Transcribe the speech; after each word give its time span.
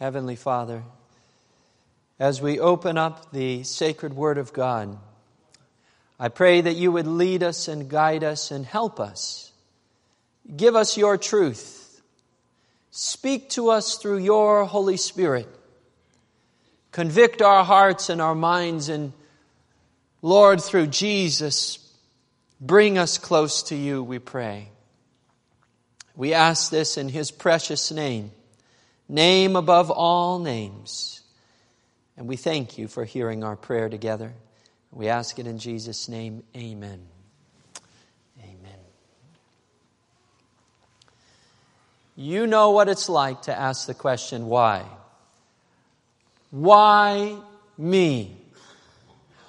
Heavenly 0.00 0.36
Father, 0.36 0.82
as 2.18 2.42
we 2.42 2.58
open 2.58 2.98
up 2.98 3.30
the 3.30 3.62
sacred 3.62 4.12
Word 4.12 4.38
of 4.38 4.52
God, 4.52 4.98
I 6.18 6.28
pray 6.28 6.60
that 6.60 6.74
you 6.74 6.90
would 6.92 7.06
lead 7.06 7.42
us 7.42 7.68
and 7.68 7.88
guide 7.88 8.24
us 8.24 8.50
and 8.50 8.66
help 8.66 8.98
us. 8.98 9.52
Give 10.56 10.74
us 10.74 10.96
your 10.96 11.16
truth. 11.16 12.02
Speak 12.90 13.50
to 13.50 13.70
us 13.70 13.96
through 13.96 14.18
your 14.18 14.64
Holy 14.64 14.96
Spirit. 14.96 15.48
Convict 16.90 17.40
our 17.40 17.64
hearts 17.64 18.08
and 18.08 18.20
our 18.20 18.34
minds, 18.34 18.88
and 18.88 19.12
Lord, 20.22 20.60
through 20.60 20.88
Jesus, 20.88 21.78
bring 22.60 22.98
us 22.98 23.18
close 23.18 23.64
to 23.64 23.76
you, 23.76 24.02
we 24.02 24.18
pray. 24.18 24.68
We 26.16 26.34
ask 26.34 26.70
this 26.70 26.96
in 26.96 27.08
his 27.08 27.30
precious 27.30 27.90
name, 27.90 28.30
name 29.08 29.56
above 29.56 29.90
all 29.90 30.38
names. 30.38 31.22
And 32.16 32.26
we 32.28 32.36
thank 32.36 32.78
you 32.78 32.88
for 32.88 33.04
hearing 33.04 33.42
our 33.42 33.56
prayer 33.56 33.88
together. 33.88 34.32
We 34.92 35.08
ask 35.08 35.38
it 35.38 35.46
in 35.46 35.58
Jesus' 35.58 36.08
name. 36.08 36.44
Amen. 36.56 37.00
Amen. 38.40 38.78
You 42.14 42.46
know 42.46 42.70
what 42.70 42.88
it's 42.88 43.08
like 43.08 43.42
to 43.42 43.58
ask 43.58 43.86
the 43.86 43.94
question, 43.94 44.46
why? 44.46 44.84
Why 46.50 47.36
me? 47.76 48.36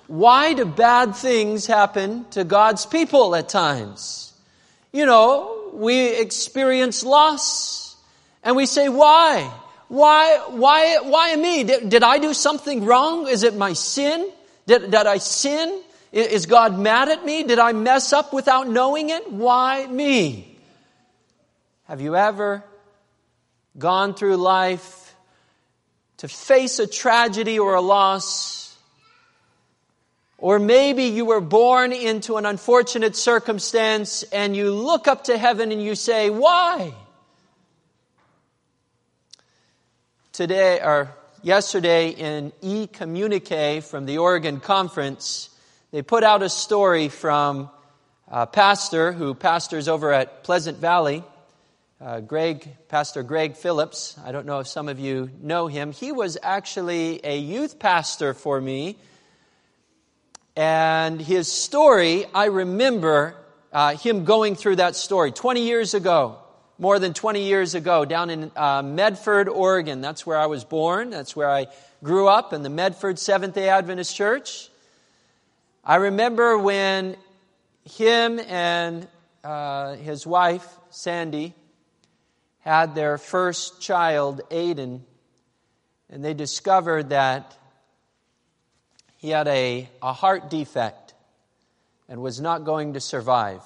Why 0.08 0.54
do 0.54 0.66
bad 0.66 1.16
things 1.16 1.68
happen 1.68 2.26
to 2.32 2.44
God's 2.44 2.88
people 2.88 3.36
at 3.36 3.50
times? 3.50 4.34
You 4.92 5.06
know, 5.06 5.70
we 5.74 6.08
experience 6.20 7.04
loss 7.04 7.85
and 8.46 8.56
we 8.56 8.68
say, 8.68 8.88
why? 8.88 9.52
Why, 9.88 10.38
why, 10.50 11.00
why 11.00 11.36
me? 11.36 11.64
Did, 11.64 11.90
did 11.90 12.04
I 12.04 12.20
do 12.20 12.34
something 12.34 12.86
wrong? 12.86 13.28
Is 13.28 13.42
it 13.42 13.56
my 13.56 13.74
sin? 13.74 14.32
Did, 14.68 14.92
did 14.92 15.08
I 15.08 15.18
sin? 15.18 15.82
Is 16.12 16.46
God 16.46 16.80
mad 16.80 17.10
at 17.10 17.26
me? 17.26 17.44
Did 17.44 17.60
I 17.60 17.74
mess 17.74 18.14
up 18.14 18.34
without 18.34 18.70
knowing 18.70 19.10
it? 19.10 19.32
Why 19.32 19.86
me? 19.88 20.58
Have 21.86 22.02
you 22.02 22.16
ever 22.16 22.64
gone 23.78 24.14
through 24.14 24.38
life 24.38 25.16
to 26.18 26.28
face 26.28 26.80
a 26.80 26.88
tragedy 26.88 27.60
or 27.60 27.74
a 27.74 27.82
loss? 27.82 28.78
Or 30.38 30.60
maybe 30.60 31.06
you 31.06 31.26
were 31.26 31.42
born 31.42 31.94
into 31.94 32.38
an 32.38 32.46
unfortunate 32.46 33.16
circumstance 33.16 34.24
and 34.24 34.56
you 34.56 34.72
look 34.72 35.08
up 35.08 35.26
to 35.26 35.38
heaven 35.38 35.72
and 35.72 35.82
you 35.84 35.96
say, 35.96 36.30
why? 36.30 36.94
Today, 40.36 40.82
or 40.82 41.16
yesterday 41.44 42.10
in 42.10 42.52
e-communique 42.62 43.80
from 43.80 44.06
the 44.06 44.18
Oregon 44.18 44.60
Conference, 44.60 45.50
they 45.92 46.02
put 46.02 46.26
out 46.26 46.44
a 46.44 46.50
story 46.50 47.08
from 47.08 47.70
a 48.28 48.46
pastor 48.46 49.14
who 49.14 49.34
pastors 49.34 49.88
over 49.88 50.12
at 50.12 50.44
Pleasant 50.44 50.78
Valley, 50.80 51.24
uh, 52.02 52.20
Greg, 52.20 52.68
Pastor 52.90 53.24
Greg 53.24 53.56
Phillips. 53.56 54.20
I 54.26 54.34
don't 54.34 54.46
know 54.46 54.60
if 54.60 54.68
some 54.68 54.90
of 54.90 55.00
you 55.00 55.32
know 55.42 55.68
him. 55.68 55.94
He 55.94 56.12
was 56.12 56.38
actually 56.44 57.22
a 57.24 57.38
youth 57.38 57.80
pastor 57.80 58.34
for 58.34 58.60
me. 58.60 58.98
And 60.58 61.22
his 61.22 61.50
story, 61.50 62.26
I 62.36 62.48
remember 62.48 63.38
uh, 63.72 63.96
him 63.96 64.26
going 64.26 64.56
through 64.56 64.76
that 64.76 64.98
story 64.98 65.32
20 65.32 65.62
years 65.62 65.94
ago 65.94 66.40
more 66.78 67.00
than 67.00 67.14
20 67.14 67.44
years 67.44 67.76
ago 67.76 68.06
down 68.06 68.30
in 68.30 68.52
uh, 68.56 68.82
Medford, 68.82 69.48
Oregon. 69.48 70.02
That's 70.02 70.26
where 70.26 70.38
I 70.38 70.48
was 70.48 70.64
born. 70.64 71.10
That's 71.10 71.36
where 71.36 71.50
I 71.50 71.68
grew 72.04 72.28
up 72.28 72.54
in 72.54 72.64
the 72.64 72.70
Medford 72.70 73.18
Seventh 73.18 73.56
day 73.56 73.70
Adventist 73.70 74.16
Church. 74.16 74.70
I 75.84 75.96
remember 75.98 76.58
when 76.58 77.16
him 77.86 78.40
and 78.40 79.08
uh, 79.44 79.96
his 79.96 80.26
wife, 80.26 80.68
Sandy, 80.90 81.54
had 82.60 82.96
their 82.96 83.18
first 83.18 83.80
child, 83.80 84.42
Aiden, 84.50 85.02
and 86.10 86.26
they 86.26 86.34
discovered 86.34 87.10
that 87.10 87.56
he 89.18 89.30
had 89.30 89.48
a, 89.48 89.88
a 90.02 90.14
heart 90.14 90.50
defect 90.50 91.14
and 92.10 92.22
was 92.22 92.42
not 92.42 92.64
going 92.64 92.94
to 92.94 93.00
survive. 93.00 93.62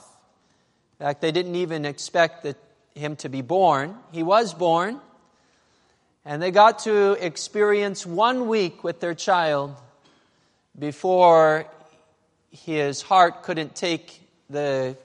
In 1.00 1.06
fact, 1.06 1.22
they 1.22 1.32
didn't 1.32 1.56
even 1.56 1.86
expect 1.86 2.44
that 2.44 2.58
him 3.00 3.16
to 3.18 3.30
be 3.30 3.42
born. 3.42 3.96
He 4.12 4.22
was 4.22 4.54
born. 4.54 5.00
And 6.26 6.42
they 6.42 6.52
got 6.52 6.80
to 6.80 7.14
experience 7.14 8.06
one 8.06 8.48
week 8.48 8.84
with 8.84 9.00
their 9.00 9.16
child 9.16 9.76
before 10.78 11.66
his 12.52 13.02
heart 13.02 13.44
couldn't 13.44 13.74
take 13.76 14.22
the 14.50 14.98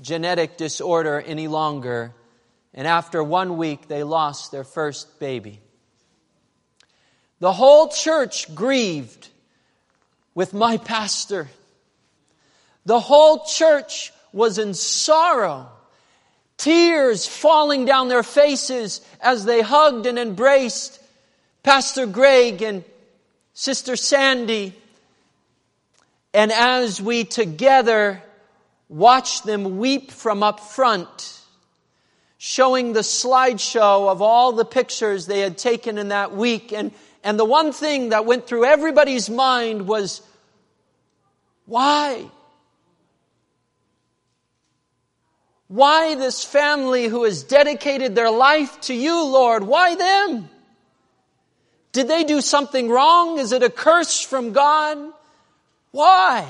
genetic 0.00 0.56
disorder 0.56 1.20
any 1.20 1.48
longer. 1.48 2.12
And 2.74 2.86
after 2.86 3.24
one 3.24 3.56
week, 3.56 3.88
they 3.88 4.04
lost 4.04 4.52
their 4.52 4.64
first 4.64 5.18
baby. 5.18 5.60
The 7.40 7.52
whole 7.52 7.88
church 7.88 8.54
grieved 8.54 9.28
with 10.34 10.54
my 10.54 10.76
pastor. 10.94 11.48
The 12.84 13.00
whole 13.00 13.44
church 13.44 14.12
was 14.32 14.58
in 14.58 14.74
sorrow 14.74 15.68
tears 16.62 17.26
falling 17.26 17.84
down 17.84 18.06
their 18.08 18.22
faces 18.22 19.00
as 19.20 19.44
they 19.44 19.62
hugged 19.62 20.06
and 20.06 20.16
embraced 20.16 21.00
Pastor 21.64 22.06
Greg 22.06 22.62
and 22.62 22.84
Sister 23.52 23.96
Sandy. 23.96 24.72
And 26.32 26.52
as 26.52 27.02
we 27.02 27.24
together 27.24 28.22
watched 28.88 29.44
them 29.44 29.78
weep 29.78 30.12
from 30.12 30.44
up 30.44 30.60
front, 30.60 31.40
showing 32.38 32.92
the 32.92 33.00
slideshow 33.00 34.08
of 34.08 34.22
all 34.22 34.52
the 34.52 34.64
pictures 34.64 35.26
they 35.26 35.40
had 35.40 35.58
taken 35.58 35.98
in 35.98 36.08
that 36.08 36.34
week. 36.34 36.72
And, 36.72 36.92
and 37.24 37.38
the 37.38 37.44
one 37.44 37.72
thing 37.72 38.10
that 38.10 38.24
went 38.24 38.46
through 38.46 38.66
everybody's 38.66 39.28
mind 39.28 39.88
was, 39.88 40.22
why? 41.66 42.30
Why 45.72 46.16
this 46.16 46.44
family 46.44 47.06
who 47.06 47.24
has 47.24 47.44
dedicated 47.44 48.14
their 48.14 48.30
life 48.30 48.78
to 48.82 48.94
you, 48.94 49.24
Lord? 49.24 49.64
Why 49.64 49.94
them? 49.94 50.50
Did 51.92 52.08
they 52.08 52.24
do 52.24 52.42
something 52.42 52.90
wrong? 52.90 53.38
Is 53.38 53.52
it 53.52 53.62
a 53.62 53.70
curse 53.70 54.20
from 54.20 54.52
God? 54.52 54.98
Why? 55.90 56.46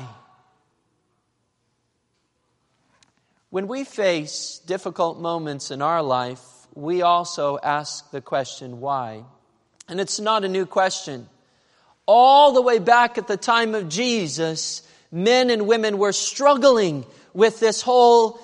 When 3.50 3.68
we 3.68 3.84
face 3.84 4.60
difficult 4.66 5.20
moments 5.20 5.70
in 5.70 5.82
our 5.82 6.02
life, 6.02 6.42
we 6.74 7.02
also 7.02 7.60
ask 7.62 8.10
the 8.10 8.20
question, 8.20 8.80
why? 8.80 9.22
And 9.86 10.00
it's 10.00 10.18
not 10.18 10.42
a 10.42 10.48
new 10.48 10.66
question. 10.66 11.28
All 12.06 12.54
the 12.54 12.62
way 12.62 12.80
back 12.80 13.18
at 13.18 13.28
the 13.28 13.36
time 13.36 13.76
of 13.76 13.88
Jesus, 13.88 14.82
men 15.12 15.48
and 15.48 15.68
women 15.68 15.98
were 15.98 16.12
struggling 16.12 17.06
with 17.34 17.60
this 17.60 17.82
whole 17.82 18.40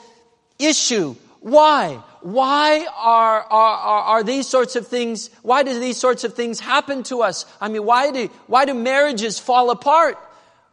issue. 0.58 1.14
Why? 1.40 2.02
Why 2.20 2.86
are, 2.96 3.40
are, 3.42 4.02
are, 4.02 4.22
these 4.24 4.48
sorts 4.48 4.74
of 4.74 4.88
things, 4.88 5.30
why 5.42 5.62
do 5.62 5.78
these 5.78 5.96
sorts 5.96 6.24
of 6.24 6.34
things 6.34 6.58
happen 6.58 7.04
to 7.04 7.22
us? 7.22 7.46
I 7.60 7.68
mean, 7.68 7.84
why 7.84 8.10
do, 8.10 8.28
why 8.48 8.64
do 8.64 8.74
marriages 8.74 9.38
fall 9.38 9.70
apart? 9.70 10.18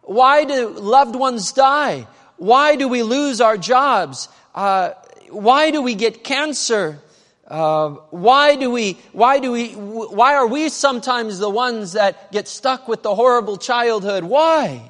Why 0.02 0.44
do 0.44 0.70
loved 0.70 1.16
ones 1.16 1.52
die? 1.52 2.08
Why 2.38 2.76
do 2.76 2.88
we 2.88 3.04
lose 3.04 3.42
our 3.42 3.58
jobs? 3.58 4.28
Uh, 4.54 4.92
why 5.30 5.72
do 5.72 5.82
we 5.82 5.94
get 5.94 6.24
cancer? 6.24 7.00
Uh, 7.48 7.90
why 8.10 8.56
do 8.56 8.72
we, 8.72 8.98
why 9.12 9.40
do 9.40 9.52
we, 9.52 9.70
why 9.74 10.34
are 10.36 10.48
we 10.48 10.70
sometimes 10.70 11.38
the 11.38 11.50
ones 11.50 11.94
that 11.94 12.32
get 12.32 12.48
stuck 12.48 12.88
with 12.88 13.04
the 13.04 13.14
horrible 13.14 13.58
childhood? 13.58 14.24
Why? 14.24 14.90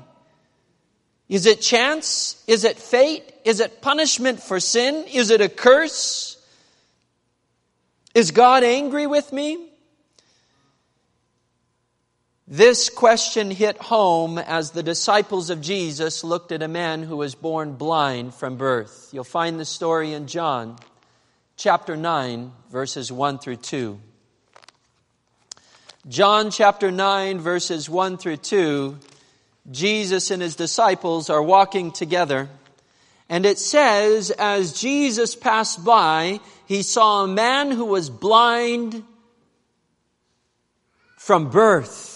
Is 1.28 1.46
it 1.46 1.60
chance? 1.60 2.42
Is 2.48 2.64
it 2.64 2.78
fate? 2.78 3.35
Is 3.45 3.59
it 3.59 3.80
punishment 3.81 4.42
for 4.42 4.59
sin? 4.59 5.06
Is 5.13 5.30
it 5.30 5.39
a 5.39 5.47
curse? 5.47 6.36
Is 8.15 8.31
God 8.31 8.63
angry 8.63 9.06
with 9.06 9.31
me? 9.31 9.69
This 12.47 12.89
question 12.89 13.51
hit 13.51 13.77
home 13.77 14.38
as 14.38 14.71
the 14.71 14.83
disciples 14.83 15.50
of 15.50 15.62
Jesus 15.62 16.24
looked 16.24 16.51
at 16.51 16.62
a 16.62 16.68
man 16.68 17.03
who 17.03 17.18
was 17.18 17.36
born 17.36 17.74
blind 17.74 18.33
from 18.33 18.57
birth. 18.57 19.09
You'll 19.12 19.24
find 19.24 19.59
the 19.59 19.65
story 19.65 20.13
in 20.13 20.27
John 20.27 20.77
chapter 21.56 21.95
9, 21.95 22.51
verses 22.71 23.12
1 23.12 23.39
through 23.39 23.57
2. 23.57 24.00
John 26.07 26.51
chapter 26.51 26.92
9, 26.92 27.39
verses 27.39 27.89
1 27.89 28.18
through 28.18 28.38
2 28.38 28.97
Jesus 29.71 30.30
and 30.30 30.44
his 30.44 30.56
disciples 30.56 31.31
are 31.31 31.42
walking 31.42 31.92
together. 31.92 32.50
And 33.30 33.45
it 33.45 33.57
says, 33.57 34.31
as 34.31 34.74
Jesus 34.74 35.36
passed 35.36 35.83
by, 35.83 36.39
he 36.68 36.83
saw 36.83 37.24
a 37.24 37.27
man 37.27 37.72
who 37.72 37.86
was 37.86 38.10
blind 38.10 39.04
from 41.18 41.50
birth. 41.50 42.12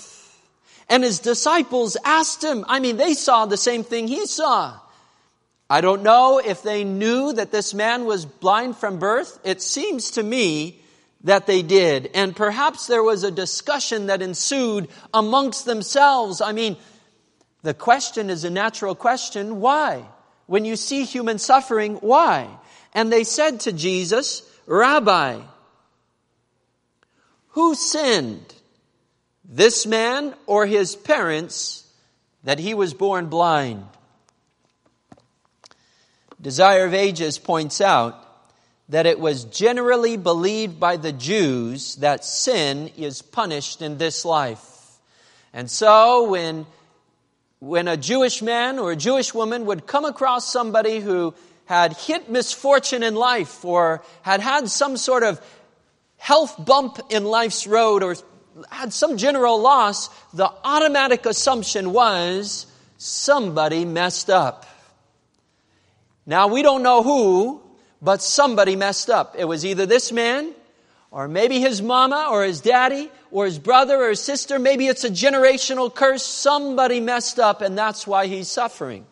And 0.88 1.04
his 1.04 1.20
disciples 1.20 1.98
asked 2.06 2.44
him, 2.44 2.66
I 2.68 2.80
mean, 2.80 2.98
they 2.98 3.14
saw 3.14 3.46
the 3.46 3.58
same 3.58 3.84
thing 3.84 4.08
he 4.08 4.26
saw. 4.26 4.80
I 5.70 5.82
don't 5.82 6.02
know 6.02 6.40
if 6.44 6.64
they 6.64 6.84
knew 6.84 7.34
that 7.34 7.52
this 7.52 7.74
man 7.74 8.06
was 8.06 8.26
blind 8.26 8.78
from 8.78 8.98
birth. 8.98 9.40
It 9.44 9.62
seems 9.62 10.12
to 10.12 10.24
me 10.24 10.82
that 11.24 11.46
they 11.46 11.62
did. 11.62 12.10
And 12.16 12.36
perhaps 12.36 12.88
there 12.88 13.04
was 13.04 13.24
a 13.24 13.32
discussion 13.32 14.08
that 14.08 14.22
ensued 14.22 14.90
amongst 15.14 15.66
themselves. 15.66 16.42
I 16.42 16.54
mean, 16.54 16.78
the 17.62 17.74
question 17.74 18.30
is 18.30 18.44
a 18.44 18.50
natural 18.50 18.96
question. 18.96 19.60
Why? 19.60 20.06
When 20.50 20.66
you 20.66 20.78
see 20.78 21.04
human 21.04 21.38
suffering, 21.38 21.98
why? 21.98 22.50
And 22.96 23.14
they 23.14 23.24
said 23.24 23.60
to 23.62 23.72
Jesus, 23.72 24.42
Rabbi, 24.66 25.42
who 27.50 27.76
sinned? 27.76 28.56
This 29.48 29.86
man 29.86 30.34
or 30.48 30.66
his 30.66 30.96
parents 30.96 31.88
that 32.46 32.58
he 32.58 32.74
was 32.74 32.96
born 32.96 33.28
blind? 33.28 33.86
Desire 36.42 36.86
of 36.86 36.96
Ages 36.96 37.38
points 37.38 37.80
out 37.80 38.16
that 38.90 39.06
it 39.06 39.20
was 39.20 39.44
generally 39.44 40.18
believed 40.18 40.80
by 40.80 40.98
the 40.98 41.14
Jews 41.14 41.98
that 41.98 42.26
sin 42.26 42.90
is 42.98 43.22
punished 43.22 43.84
in 43.84 44.00
this 44.00 44.26
life. 44.26 44.98
And 45.54 45.70
so 45.70 46.28
when, 46.32 46.66
when 47.60 47.88
a 47.88 47.98
Jewish 47.98 48.42
man 48.42 48.80
or 48.80 48.92
a 48.92 48.96
Jewish 48.96 49.34
woman 49.34 49.66
would 49.66 49.86
come 49.86 50.06
across 50.06 50.52
somebody 50.52 51.00
who 51.00 51.34
had 51.66 51.94
hit 51.94 52.30
misfortune 52.30 53.04
in 53.04 53.16
life 53.16 53.64
or 53.66 54.02
had 54.22 54.40
had 54.40 54.70
some 54.70 54.98
sort 54.98 55.24
of 55.24 55.42
health 56.18 56.56
bump 56.64 57.00
in 57.10 57.26
life's 57.26 57.68
road 57.68 58.02
or 58.02 58.16
had 58.70 58.94
some 58.94 59.18
general 59.18 59.60
loss, 59.60 60.10
the 60.34 60.52
automatic 60.64 61.26
assumption 61.26 61.92
was 61.94 62.66
somebody 62.98 63.86
messed 63.86 64.30
up. 64.30 64.66
Now 66.26 66.48
we 66.48 66.62
don't 66.62 66.84
know 66.84 67.04
who, 67.04 67.62
but 68.02 68.22
somebody 68.22 68.76
messed 68.76 69.10
up. 69.10 69.36
It 69.38 69.46
was 69.46 69.66
either 69.66 69.86
this 69.86 70.12
man, 70.12 70.54
or 71.12 71.28
maybe 71.28 71.60
his 71.60 71.82
mama, 71.82 72.28
or 72.30 72.44
his 72.44 72.62
daddy, 72.62 73.10
or 73.32 73.46
his 73.46 73.60
brother, 73.60 74.04
or 74.04 74.10
his 74.10 74.22
sister. 74.22 74.60
Maybe 74.60 74.88
it's 74.88 75.04
a 75.04 75.10
generational 75.10 75.94
curse. 75.94 76.26
Somebody 76.26 77.00
messed 77.00 77.40
up, 77.40 77.62
and 77.62 77.78
that's 77.78 78.06
why 78.08 78.28
he's 78.28 78.50
suffering. 78.50 79.06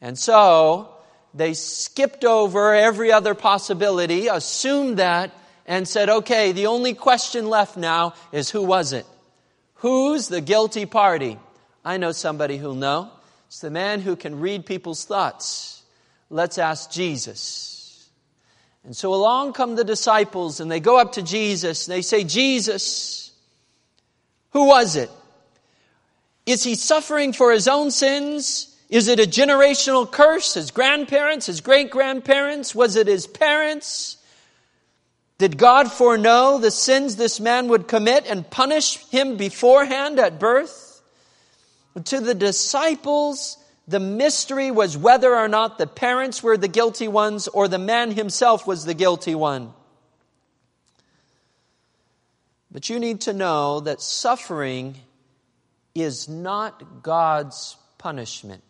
And 0.00 0.18
so, 0.18 0.94
they 1.34 1.54
skipped 1.54 2.24
over 2.24 2.74
every 2.74 3.12
other 3.12 3.34
possibility, 3.34 4.28
assumed 4.28 4.98
that, 4.98 5.32
and 5.66 5.86
said, 5.86 6.08
okay, 6.08 6.52
the 6.52 6.66
only 6.66 6.94
question 6.94 7.48
left 7.48 7.76
now 7.76 8.14
is 8.32 8.50
who 8.50 8.62
was 8.62 8.92
it? 8.92 9.06
Who's 9.74 10.28
the 10.28 10.40
guilty 10.40 10.86
party? 10.86 11.38
I 11.84 11.96
know 11.96 12.12
somebody 12.12 12.56
who'll 12.56 12.74
know. 12.74 13.10
It's 13.46 13.60
the 13.60 13.70
man 13.70 14.00
who 14.00 14.16
can 14.16 14.40
read 14.40 14.66
people's 14.66 15.04
thoughts. 15.04 15.82
Let's 16.28 16.58
ask 16.58 16.90
Jesus. 16.90 17.79
And 18.84 18.96
so 18.96 19.12
along 19.14 19.52
come 19.52 19.76
the 19.76 19.84
disciples 19.84 20.60
and 20.60 20.70
they 20.70 20.80
go 20.80 20.98
up 20.98 21.12
to 21.12 21.22
Jesus 21.22 21.86
and 21.86 21.96
they 21.96 22.02
say, 22.02 22.24
Jesus, 22.24 23.32
who 24.50 24.66
was 24.66 24.96
it? 24.96 25.10
Is 26.46 26.64
he 26.64 26.74
suffering 26.74 27.32
for 27.32 27.52
his 27.52 27.68
own 27.68 27.90
sins? 27.90 28.74
Is 28.88 29.06
it 29.08 29.20
a 29.20 29.24
generational 29.24 30.10
curse? 30.10 30.54
His 30.54 30.70
grandparents, 30.70 31.46
his 31.46 31.60
great 31.60 31.90
grandparents? 31.90 32.74
Was 32.74 32.96
it 32.96 33.06
his 33.06 33.26
parents? 33.26 34.16
Did 35.38 35.56
God 35.56 35.92
foreknow 35.92 36.58
the 36.58 36.70
sins 36.70 37.16
this 37.16 37.38
man 37.38 37.68
would 37.68 37.86
commit 37.86 38.26
and 38.26 38.50
punish 38.50 38.98
him 39.08 39.36
beforehand 39.36 40.18
at 40.18 40.40
birth? 40.40 41.02
To 42.04 42.20
the 42.20 42.34
disciples, 42.34 43.56
the 43.90 43.98
mystery 43.98 44.70
was 44.70 44.96
whether 44.96 45.34
or 45.34 45.48
not 45.48 45.76
the 45.76 45.86
parents 45.86 46.44
were 46.44 46.56
the 46.56 46.68
guilty 46.68 47.08
ones 47.08 47.48
or 47.48 47.66
the 47.66 47.78
man 47.78 48.12
himself 48.12 48.64
was 48.64 48.84
the 48.84 48.94
guilty 48.94 49.34
one. 49.34 49.72
But 52.70 52.88
you 52.88 53.00
need 53.00 53.22
to 53.22 53.32
know 53.32 53.80
that 53.80 54.00
suffering 54.00 54.94
is 55.92 56.28
not 56.28 57.02
God's 57.02 57.76
punishment. 57.98 58.62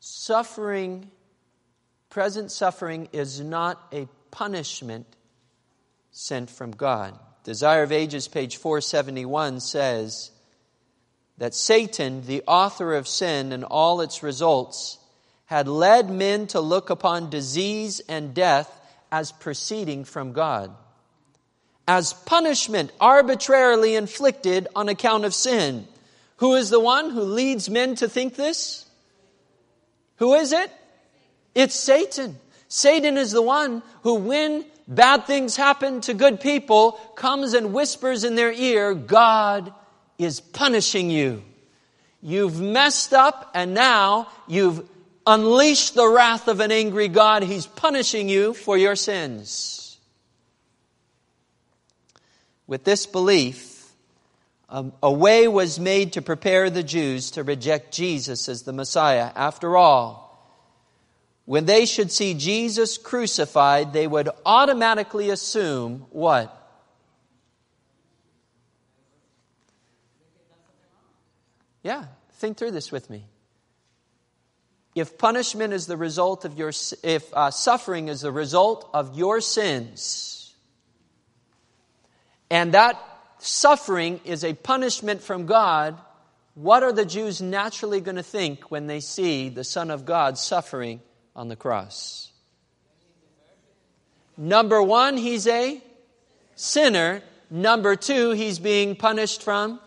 Suffering, 0.00 1.10
present 2.08 2.50
suffering, 2.50 3.10
is 3.12 3.40
not 3.40 3.78
a 3.92 4.08
punishment 4.30 5.06
sent 6.12 6.48
from 6.48 6.70
God. 6.70 7.18
Desire 7.44 7.82
of 7.82 7.92
Ages, 7.92 8.26
page 8.26 8.56
471 8.56 9.60
says, 9.60 10.31
that 11.38 11.54
Satan, 11.54 12.26
the 12.26 12.42
author 12.46 12.94
of 12.94 13.08
sin 13.08 13.52
and 13.52 13.64
all 13.64 14.00
its 14.00 14.22
results, 14.22 14.98
had 15.46 15.68
led 15.68 16.10
men 16.10 16.46
to 16.48 16.60
look 16.60 16.90
upon 16.90 17.30
disease 17.30 18.00
and 18.08 18.34
death 18.34 18.80
as 19.10 19.32
proceeding 19.32 20.04
from 20.04 20.32
God, 20.32 20.74
as 21.86 22.12
punishment 22.12 22.90
arbitrarily 23.00 23.94
inflicted 23.94 24.68
on 24.74 24.88
account 24.88 25.24
of 25.24 25.34
sin. 25.34 25.86
Who 26.36 26.54
is 26.54 26.70
the 26.70 26.80
one 26.80 27.10
who 27.10 27.22
leads 27.22 27.68
men 27.68 27.96
to 27.96 28.08
think 28.08 28.34
this? 28.34 28.86
Who 30.16 30.34
is 30.34 30.52
it? 30.52 30.70
It's 31.54 31.74
Satan. 31.74 32.38
Satan 32.68 33.18
is 33.18 33.32
the 33.32 33.42
one 33.42 33.82
who, 34.02 34.14
when 34.14 34.64
bad 34.88 35.26
things 35.26 35.56
happen 35.56 36.00
to 36.02 36.14
good 36.14 36.40
people, 36.40 36.92
comes 37.14 37.52
and 37.52 37.74
whispers 37.74 38.24
in 38.24 38.34
their 38.34 38.52
ear, 38.52 38.94
God 38.94 39.74
is 40.24 40.40
punishing 40.40 41.10
you. 41.10 41.42
You've 42.22 42.60
messed 42.60 43.12
up 43.12 43.50
and 43.54 43.74
now 43.74 44.28
you've 44.46 44.88
unleashed 45.26 45.94
the 45.94 46.08
wrath 46.08 46.48
of 46.48 46.60
an 46.60 46.70
angry 46.72 47.08
God. 47.08 47.42
He's 47.42 47.66
punishing 47.66 48.28
you 48.28 48.54
for 48.54 48.76
your 48.76 48.96
sins. 48.96 49.98
With 52.66 52.84
this 52.84 53.06
belief, 53.06 53.72
a, 55.02 55.12
way 55.12 55.48
was 55.48 55.78
made 55.78 56.14
to 56.14 56.22
prepare 56.22 56.70
the 56.70 56.82
Jews 56.82 57.32
to 57.32 57.42
reject 57.42 57.92
Jesus 57.92 58.48
as 58.48 58.62
the 58.62 58.72
Messiah. 58.72 59.30
After 59.36 59.76
all, 59.76 60.22
when 61.44 61.66
they 61.66 61.84
should 61.84 62.10
see 62.10 62.34
Jesus 62.34 62.96
crucified, 62.96 63.92
they 63.92 64.06
would 64.06 64.30
automatically 64.46 65.28
assume 65.28 66.06
what? 66.10 66.61
Yeah, 71.82 72.04
think 72.34 72.56
through 72.56 72.72
this 72.72 72.92
with 72.92 73.10
me. 73.10 73.26
If 74.94 75.16
punishment 75.16 75.72
is 75.72 75.86
the 75.86 75.96
result 75.96 76.44
of 76.44 76.58
your, 76.58 76.72
if 77.02 77.32
uh, 77.32 77.50
suffering 77.50 78.08
is 78.08 78.20
the 78.20 78.32
result 78.32 78.88
of 78.92 79.16
your 79.16 79.40
sins, 79.40 80.54
and 82.50 82.74
that 82.74 83.02
suffering 83.38 84.20
is 84.24 84.44
a 84.44 84.52
punishment 84.52 85.22
from 85.22 85.46
God, 85.46 85.98
what 86.54 86.82
are 86.82 86.92
the 86.92 87.06
Jews 87.06 87.40
naturally 87.40 88.00
going 88.00 88.16
to 88.16 88.22
think 88.22 88.70
when 88.70 88.86
they 88.86 89.00
see 89.00 89.48
the 89.48 89.64
Son 89.64 89.90
of 89.90 90.04
God 90.04 90.36
suffering 90.36 91.00
on 91.34 91.48
the 91.48 91.56
cross? 91.56 92.30
Number 94.36 94.82
one, 94.82 95.16
he's 95.16 95.46
a 95.46 95.82
sinner. 96.54 97.22
Number 97.50 97.96
two, 97.96 98.32
he's 98.32 98.58
being 98.58 98.96
punished 98.96 99.42
from 99.42 99.80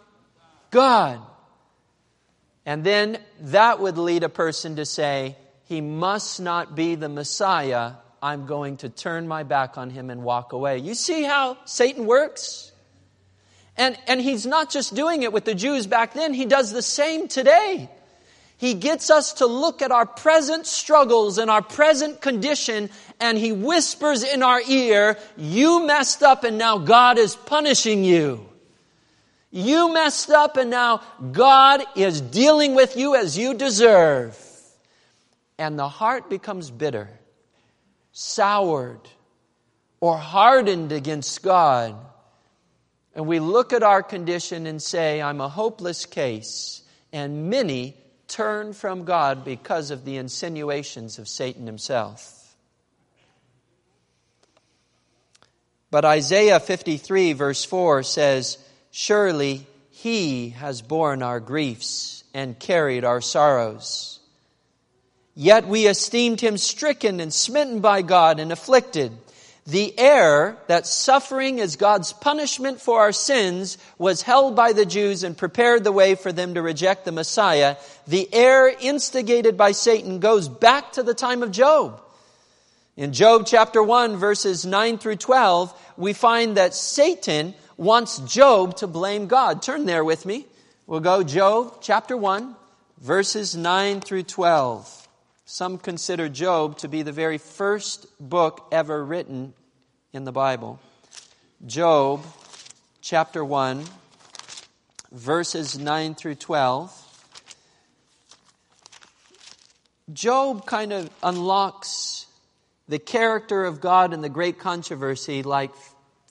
God. 0.72 1.22
And 2.66 2.84
then 2.84 3.20
that 3.42 3.80
would 3.80 3.98
lead 3.98 4.24
a 4.24 4.30
person 4.30 4.78
to 4.78 4.86
say, 4.86 5.36
He 5.66 5.82
must 5.82 6.40
not 6.40 6.76
be 6.76 6.96
the 6.96 7.10
Messiah. 7.10 7.94
I'm 8.22 8.48
going 8.48 8.78
to 8.78 8.90
turn 8.90 9.28
my 9.28 9.44
back 9.44 9.78
on 9.78 9.92
him 9.92 10.10
and 10.10 10.24
walk 10.24 10.54
away. 10.54 10.80
You 10.80 10.96
see 10.96 11.24
how 11.24 11.58
Satan 11.66 12.08
works? 12.08 12.72
And, 13.78 13.98
and 14.08 14.20
he's 14.20 14.48
not 14.48 14.72
just 14.72 14.96
doing 14.96 15.22
it 15.22 15.32
with 15.32 15.46
the 15.46 15.54
Jews 15.54 15.86
back 15.86 16.14
then, 16.14 16.34
he 16.34 16.46
does 16.46 16.72
the 16.72 16.82
same 16.82 17.28
today. 17.28 17.90
He 18.58 18.74
gets 18.74 19.10
us 19.10 19.34
to 19.34 19.46
look 19.46 19.82
at 19.82 19.92
our 19.92 20.06
present 20.06 20.66
struggles 20.66 21.38
and 21.38 21.52
our 21.52 21.62
present 21.62 22.22
condition, 22.22 22.90
and 23.20 23.38
he 23.38 23.52
whispers 23.52 24.24
in 24.24 24.42
our 24.42 24.62
ear, 24.62 25.18
You 25.36 25.86
messed 25.86 26.24
up, 26.24 26.46
and 26.46 26.58
now 26.58 26.78
God 26.78 27.18
is 27.18 27.36
punishing 27.36 28.06
you. 28.06 28.48
You 29.52 29.94
messed 29.94 30.30
up 30.30 30.58
and 30.58 30.70
now 30.70 31.02
God 31.32 31.84
is 31.96 32.20
dealing 32.20 32.76
with 32.76 32.98
you 32.98 33.16
as 33.16 33.38
you 33.38 33.54
deserve. 33.54 34.38
And 35.58 35.80
the 35.80 35.88
heart 35.88 36.30
becomes 36.30 36.70
bitter, 36.70 37.10
soured, 38.12 39.00
or 40.02 40.18
hardened 40.18 40.92
against 40.92 41.42
God. 41.42 41.96
And 43.16 43.28
we 43.28 43.40
look 43.40 43.72
at 43.72 43.82
our 43.82 44.04
condition 44.04 44.68
and 44.68 44.82
say, 44.82 45.22
I'm 45.22 45.40
a 45.40 45.48
hopeless 45.48 46.06
case. 46.06 46.84
And 47.14 47.50
many 47.50 47.96
turn 48.28 48.74
from 48.74 49.06
God 49.06 49.46
because 49.46 49.92
of 49.92 50.04
the 50.04 50.18
insinuations 50.18 51.18
of 51.18 51.30
Satan 51.30 51.66
himself. 51.66 52.56
But 55.92 56.04
Isaiah 56.04 56.60
53, 56.60 57.32
verse 57.34 57.64
4 57.64 58.04
says, 58.04 58.58
Surely 58.98 59.68
he 59.90 60.52
has 60.52 60.82
borne 60.82 61.22
our 61.22 61.42
griefs 61.42 62.24
and 62.34 62.58
carried 62.58 63.04
our 63.04 63.20
sorrows. 63.20 64.22
Yet 65.36 65.68
we 65.68 65.86
esteemed 65.86 66.40
him 66.40 66.58
stricken 66.58 67.20
and 67.20 67.34
smitten 67.34 67.82
by 67.82 68.04
God 68.04 68.40
and 68.40 68.54
afflicted. 68.54 69.12
The 69.68 70.00
air 70.00 70.58
that 70.68 70.88
suffering 70.88 71.60
is 71.60 71.76
God's 71.76 72.14
punishment 72.14 72.80
for 72.80 73.02
our 73.02 73.12
sins 73.12 73.78
was 73.98 74.22
held 74.22 74.56
by 74.56 74.72
the 74.72 74.86
Jews 74.86 75.26
and 75.26 75.38
prepared 75.38 75.84
the 75.84 75.92
way 75.92 76.16
for 76.16 76.32
them 76.32 76.54
to 76.54 76.62
reject 76.62 77.04
the 77.04 77.12
Messiah. 77.12 77.76
The 78.08 78.34
air 78.34 78.70
instigated 78.70 79.58
by 79.58 79.74
Satan 79.74 80.20
goes 80.20 80.48
back 80.48 80.94
to 80.94 81.04
the 81.04 81.14
time 81.14 81.44
of 81.44 81.52
Job. 81.52 82.02
In 82.96 83.12
Job 83.12 83.46
chapter 83.46 83.84
1 83.84 84.16
verses 84.16 84.66
9 84.66 85.00
through 85.00 85.18
12, 85.18 85.82
we 85.98 86.14
find 86.14 86.56
that 86.56 86.74
Satan 86.74 87.56
wants 87.78 88.20
Job 88.20 88.78
to 88.78 88.88
blame 88.88 89.28
God. 89.28 89.62
Turn 89.62 89.86
there 89.86 90.04
with 90.04 90.26
me. 90.26 90.46
We'll 90.88 91.00
go 91.00 91.24
Job 91.24 91.78
chapter 91.82 92.16
1 92.16 92.56
verses 93.00 93.56
9 93.56 94.02
through 94.02 94.24
12. 94.24 95.08
Some 95.46 95.78
consider 95.78 96.30
Job 96.30 96.78
to 96.80 96.88
be 96.88 97.04
the 97.04 97.12
very 97.12 97.38
first 97.38 98.08
book 98.20 98.68
ever 98.72 99.04
written 99.04 99.54
in 100.14 100.24
the 100.24 100.32
Bible. 100.32 100.80
Job 101.66 102.26
chapter 103.02 103.44
1, 103.46 103.86
verses 105.12 105.78
9 105.78 106.16
through 106.16 106.36
12. 106.36 107.02
Job 110.14 110.66
kind 110.66 110.94
of 110.94 111.10
unlocks 111.22 112.28
the 112.88 113.00
character 113.00 113.66
of 113.66 113.82
God 113.82 114.14
in 114.14 114.22
the 114.22 114.30
great 114.30 114.60
controversy 114.60 115.44
like 115.44 115.72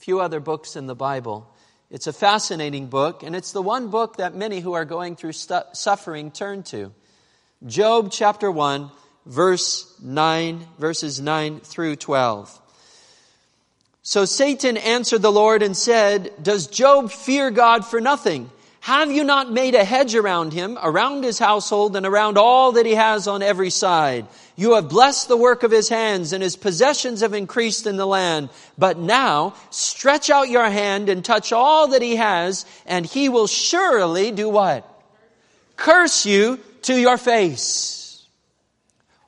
few 0.05 0.21
other 0.21 0.39
books 0.39 0.77
in 0.77 0.87
the 0.87 0.95
Bible. 0.95 1.51
It's 1.91 2.07
a 2.07 2.13
fascinating 2.13 2.89
book, 2.89 3.23
and 3.23 3.35
it's 3.35 3.53
the 3.53 3.63
one 3.63 3.89
book 3.89 4.19
that 4.19 4.35
many 4.35 4.61
who 4.61 4.75
are 4.75 4.85
going 4.85 5.17
through 5.17 5.33
stu- 5.33 5.63
suffering 5.73 6.31
turn 6.31 6.63
to. 6.65 6.93
Job 7.65 8.11
chapter 8.13 8.51
1, 8.51 8.91
verse 9.25 9.99
9, 10.03 10.67
verses 10.79 11.23
9 11.23 11.61
through 11.61 11.97
12. 11.97 12.61
So 14.03 14.27
Satan 14.27 14.77
answered 14.77 15.23
the 15.23 15.33
Lord 15.33 15.63
and 15.63 15.75
said, 15.75 16.31
Does 16.43 16.67
Job 16.67 17.11
fear 17.11 17.51
God 17.51 17.87
for 17.87 17.99
nothing? 17.99 18.51
Have 18.85 19.11
you 19.11 19.25
not 19.25 19.51
made 19.51 19.75
a 19.75 19.83
hedge 19.83 20.15
around 20.15 20.53
him, 20.53 20.79
around 20.83 21.25
his 21.25 21.39
household, 21.39 21.97
and 21.97 22.05
around 22.05 22.37
all 22.37 22.73
that 22.73 22.85
he 22.85 22.97
has 22.97 23.27
on 23.27 23.43
every 23.43 23.71
side? 23.71 24.27
You 24.57 24.75
have 24.75 24.91
blessed 24.91 25.29
the 25.29 25.39
work 25.39 25.63
of 25.63 25.71
his 25.71 25.89
hands, 25.89 26.35
and 26.35 26.43
his 26.43 26.55
possessions 26.55 27.23
have 27.23 27.33
increased 27.33 27.87
in 27.87 27.97
the 27.97 28.07
land. 28.07 28.51
But 28.77 28.99
now, 28.99 29.55
stretch 29.71 30.29
out 30.29 30.51
your 30.51 30.69
hand 30.69 31.09
and 31.09 31.25
touch 31.25 31.51
all 31.51 31.89
that 31.89 32.03
he 32.03 32.17
has, 32.17 32.67
and 32.85 33.07
he 33.07 33.31
will 33.31 33.47
surely 33.47 34.33
do 34.33 34.51
what? 34.51 34.87
Curse 35.77 36.27
you 36.27 36.61
to 36.83 36.95
your 36.95 37.17
face. 37.17 38.27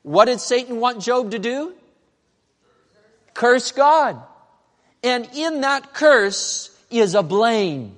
What 0.03 0.25
did 0.25 0.39
Satan 0.39 0.79
want 0.79 1.01
Job 1.01 1.31
to 1.31 1.39
do? 1.39 1.73
Curse 3.33 3.71
God. 3.71 4.21
And 5.03 5.27
in 5.33 5.61
that 5.61 5.95
curse 5.95 6.69
is 6.91 7.15
a 7.15 7.23
blame. 7.23 7.95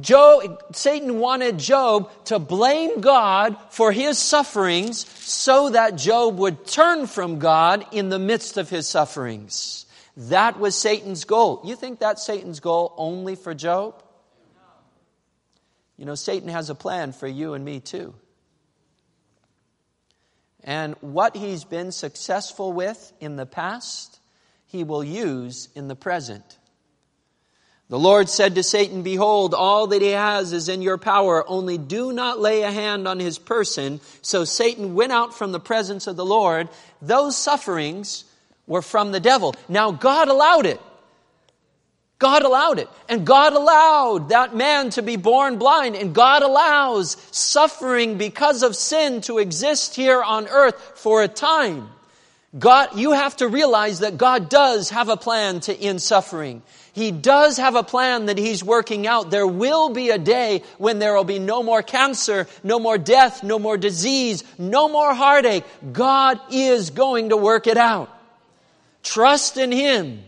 Job, 0.00 0.62
Satan 0.74 1.20
wanted 1.20 1.58
Job 1.58 2.10
to 2.24 2.38
blame 2.38 3.00
God 3.00 3.56
for 3.70 3.92
his 3.92 4.18
sufferings 4.18 5.06
so 5.22 5.70
that 5.70 5.96
Job 5.96 6.38
would 6.38 6.66
turn 6.66 7.06
from 7.06 7.38
God 7.38 7.86
in 7.92 8.08
the 8.08 8.18
midst 8.18 8.56
of 8.56 8.68
his 8.68 8.88
sufferings. 8.88 9.86
That 10.16 10.58
was 10.58 10.76
Satan's 10.76 11.24
goal. 11.24 11.60
You 11.64 11.76
think 11.76 12.00
that's 12.00 12.24
Satan's 12.24 12.60
goal 12.60 12.92
only 12.96 13.36
for 13.36 13.54
Job? 13.54 14.02
You 15.96 16.06
know, 16.06 16.16
Satan 16.16 16.48
has 16.48 16.70
a 16.70 16.74
plan 16.74 17.12
for 17.12 17.28
you 17.28 17.54
and 17.54 17.64
me 17.64 17.78
too. 17.78 18.14
And 20.64 20.96
what 21.00 21.36
he's 21.36 21.62
been 21.62 21.92
successful 21.92 22.72
with 22.72 23.12
in 23.20 23.36
the 23.36 23.46
past, 23.46 24.18
he 24.66 24.82
will 24.82 25.04
use 25.04 25.68
in 25.74 25.88
the 25.88 25.94
present. 25.94 26.58
The 27.90 27.98
Lord 27.98 28.30
said 28.30 28.54
to 28.54 28.62
Satan, 28.62 29.02
Behold, 29.02 29.52
all 29.52 29.88
that 29.88 30.00
he 30.00 30.10
has 30.10 30.52
is 30.52 30.68
in 30.68 30.80
your 30.80 30.96
power, 30.96 31.46
only 31.46 31.76
do 31.76 32.12
not 32.12 32.40
lay 32.40 32.62
a 32.62 32.70
hand 32.70 33.06
on 33.06 33.20
his 33.20 33.38
person. 33.38 34.00
So 34.22 34.44
Satan 34.44 34.94
went 34.94 35.12
out 35.12 35.34
from 35.34 35.52
the 35.52 35.60
presence 35.60 36.06
of 36.06 36.16
the 36.16 36.24
Lord. 36.24 36.70
Those 37.02 37.36
sufferings 37.36 38.24
were 38.66 38.82
from 38.82 39.12
the 39.12 39.20
devil. 39.20 39.54
Now 39.68 39.90
God 39.90 40.28
allowed 40.28 40.64
it. 40.64 40.80
God 42.18 42.42
allowed 42.42 42.78
it. 42.78 42.88
And 43.06 43.26
God 43.26 43.52
allowed 43.52 44.30
that 44.30 44.56
man 44.56 44.88
to 44.90 45.02
be 45.02 45.16
born 45.16 45.58
blind. 45.58 45.94
And 45.94 46.14
God 46.14 46.42
allows 46.42 47.18
suffering 47.32 48.16
because 48.16 48.62
of 48.62 48.74
sin 48.76 49.20
to 49.22 49.36
exist 49.36 49.94
here 49.94 50.22
on 50.22 50.48
earth 50.48 50.92
for 50.94 51.22
a 51.22 51.28
time. 51.28 51.90
God, 52.58 52.96
you 52.96 53.12
have 53.12 53.36
to 53.38 53.48
realize 53.48 53.98
that 53.98 54.16
God 54.16 54.48
does 54.48 54.90
have 54.90 55.08
a 55.08 55.16
plan 55.16 55.60
to 55.60 55.76
end 55.76 56.00
suffering. 56.00 56.62
He 56.94 57.10
does 57.10 57.56
have 57.56 57.74
a 57.74 57.82
plan 57.82 58.26
that 58.26 58.38
He's 58.38 58.62
working 58.62 59.04
out. 59.04 59.30
There 59.30 59.48
will 59.48 59.88
be 59.88 60.10
a 60.10 60.18
day 60.18 60.62
when 60.78 61.00
there 61.00 61.16
will 61.16 61.24
be 61.24 61.40
no 61.40 61.60
more 61.60 61.82
cancer, 61.82 62.46
no 62.62 62.78
more 62.78 62.98
death, 62.98 63.42
no 63.42 63.58
more 63.58 63.76
disease, 63.76 64.44
no 64.58 64.88
more 64.88 65.12
heartache. 65.12 65.64
God 65.92 66.38
is 66.52 66.90
going 66.90 67.30
to 67.30 67.36
work 67.36 67.66
it 67.66 67.76
out. 67.76 68.16
Trust 69.02 69.56
in 69.56 69.72
Him. 69.72 70.22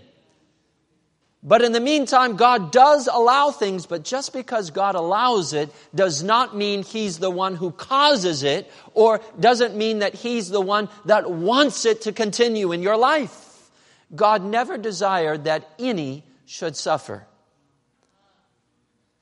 But 1.40 1.62
in 1.62 1.70
the 1.70 1.78
meantime, 1.78 2.34
God 2.34 2.72
does 2.72 3.06
allow 3.06 3.52
things, 3.52 3.86
but 3.86 4.02
just 4.02 4.32
because 4.32 4.70
God 4.70 4.96
allows 4.96 5.52
it 5.52 5.72
does 5.94 6.24
not 6.24 6.56
mean 6.56 6.82
He's 6.82 7.20
the 7.20 7.30
one 7.30 7.54
who 7.54 7.70
causes 7.70 8.42
it, 8.42 8.68
or 8.92 9.20
doesn't 9.38 9.76
mean 9.76 10.00
that 10.00 10.14
He's 10.14 10.48
the 10.48 10.60
one 10.60 10.88
that 11.04 11.30
wants 11.30 11.84
it 11.84 12.02
to 12.02 12.12
continue 12.12 12.72
in 12.72 12.82
your 12.82 12.96
life. 12.96 13.70
God 14.16 14.42
never 14.42 14.76
desired 14.76 15.44
that 15.44 15.70
any 15.78 16.24
should 16.46 16.76
suffer. 16.76 17.26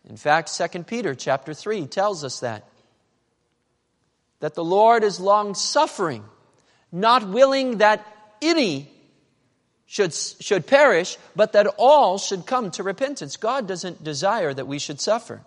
In 0.08 0.16
fact, 0.16 0.56
2 0.56 0.84
Peter 0.84 1.14
chapter 1.14 1.54
3 1.54 1.86
tells 1.86 2.22
us 2.22 2.40
that. 2.40 2.68
That 4.40 4.54
the 4.54 4.64
Lord 4.64 5.02
is 5.02 5.18
long 5.18 5.54
suffering, 5.54 6.24
not 6.92 7.26
willing 7.28 7.78
that 7.78 8.06
any 8.42 8.90
should, 9.86 10.12
should 10.12 10.66
perish, 10.66 11.16
but 11.34 11.52
that 11.52 11.66
all 11.78 12.18
should 12.18 12.46
come 12.46 12.70
to 12.72 12.82
repentance. 12.82 13.36
God 13.36 13.66
doesn't 13.66 14.04
desire 14.04 14.52
that 14.52 14.66
we 14.66 14.78
should 14.78 15.00
suffer. 15.00 15.40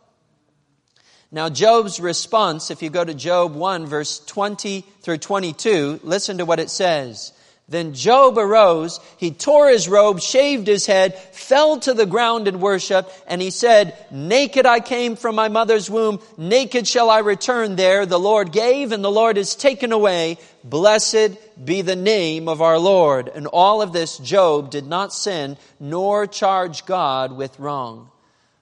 Now, 1.31 1.49
Job's 1.49 1.99
response, 1.99 2.71
if 2.71 2.81
you 2.81 2.89
go 2.89 3.03
to 3.03 3.13
Job 3.13 3.53
1, 3.53 3.85
verse 3.85 4.19
20 4.19 4.81
through 5.01 5.17
22, 5.17 5.99
listen 6.03 6.37
to 6.37 6.45
what 6.45 6.59
it 6.59 6.69
says. 6.69 7.33
Then 7.69 7.93
Job 7.93 8.37
arose, 8.37 9.01
he 9.17 9.31
tore 9.31 9.67
his 9.67 9.89
robe, 9.89 10.21
shaved 10.21 10.67
his 10.67 10.85
head, 10.85 11.15
fell 11.15 11.77
to 11.81 11.93
the 11.93 12.05
ground 12.05 12.47
and 12.47 12.61
worshiped, 12.61 13.11
and 13.27 13.41
he 13.41 13.49
said, 13.49 13.93
Naked 14.09 14.65
I 14.65 14.79
came 14.79 15.17
from 15.17 15.35
my 15.35 15.49
mother's 15.49 15.89
womb, 15.89 16.21
naked 16.37 16.87
shall 16.87 17.09
I 17.09 17.19
return 17.19 17.75
there. 17.75 18.05
The 18.05 18.19
Lord 18.19 18.53
gave 18.53 18.93
and 18.93 19.03
the 19.03 19.11
Lord 19.11 19.35
has 19.35 19.53
taken 19.53 19.91
away. 19.91 20.37
Blessed 20.63 21.37
be 21.63 21.81
the 21.81 21.97
name 21.97 22.47
of 22.47 22.61
our 22.61 22.79
Lord. 22.79 23.27
And 23.27 23.47
all 23.47 23.81
of 23.81 23.91
this 23.91 24.17
Job 24.17 24.71
did 24.71 24.87
not 24.87 25.11
sin, 25.11 25.57
nor 25.77 26.25
charge 26.25 26.85
God 26.85 27.33
with 27.33 27.59
wrong. 27.59 28.09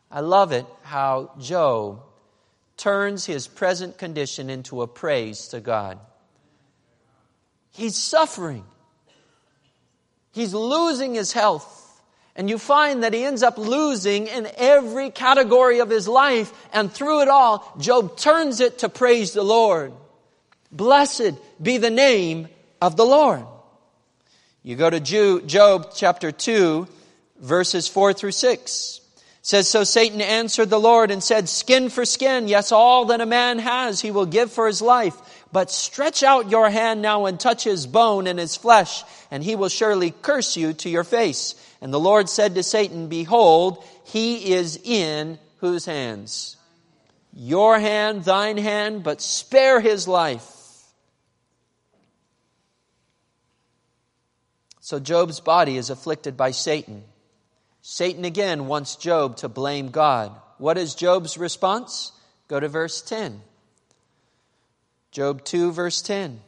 I 0.09 0.21
love 0.21 0.51
it 0.51 0.65
how 0.81 1.31
Job 1.39 2.01
turns 2.75 3.23
his 3.27 3.47
present 3.47 3.99
condition 3.99 4.49
into 4.49 4.81
a 4.81 4.87
praise 4.87 5.49
to 5.49 5.59
God. 5.59 5.99
He's 7.71 7.97
suffering. 7.97 8.63
He's 10.35 10.53
losing 10.53 11.15
his 11.15 11.31
health. 11.31 11.71
And 12.35 12.49
you 12.49 12.57
find 12.57 13.03
that 13.03 13.13
he 13.13 13.23
ends 13.23 13.41
up 13.41 13.57
losing 13.57 14.27
in 14.27 14.49
every 14.57 15.09
category 15.09 15.79
of 15.79 15.89
his 15.89 16.09
life. 16.09 16.51
And 16.73 16.91
through 16.91 17.21
it 17.21 17.29
all, 17.29 17.73
Job 17.79 18.17
turns 18.17 18.59
it 18.59 18.79
to 18.79 18.89
praise 18.89 19.31
the 19.31 19.43
Lord. 19.43 19.93
Blessed 20.73 21.35
be 21.63 21.77
the 21.77 21.89
name 21.89 22.49
of 22.81 22.97
the 22.97 23.05
Lord. 23.05 23.45
You 24.61 24.75
go 24.75 24.89
to 24.89 24.99
Job 25.45 25.91
chapter 25.95 26.33
2, 26.33 26.85
verses 27.39 27.87
4 27.87 28.11
through 28.11 28.33
6. 28.33 28.99
It 28.99 29.01
says, 29.41 29.69
So 29.69 29.85
Satan 29.85 30.19
answered 30.19 30.69
the 30.69 30.79
Lord 30.79 31.11
and 31.11 31.23
said, 31.23 31.47
Skin 31.47 31.87
for 31.87 32.03
skin, 32.03 32.49
yes, 32.49 32.73
all 32.73 33.05
that 33.05 33.21
a 33.21 33.25
man 33.25 33.59
has 33.59 34.01
he 34.01 34.11
will 34.11 34.25
give 34.25 34.51
for 34.51 34.67
his 34.67 34.81
life. 34.81 35.15
But 35.55 35.71
stretch 35.71 36.21
out 36.21 36.51
your 36.51 36.69
hand 36.69 37.01
now 37.01 37.27
and 37.27 37.39
touch 37.39 37.63
his 37.63 37.87
bone 37.87 38.27
and 38.27 38.37
his 38.37 38.57
flesh, 38.57 39.05
and 39.31 39.41
he 39.41 39.55
will 39.55 39.69
surely 39.69 40.11
curse 40.11 40.57
you 40.57 40.73
to 40.73 40.89
your 40.89 41.05
face. 41.05 41.55
And 41.79 41.93
the 41.93 41.99
Lord 41.99 42.27
said 42.27 42.55
to 42.55 42.61
Satan, 42.61 43.07
Behold, 43.07 43.81
he 44.03 44.51
is 44.51 44.77
in 44.83 45.39
whose 45.59 45.85
hands? 45.85 46.57
Your 47.31 47.79
hand, 47.79 48.25
thine 48.25 48.57
hand, 48.57 49.05
but 49.05 49.21
spare 49.21 49.79
his 49.79 50.09
life. 50.09 50.45
So 54.81 54.99
Job's 54.99 55.39
body 55.39 55.77
is 55.77 55.89
afflicted 55.89 56.35
by 56.35 56.51
Satan. 56.51 57.01
Satan 57.81 58.25
again 58.25 58.67
wants 58.67 58.97
Job 58.97 59.37
to 59.37 59.47
blame 59.47 59.87
God. 59.87 60.33
What 60.57 60.77
is 60.77 60.95
Job's 60.95 61.37
response? 61.37 62.11
Go 62.49 62.59
to 62.59 62.67
verse 62.67 63.01
10. 63.01 63.39
Job 65.15 65.45
2, 65.45 65.71
verse 65.71 66.01
10. 66.01 66.41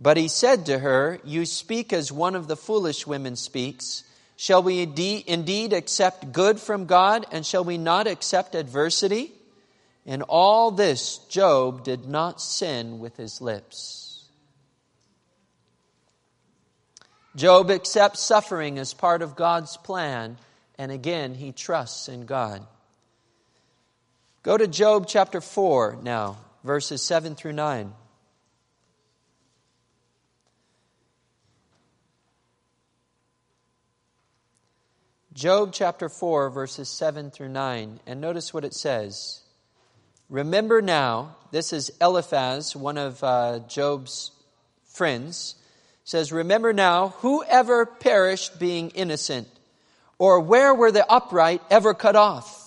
But 0.00 0.16
he 0.16 0.28
said 0.28 0.66
to 0.66 0.78
her, 0.78 1.18
You 1.24 1.46
speak 1.46 1.92
as 1.92 2.12
one 2.12 2.36
of 2.36 2.46
the 2.46 2.56
foolish 2.56 3.08
women 3.08 3.34
speaks. 3.34 4.04
Shall 4.36 4.62
we 4.62 4.82
indeed 4.82 5.72
accept 5.72 6.30
good 6.30 6.60
from 6.60 6.86
God, 6.86 7.26
and 7.32 7.44
shall 7.44 7.64
we 7.64 7.76
not 7.76 8.06
accept 8.06 8.54
adversity? 8.54 9.32
In 10.06 10.22
all 10.22 10.70
this, 10.70 11.18
Job 11.28 11.82
did 11.82 12.06
not 12.06 12.40
sin 12.40 13.00
with 13.00 13.16
his 13.16 13.40
lips. 13.40 14.24
Job 17.34 17.72
accepts 17.72 18.20
suffering 18.20 18.78
as 18.78 18.94
part 18.94 19.22
of 19.22 19.34
God's 19.34 19.76
plan, 19.76 20.38
and 20.78 20.92
again, 20.92 21.34
he 21.34 21.50
trusts 21.50 22.08
in 22.08 22.26
God. 22.26 22.64
Go 24.44 24.56
to 24.56 24.68
Job 24.68 25.08
chapter 25.08 25.40
4 25.40 25.98
now, 26.04 26.36
verses 26.68 27.00
7 27.00 27.34
through 27.34 27.54
9. 27.54 27.94
Job 35.32 35.70
chapter 35.72 36.10
4, 36.10 36.50
verses 36.50 36.90
7 36.90 37.30
through 37.30 37.48
9. 37.48 38.00
And 38.06 38.20
notice 38.20 38.52
what 38.52 38.66
it 38.66 38.74
says. 38.74 39.40
Remember 40.28 40.82
now, 40.82 41.36
this 41.52 41.72
is 41.72 41.90
Eliphaz, 42.02 42.76
one 42.76 42.98
of 42.98 43.24
uh, 43.24 43.60
Job's 43.66 44.32
friends, 44.84 45.54
says, 46.04 46.32
Remember 46.32 46.74
now, 46.74 47.14
whoever 47.20 47.86
perished 47.86 48.58
being 48.58 48.90
innocent, 48.90 49.48
or 50.18 50.40
where 50.40 50.74
were 50.74 50.92
the 50.92 51.10
upright 51.10 51.62
ever 51.70 51.94
cut 51.94 52.14
off? 52.14 52.57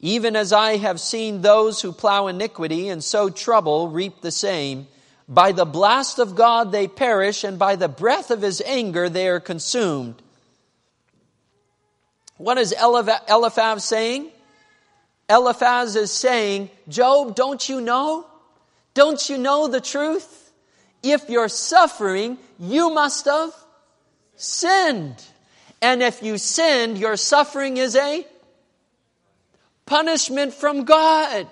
Even 0.00 0.34
as 0.34 0.52
I 0.52 0.78
have 0.78 0.98
seen 0.98 1.42
those 1.42 1.82
who 1.82 1.92
plow 1.92 2.26
iniquity 2.26 2.88
and 2.88 3.04
sow 3.04 3.28
trouble 3.28 3.88
reap 3.88 4.22
the 4.22 4.30
same. 4.30 4.86
By 5.28 5.52
the 5.52 5.66
blast 5.66 6.18
of 6.18 6.34
God 6.34 6.72
they 6.72 6.88
perish, 6.88 7.44
and 7.44 7.58
by 7.58 7.76
the 7.76 7.88
breath 7.88 8.30
of 8.30 8.42
his 8.42 8.62
anger 8.64 9.08
they 9.08 9.28
are 9.28 9.40
consumed. 9.40 10.20
What 12.36 12.56
is 12.56 12.72
Eliphaz 12.72 13.84
saying? 13.84 14.30
Eliphaz 15.28 15.94
is 15.94 16.10
saying, 16.10 16.70
Job, 16.88 17.36
don't 17.36 17.68
you 17.68 17.80
know? 17.80 18.26
Don't 18.94 19.28
you 19.28 19.38
know 19.38 19.68
the 19.68 19.80
truth? 19.80 20.50
If 21.02 21.28
you're 21.28 21.48
suffering, 21.48 22.38
you 22.58 22.90
must 22.90 23.26
have 23.26 23.52
sinned. 24.36 25.22
And 25.80 26.02
if 26.02 26.22
you 26.22 26.38
sinned, 26.38 26.98
your 26.98 27.16
suffering 27.16 27.76
is 27.76 27.94
a 27.94 28.26
punishment 29.90 30.54
from 30.54 30.84
God. 30.84 31.48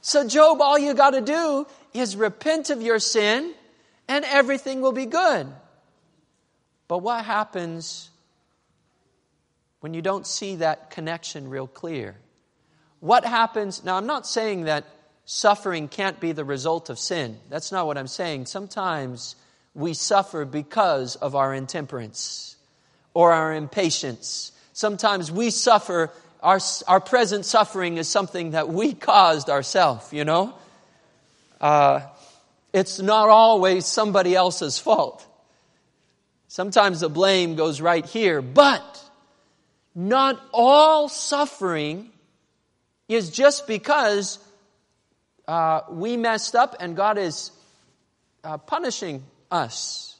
So, 0.00 0.26
Job, 0.26 0.62
all 0.62 0.78
you 0.78 0.94
got 0.94 1.10
to 1.10 1.20
do 1.20 1.66
is 1.92 2.16
repent 2.16 2.70
of 2.70 2.80
your 2.80 2.98
sin 2.98 3.52
and 4.08 4.24
everything 4.24 4.80
will 4.80 4.92
be 4.92 5.04
good. 5.04 5.46
But 6.88 6.98
what 6.98 7.26
happens 7.26 8.08
when 9.80 9.92
you 9.92 10.00
don't 10.00 10.26
see 10.26 10.56
that 10.56 10.90
connection 10.90 11.50
real 11.50 11.66
clear? 11.66 12.16
What 13.00 13.26
happens? 13.26 13.84
Now, 13.84 13.98
I'm 13.98 14.06
not 14.06 14.26
saying 14.26 14.64
that 14.64 14.86
suffering 15.26 15.86
can't 15.86 16.18
be 16.18 16.32
the 16.32 16.46
result 16.46 16.88
of 16.88 16.98
sin. 16.98 17.36
That's 17.50 17.72
not 17.72 17.86
what 17.86 17.98
I'm 17.98 18.08
saying. 18.08 18.46
Sometimes 18.46 19.36
we 19.74 19.92
suffer 19.92 20.46
because 20.46 21.16
of 21.16 21.36
our 21.36 21.52
intemperance 21.52 22.56
or 23.12 23.32
our 23.32 23.52
impatience. 23.52 24.52
Sometimes 24.72 25.30
we 25.30 25.50
suffer, 25.50 26.10
our, 26.42 26.58
our 26.88 27.00
present 27.00 27.44
suffering 27.44 27.98
is 27.98 28.08
something 28.08 28.50
that 28.50 28.68
we 28.68 28.94
caused 28.94 29.48
ourselves, 29.48 30.12
you 30.12 30.24
know? 30.24 30.54
Uh, 31.60 32.00
it's 32.72 32.98
not 32.98 33.28
always 33.28 33.86
somebody 33.86 34.34
else's 34.34 34.78
fault. 34.78 35.24
Sometimes 36.48 37.00
the 37.00 37.08
blame 37.08 37.54
goes 37.54 37.80
right 37.80 38.04
here, 38.04 38.42
but 38.42 39.02
not 39.94 40.42
all 40.52 41.08
suffering 41.08 42.10
is 43.08 43.30
just 43.30 43.66
because 43.66 44.38
uh, 45.46 45.82
we 45.90 46.16
messed 46.16 46.54
up 46.54 46.76
and 46.80 46.96
God 46.96 47.18
is 47.18 47.52
uh, 48.42 48.58
punishing 48.58 49.22
us. 49.50 50.18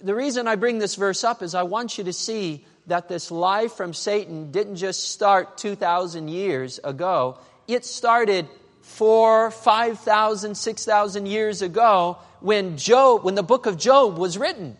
The 0.00 0.14
reason 0.14 0.48
I 0.48 0.56
bring 0.56 0.78
this 0.78 0.96
verse 0.96 1.22
up 1.22 1.42
is 1.42 1.54
I 1.54 1.62
want 1.62 1.98
you 1.98 2.04
to 2.04 2.12
see 2.12 2.64
that 2.88 3.08
this 3.08 3.30
lie 3.30 3.68
from 3.68 3.94
Satan 3.94 4.50
didn't 4.50 4.76
just 4.76 5.10
start 5.10 5.58
2,000 5.58 6.28
years 6.28 6.80
ago. 6.82 7.38
It 7.66 7.84
started 7.84 8.48
four, 8.80 9.50
5,000, 9.50 10.56
6,000 10.56 11.26
years 11.26 11.62
ago 11.62 12.18
when 12.40 12.78
Job, 12.78 13.24
when 13.24 13.34
the 13.34 13.42
book 13.42 13.66
of 13.66 13.78
Job 13.78 14.18
was 14.18 14.38
written. 14.38 14.76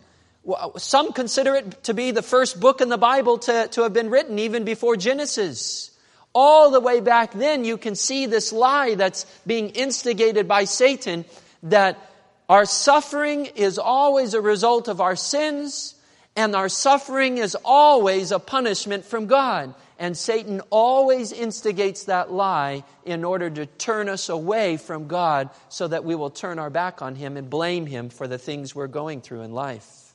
Some 0.77 1.13
consider 1.13 1.55
it 1.55 1.83
to 1.83 1.93
be 1.93 2.11
the 2.11 2.23
first 2.23 2.59
book 2.59 2.81
in 2.81 2.89
the 2.89 2.97
Bible 2.97 3.37
to, 3.39 3.67
to 3.67 3.83
have 3.83 3.93
been 3.93 4.09
written 4.09 4.39
even 4.39 4.63
before 4.63 4.95
Genesis. 4.95 5.91
All 6.33 6.71
the 6.71 6.79
way 6.79 7.01
back 7.01 7.33
then, 7.33 7.65
you 7.65 7.77
can 7.77 7.95
see 7.95 8.25
this 8.25 8.51
lie 8.51 8.95
that's 8.95 9.25
being 9.45 9.69
instigated 9.69 10.47
by 10.47 10.63
Satan 10.63 11.25
that 11.63 11.99
our 12.47 12.65
suffering 12.65 13.45
is 13.45 13.77
always 13.77 14.33
a 14.33 14.41
result 14.41 14.87
of 14.87 15.01
our 15.01 15.15
sins, 15.15 15.93
and 16.39 16.55
our 16.55 16.69
suffering 16.69 17.37
is 17.37 17.57
always 17.65 18.31
a 18.31 18.39
punishment 18.39 19.03
from 19.03 19.25
God. 19.25 19.73
And 19.99 20.15
Satan 20.15 20.61
always 20.69 21.33
instigates 21.33 22.05
that 22.05 22.31
lie 22.31 22.85
in 23.03 23.25
order 23.25 23.49
to 23.49 23.65
turn 23.65 24.07
us 24.07 24.29
away 24.29 24.77
from 24.77 25.09
God 25.09 25.49
so 25.67 25.85
that 25.89 26.05
we 26.05 26.15
will 26.15 26.29
turn 26.29 26.57
our 26.57 26.69
back 26.69 27.01
on 27.01 27.15
Him 27.15 27.35
and 27.35 27.49
blame 27.49 27.85
Him 27.85 28.07
for 28.07 28.25
the 28.25 28.37
things 28.37 28.73
we're 28.73 28.87
going 28.87 29.19
through 29.19 29.41
in 29.41 29.51
life. 29.51 30.13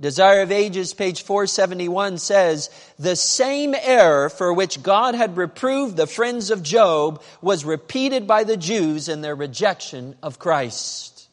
Desire 0.00 0.40
of 0.40 0.50
Ages, 0.50 0.94
page 0.94 1.22
471 1.22 2.18
says, 2.18 2.70
The 2.98 3.14
same 3.14 3.76
error 3.80 4.30
for 4.30 4.52
which 4.52 4.82
God 4.82 5.14
had 5.14 5.36
reproved 5.36 5.96
the 5.96 6.08
friends 6.08 6.50
of 6.50 6.64
Job 6.64 7.22
was 7.40 7.64
repeated 7.64 8.26
by 8.26 8.42
the 8.42 8.56
Jews 8.56 9.08
in 9.08 9.20
their 9.20 9.36
rejection 9.36 10.16
of 10.24 10.40
Christ. 10.40 11.28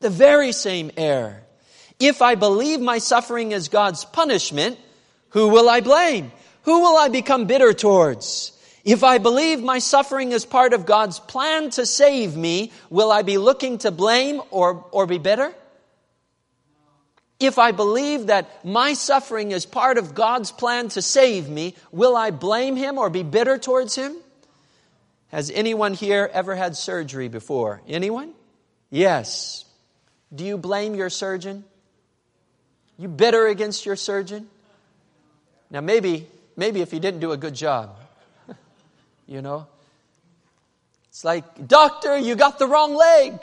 The 0.00 0.10
very 0.10 0.52
same 0.52 0.90
error. 0.98 1.45
If 1.98 2.20
I 2.20 2.34
believe 2.34 2.80
my 2.80 2.98
suffering 2.98 3.52
is 3.52 3.68
God's 3.68 4.04
punishment, 4.04 4.78
who 5.30 5.48
will 5.48 5.68
I 5.68 5.80
blame? 5.80 6.32
Who 6.62 6.80
will 6.80 6.96
I 6.96 7.08
become 7.08 7.46
bitter 7.46 7.72
towards? 7.72 8.52
If 8.84 9.02
I 9.02 9.18
believe 9.18 9.62
my 9.62 9.78
suffering 9.78 10.32
is 10.32 10.44
part 10.44 10.72
of 10.72 10.86
God's 10.86 11.18
plan 11.18 11.70
to 11.70 11.86
save 11.86 12.36
me, 12.36 12.72
will 12.90 13.10
I 13.10 13.22
be 13.22 13.38
looking 13.38 13.78
to 13.78 13.90
blame 13.90 14.40
or, 14.50 14.84
or 14.92 15.06
be 15.06 15.18
bitter? 15.18 15.52
If 17.38 17.58
I 17.58 17.72
believe 17.72 18.28
that 18.28 18.64
my 18.64 18.94
suffering 18.94 19.50
is 19.50 19.66
part 19.66 19.98
of 19.98 20.14
God's 20.14 20.52
plan 20.52 20.88
to 20.90 21.02
save 21.02 21.48
me, 21.48 21.74
will 21.92 22.16
I 22.16 22.30
blame 22.30 22.76
Him 22.76 22.96
or 22.96 23.10
be 23.10 23.22
bitter 23.22 23.58
towards 23.58 23.94
Him? 23.94 24.16
Has 25.28 25.50
anyone 25.50 25.92
here 25.92 26.30
ever 26.32 26.54
had 26.54 26.76
surgery 26.76 27.28
before? 27.28 27.82
Anyone? 27.88 28.32
Yes. 28.90 29.64
Do 30.34 30.44
you 30.44 30.56
blame 30.56 30.94
your 30.94 31.10
surgeon? 31.10 31.64
You 32.98 33.08
bitter 33.08 33.46
against 33.46 33.84
your 33.84 33.96
surgeon? 33.96 34.48
Now 35.70 35.80
maybe, 35.80 36.26
maybe 36.56 36.80
if 36.80 36.90
he 36.90 36.98
didn't 36.98 37.20
do 37.20 37.32
a 37.32 37.36
good 37.36 37.54
job. 37.54 37.96
you 39.26 39.42
know? 39.42 39.66
It's 41.10 41.24
like, 41.24 41.66
doctor, 41.66 42.16
you 42.16 42.36
got 42.36 42.58
the 42.58 42.66
wrong 42.66 42.94
leg. 42.94 43.40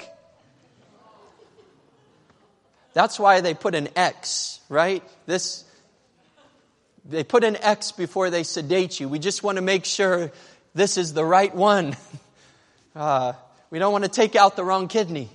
That's 2.93 3.19
why 3.19 3.41
they 3.41 3.53
put 3.53 3.73
an 3.73 3.89
X, 3.95 4.59
right? 4.69 5.03
This, 5.25 5.63
they 7.05 7.23
put 7.23 7.43
an 7.43 7.55
X 7.55 7.91
before 7.91 8.29
they 8.29 8.43
sedate 8.43 8.99
you. 8.99 9.09
We 9.09 9.17
just 9.17 9.43
want 9.43 9.55
to 9.55 9.63
make 9.63 9.85
sure 9.85 10.31
this 10.75 10.97
is 10.97 11.13
the 11.13 11.25
right 11.25 11.53
one. 11.53 11.95
Uh, 12.95 13.33
we 13.71 13.79
don't 13.79 13.91
want 13.91 14.03
to 14.03 14.09
take 14.09 14.35
out 14.35 14.55
the 14.55 14.63
wrong 14.63 14.87
kidney. 14.87 15.27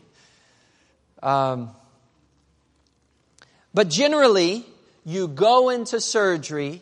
Um, 1.20 1.74
but 3.74 3.88
generally, 3.88 4.64
you 5.04 5.28
go 5.28 5.68
into 5.68 6.00
surgery, 6.00 6.81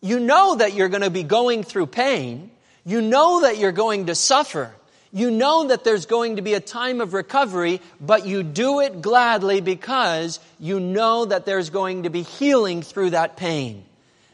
you 0.00 0.18
know 0.18 0.56
that 0.56 0.74
you're 0.74 0.88
going 0.88 1.02
to 1.02 1.10
be 1.10 1.22
going 1.22 1.62
through 1.62 1.86
pain, 1.86 2.50
you 2.84 3.00
know 3.00 3.42
that 3.42 3.58
you're 3.58 3.72
going 3.72 4.06
to 4.06 4.14
suffer. 4.14 4.74
You 5.14 5.30
know 5.30 5.68
that 5.68 5.84
there's 5.84 6.06
going 6.06 6.36
to 6.36 6.42
be 6.42 6.54
a 6.54 6.60
time 6.60 7.02
of 7.02 7.12
recovery, 7.12 7.82
but 8.00 8.26
you 8.26 8.42
do 8.42 8.80
it 8.80 9.02
gladly 9.02 9.60
because 9.60 10.40
you 10.58 10.80
know 10.80 11.26
that 11.26 11.44
there's 11.44 11.68
going 11.68 12.04
to 12.04 12.10
be 12.10 12.22
healing 12.22 12.80
through 12.80 13.10
that 13.10 13.36
pain. 13.36 13.84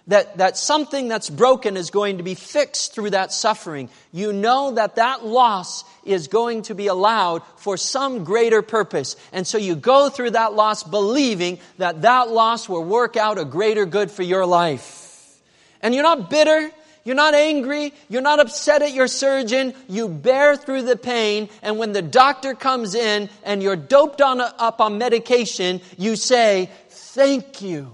That, 0.08 0.38
that 0.38 0.56
something 0.56 1.06
that's 1.06 1.30
broken 1.30 1.76
is 1.76 1.90
going 1.90 2.16
to 2.16 2.22
be 2.22 2.34
fixed 2.34 2.94
through 2.94 3.10
that 3.10 3.32
suffering. 3.32 3.90
You 4.10 4.32
know 4.32 4.72
that 4.72 4.96
that 4.96 5.24
loss 5.24 5.84
is 6.04 6.28
going 6.28 6.62
to 6.62 6.74
be 6.74 6.86
allowed 6.86 7.42
for 7.56 7.76
some 7.76 8.24
greater 8.24 8.62
purpose. 8.62 9.16
And 9.32 9.46
so 9.46 9.58
you 9.58 9.76
go 9.76 10.08
through 10.08 10.30
that 10.30 10.54
loss 10.54 10.82
believing 10.82 11.58
that 11.76 12.02
that 12.02 12.30
loss 12.30 12.68
will 12.68 12.84
work 12.84 13.16
out 13.16 13.38
a 13.38 13.44
greater 13.44 13.86
good 13.86 14.10
for 14.10 14.22
your 14.22 14.46
life. 14.46 15.38
And 15.82 15.94
you're 15.94 16.02
not 16.02 16.30
bitter. 16.30 16.70
You're 17.04 17.14
not 17.14 17.34
angry. 17.34 17.92
You're 18.08 18.22
not 18.22 18.40
upset 18.40 18.82
at 18.82 18.92
your 18.92 19.08
surgeon. 19.08 19.74
You 19.88 20.08
bear 20.08 20.56
through 20.56 20.82
the 20.82 20.96
pain. 20.96 21.50
And 21.62 21.78
when 21.78 21.92
the 21.92 22.02
doctor 22.02 22.54
comes 22.54 22.94
in 22.94 23.28
and 23.44 23.62
you're 23.62 23.76
doped 23.76 24.20
on, 24.20 24.40
up 24.40 24.80
on 24.80 24.98
medication, 24.98 25.80
you 25.98 26.16
say, 26.16 26.70
thank 26.88 27.60
you. 27.60 27.92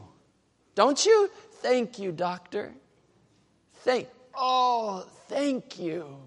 Don't 0.74 1.04
you? 1.04 1.30
Thank 1.64 1.98
you, 1.98 2.12
doctor. 2.12 2.74
Thank, 3.76 4.08
oh, 4.34 5.06
thank 5.28 5.78
you. 5.78 6.18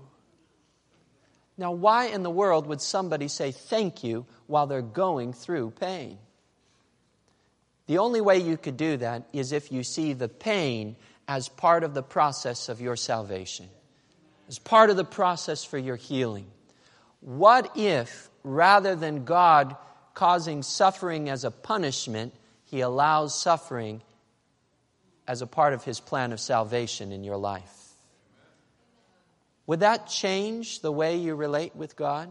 Now, 1.60 1.74
why 1.74 2.06
in 2.06 2.24
the 2.24 2.32
world 2.32 2.66
would 2.66 2.82
somebody 2.82 3.28
say 3.28 3.52
thank 3.52 4.04
you 4.04 4.26
while 4.48 4.66
they're 4.66 4.82
going 4.82 5.34
through 5.34 5.76
pain? 5.80 6.18
The 7.86 8.00
only 8.00 8.20
way 8.20 8.40
you 8.40 8.58
could 8.58 8.78
do 8.78 8.98
that 8.98 9.28
is 9.32 9.52
if 9.52 9.72
you 9.72 9.84
see 9.84 10.14
the 10.14 10.28
pain 10.28 10.96
as 11.28 11.50
part 11.50 11.84
of 11.84 11.94
the 11.94 12.02
process 12.02 12.68
of 12.68 12.82
your 12.82 12.96
salvation, 12.96 13.70
as 14.48 14.58
part 14.58 14.90
of 14.90 14.98
the 14.98 15.06
process 15.06 15.64
for 15.64 15.78
your 15.78 15.98
healing. 15.98 16.48
What 17.22 17.78
if, 17.78 18.32
rather 18.44 18.96
than 18.96 19.24
God 19.24 19.78
causing 20.16 20.64
suffering 20.64 21.30
as 21.30 21.44
a 21.44 21.52
punishment, 21.52 22.34
He 22.66 22.82
allows 22.82 23.40
suffering 23.40 24.02
as 25.28 25.42
a 25.42 25.48
part 25.48 25.74
of 25.74 25.84
His 25.84 26.00
plan 26.00 26.32
of 26.32 26.40
salvation 26.40 27.12
in 27.12 27.24
your 27.24 27.38
life? 27.38 27.74
Would 29.68 29.82
that 29.82 30.08
change 30.08 30.80
the 30.80 30.92
way 30.92 31.18
you 31.18 31.36
relate 31.36 31.76
with 31.76 31.96
God? 31.96 32.30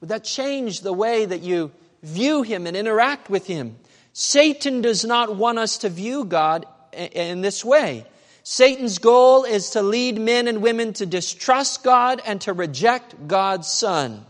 Would 0.00 0.10
that 0.10 0.24
change 0.24 0.82
the 0.82 0.92
way 0.92 1.24
that 1.24 1.40
you 1.40 1.72
view 2.02 2.42
Him 2.42 2.66
and 2.66 2.76
interact 2.76 3.28
with 3.28 3.46
Him? 3.46 3.76
Satan 4.12 4.80
does 4.80 5.04
not 5.04 5.34
want 5.36 5.58
us 5.58 5.78
to 5.78 5.88
view 5.88 6.24
God 6.24 6.66
in 6.92 7.40
this 7.40 7.64
way. 7.64 8.06
Satan's 8.44 8.98
goal 8.98 9.44
is 9.44 9.70
to 9.70 9.82
lead 9.82 10.18
men 10.18 10.48
and 10.48 10.62
women 10.62 10.92
to 10.94 11.06
distrust 11.06 11.84
God 11.84 12.22
and 12.24 12.40
to 12.42 12.52
reject 12.52 13.28
God's 13.28 13.68
Son. 13.68 14.24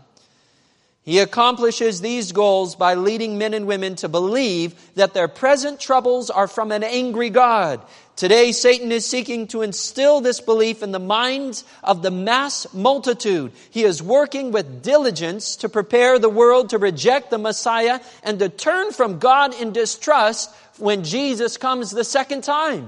He 1.09 1.17
accomplishes 1.17 2.01
these 2.01 2.33
goals 2.33 2.75
by 2.75 2.93
leading 2.93 3.39
men 3.39 3.55
and 3.55 3.65
women 3.65 3.95
to 3.95 4.07
believe 4.07 4.75
that 4.93 5.15
their 5.15 5.27
present 5.27 5.79
troubles 5.79 6.29
are 6.29 6.47
from 6.47 6.71
an 6.71 6.83
angry 6.83 7.31
God. 7.31 7.81
Today, 8.15 8.51
Satan 8.51 8.91
is 8.91 9.07
seeking 9.07 9.47
to 9.47 9.63
instill 9.63 10.21
this 10.21 10.39
belief 10.39 10.83
in 10.83 10.91
the 10.91 10.99
minds 10.99 11.63
of 11.83 12.03
the 12.03 12.11
mass 12.11 12.71
multitude. 12.75 13.53
He 13.71 13.85
is 13.85 14.03
working 14.03 14.51
with 14.51 14.83
diligence 14.83 15.55
to 15.55 15.67
prepare 15.67 16.19
the 16.19 16.29
world 16.29 16.69
to 16.69 16.77
reject 16.77 17.31
the 17.31 17.39
Messiah 17.39 18.01
and 18.21 18.37
to 18.37 18.47
turn 18.47 18.91
from 18.91 19.17
God 19.17 19.59
in 19.59 19.71
distrust 19.71 20.53
when 20.77 21.03
Jesus 21.03 21.57
comes 21.57 21.89
the 21.89 22.03
second 22.03 22.43
time. 22.43 22.87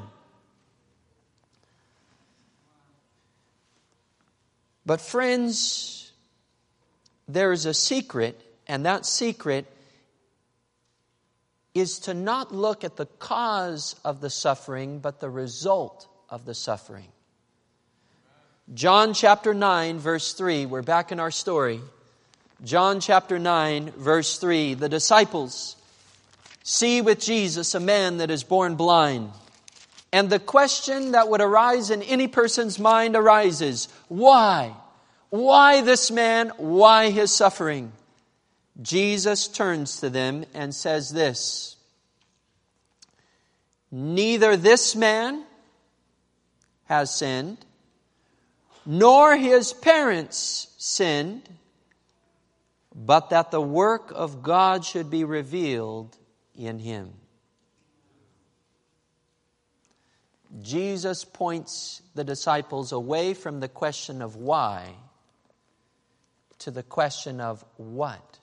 But, 4.86 5.02
friends, 5.02 6.01
there 7.34 7.52
is 7.52 7.65
a 7.65 7.74
secret, 7.74 8.41
and 8.67 8.86
that 8.86 9.06
secret 9.06 9.65
is 11.74 12.00
to 12.00 12.13
not 12.13 12.54
look 12.54 12.84
at 12.84 12.98
the 12.98 13.06
cause 13.06 13.96
of 14.04 14.22
the 14.22 14.30
suffering, 14.30 15.00
but 15.00 15.20
the 15.20 15.30
result 15.30 16.08
of 16.30 16.46
the 16.46 16.54
suffering. 16.54 17.08
John 18.74 19.13
chapter 19.13 19.54
9, 19.54 20.00
verse 20.00 20.34
3, 20.34 20.65
we're 20.65 20.82
back 20.82 21.12
in 21.12 21.20
our 21.20 21.32
story. 21.32 21.82
John 22.63 23.00
chapter 23.00 23.39
9, 23.39 23.91
verse 23.91 24.38
3, 24.38 24.76
the 24.76 24.89
disciples 24.89 25.76
see 26.63 27.02
with 27.02 27.20
Jesus 27.20 27.74
a 27.74 27.80
man 27.80 28.17
that 28.17 28.30
is 28.30 28.44
born 28.44 28.76
blind. 28.76 29.32
And 30.13 30.30
the 30.30 30.39
question 30.39 31.13
that 31.13 31.30
would 31.30 31.41
arise 31.41 31.89
in 31.89 32.02
any 32.04 32.28
person's 32.28 32.78
mind 32.80 33.15
arises 33.15 33.88
why? 34.10 34.74
Why 35.32 35.80
this 35.80 36.12
man? 36.12 36.50
Why 36.58 37.10
his 37.10 37.34
suffering? 37.34 37.94
Jesus 38.82 39.48
turns 39.48 40.02
to 40.02 40.10
them 40.10 40.44
and 40.54 40.76
says 40.76 41.10
this 41.10 41.78
Neither 43.89 44.58
this 44.58 44.94
man 44.94 45.46
has 46.86 47.15
sinned, 47.15 47.60
nor 48.86 49.38
his 49.38 49.72
parents 49.72 50.67
sinned, 50.78 51.48
but 52.94 53.30
that 53.30 53.52
the 53.52 53.62
work 53.62 54.12
of 54.13 54.44
God 54.44 54.84
should 54.84 55.10
be 55.10 55.24
revealed 55.24 56.17
in 56.58 56.78
him. 56.78 57.13
Jesus 60.62 61.24
points 61.24 62.02
the 62.15 62.26
disciples 62.26 62.91
away 62.91 63.34
from 63.34 63.62
the 63.62 63.70
question 63.70 64.22
of 64.22 64.36
why 64.36 64.96
to 66.62 66.71
the 66.71 66.84
question 66.84 67.41
of 67.41 67.63
what. 67.78 68.39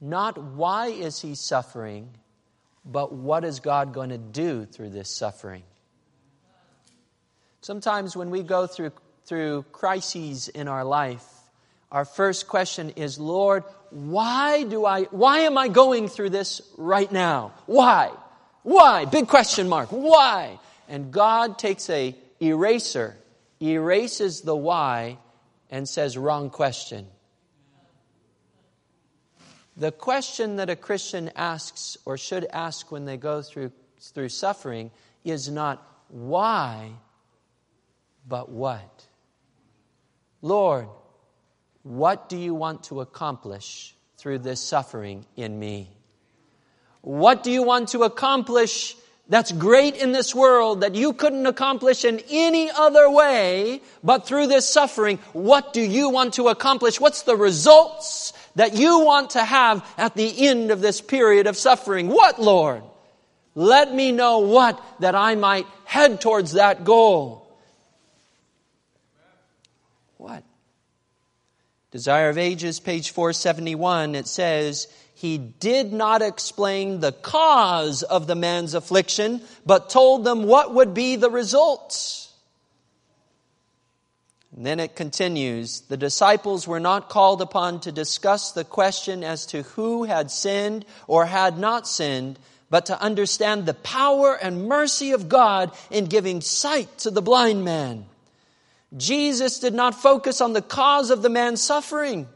Not 0.00 0.38
why 0.38 0.88
is 0.88 1.20
he 1.20 1.34
suffering, 1.34 2.10
but 2.84 3.12
what 3.12 3.44
is 3.44 3.60
God 3.60 3.92
going 3.92 4.10
to 4.10 4.18
do 4.18 4.64
through 4.64 4.90
this 4.90 5.14
suffering? 5.14 5.62
Sometimes 7.60 8.16
when 8.16 8.30
we 8.30 8.42
go 8.42 8.66
through, 8.66 8.92
through 9.26 9.64
crises 9.72 10.48
in 10.48 10.68
our 10.68 10.84
life, 10.84 11.24
our 11.92 12.04
first 12.04 12.46
question 12.48 12.90
is, 12.90 13.18
Lord, 13.18 13.64
why 13.90 14.62
do 14.62 14.86
I, 14.86 15.04
why 15.04 15.40
am 15.40 15.58
I 15.58 15.68
going 15.68 16.08
through 16.08 16.30
this 16.30 16.62
right 16.78 17.10
now? 17.10 17.52
Why? 17.66 18.10
Why? 18.62 19.04
Big 19.04 19.28
question 19.28 19.68
mark. 19.68 19.88
Why? 19.90 20.58
And 20.88 21.10
God 21.10 21.58
takes 21.58 21.90
a 21.90 22.14
eraser, 22.40 23.16
erases 23.60 24.40
the 24.42 24.56
why, 24.56 25.18
and 25.70 25.88
says, 25.88 26.18
wrong 26.18 26.50
question. 26.50 27.06
The 29.76 29.92
question 29.92 30.56
that 30.56 30.68
a 30.68 30.76
Christian 30.76 31.30
asks 31.36 31.96
or 32.04 32.18
should 32.18 32.44
ask 32.52 32.92
when 32.92 33.04
they 33.04 33.16
go 33.16 33.40
through, 33.40 33.72
through 34.00 34.28
suffering 34.28 34.90
is 35.24 35.48
not 35.48 35.86
why, 36.08 36.90
but 38.28 38.50
what. 38.50 39.06
Lord, 40.42 40.88
what 41.82 42.28
do 42.28 42.36
you 42.36 42.54
want 42.54 42.84
to 42.84 43.00
accomplish 43.00 43.94
through 44.18 44.40
this 44.40 44.60
suffering 44.60 45.24
in 45.36 45.58
me? 45.58 45.88
What 47.00 47.42
do 47.42 47.50
you 47.50 47.62
want 47.62 47.90
to 47.90 48.02
accomplish 48.02 48.96
that's 49.30 49.52
great 49.52 49.94
in 49.96 50.10
this 50.10 50.34
world 50.34 50.80
that 50.80 50.96
you 50.96 51.12
couldn't 51.12 51.46
accomplish 51.46 52.04
in 52.04 52.20
any 52.28 52.68
other 52.68 53.08
way 53.08 53.80
but 54.02 54.26
through 54.26 54.48
this 54.48 54.68
suffering. 54.68 55.18
What 55.32 55.72
do 55.72 55.80
you 55.80 56.10
want 56.10 56.34
to 56.34 56.48
accomplish? 56.48 57.00
What's 57.00 57.22
the 57.22 57.36
results 57.36 58.32
that 58.56 58.74
you 58.74 59.04
want 59.04 59.30
to 59.30 59.44
have 59.44 59.88
at 59.96 60.16
the 60.16 60.48
end 60.48 60.72
of 60.72 60.80
this 60.80 61.00
period 61.00 61.46
of 61.46 61.56
suffering? 61.56 62.08
What, 62.08 62.40
Lord? 62.40 62.82
Let 63.54 63.94
me 63.94 64.10
know 64.10 64.40
what 64.40 64.82
that 64.98 65.14
I 65.14 65.36
might 65.36 65.66
head 65.84 66.20
towards 66.20 66.52
that 66.52 66.84
goal. 66.84 67.48
What? 70.16 70.42
Desire 71.92 72.30
of 72.30 72.38
Ages, 72.38 72.80
page 72.80 73.10
471, 73.10 74.16
it 74.16 74.26
says, 74.26 74.88
he 75.20 75.36
did 75.36 75.92
not 75.92 76.22
explain 76.22 77.00
the 77.00 77.12
cause 77.12 78.02
of 78.02 78.26
the 78.26 78.34
man's 78.34 78.72
affliction, 78.72 79.42
but 79.66 79.90
told 79.90 80.24
them 80.24 80.44
what 80.44 80.72
would 80.72 80.94
be 80.94 81.16
the 81.16 81.28
results. 81.28 82.32
And 84.56 84.64
then 84.64 84.80
it 84.80 84.96
continues 84.96 85.82
the 85.82 85.98
disciples 85.98 86.66
were 86.66 86.80
not 86.80 87.10
called 87.10 87.42
upon 87.42 87.80
to 87.80 87.92
discuss 87.92 88.52
the 88.52 88.64
question 88.64 89.22
as 89.22 89.44
to 89.48 89.60
who 89.60 90.04
had 90.04 90.30
sinned 90.30 90.86
or 91.06 91.26
had 91.26 91.58
not 91.58 91.86
sinned, 91.86 92.38
but 92.70 92.86
to 92.86 92.98
understand 92.98 93.66
the 93.66 93.74
power 93.74 94.34
and 94.34 94.68
mercy 94.68 95.12
of 95.12 95.28
God 95.28 95.70
in 95.90 96.06
giving 96.06 96.40
sight 96.40 96.96
to 97.00 97.10
the 97.10 97.20
blind 97.20 97.62
man. 97.62 98.06
Jesus 98.96 99.58
did 99.58 99.74
not 99.74 100.00
focus 100.00 100.40
on 100.40 100.54
the 100.54 100.62
cause 100.62 101.10
of 101.10 101.20
the 101.20 101.28
man's 101.28 101.62
suffering. 101.62 102.26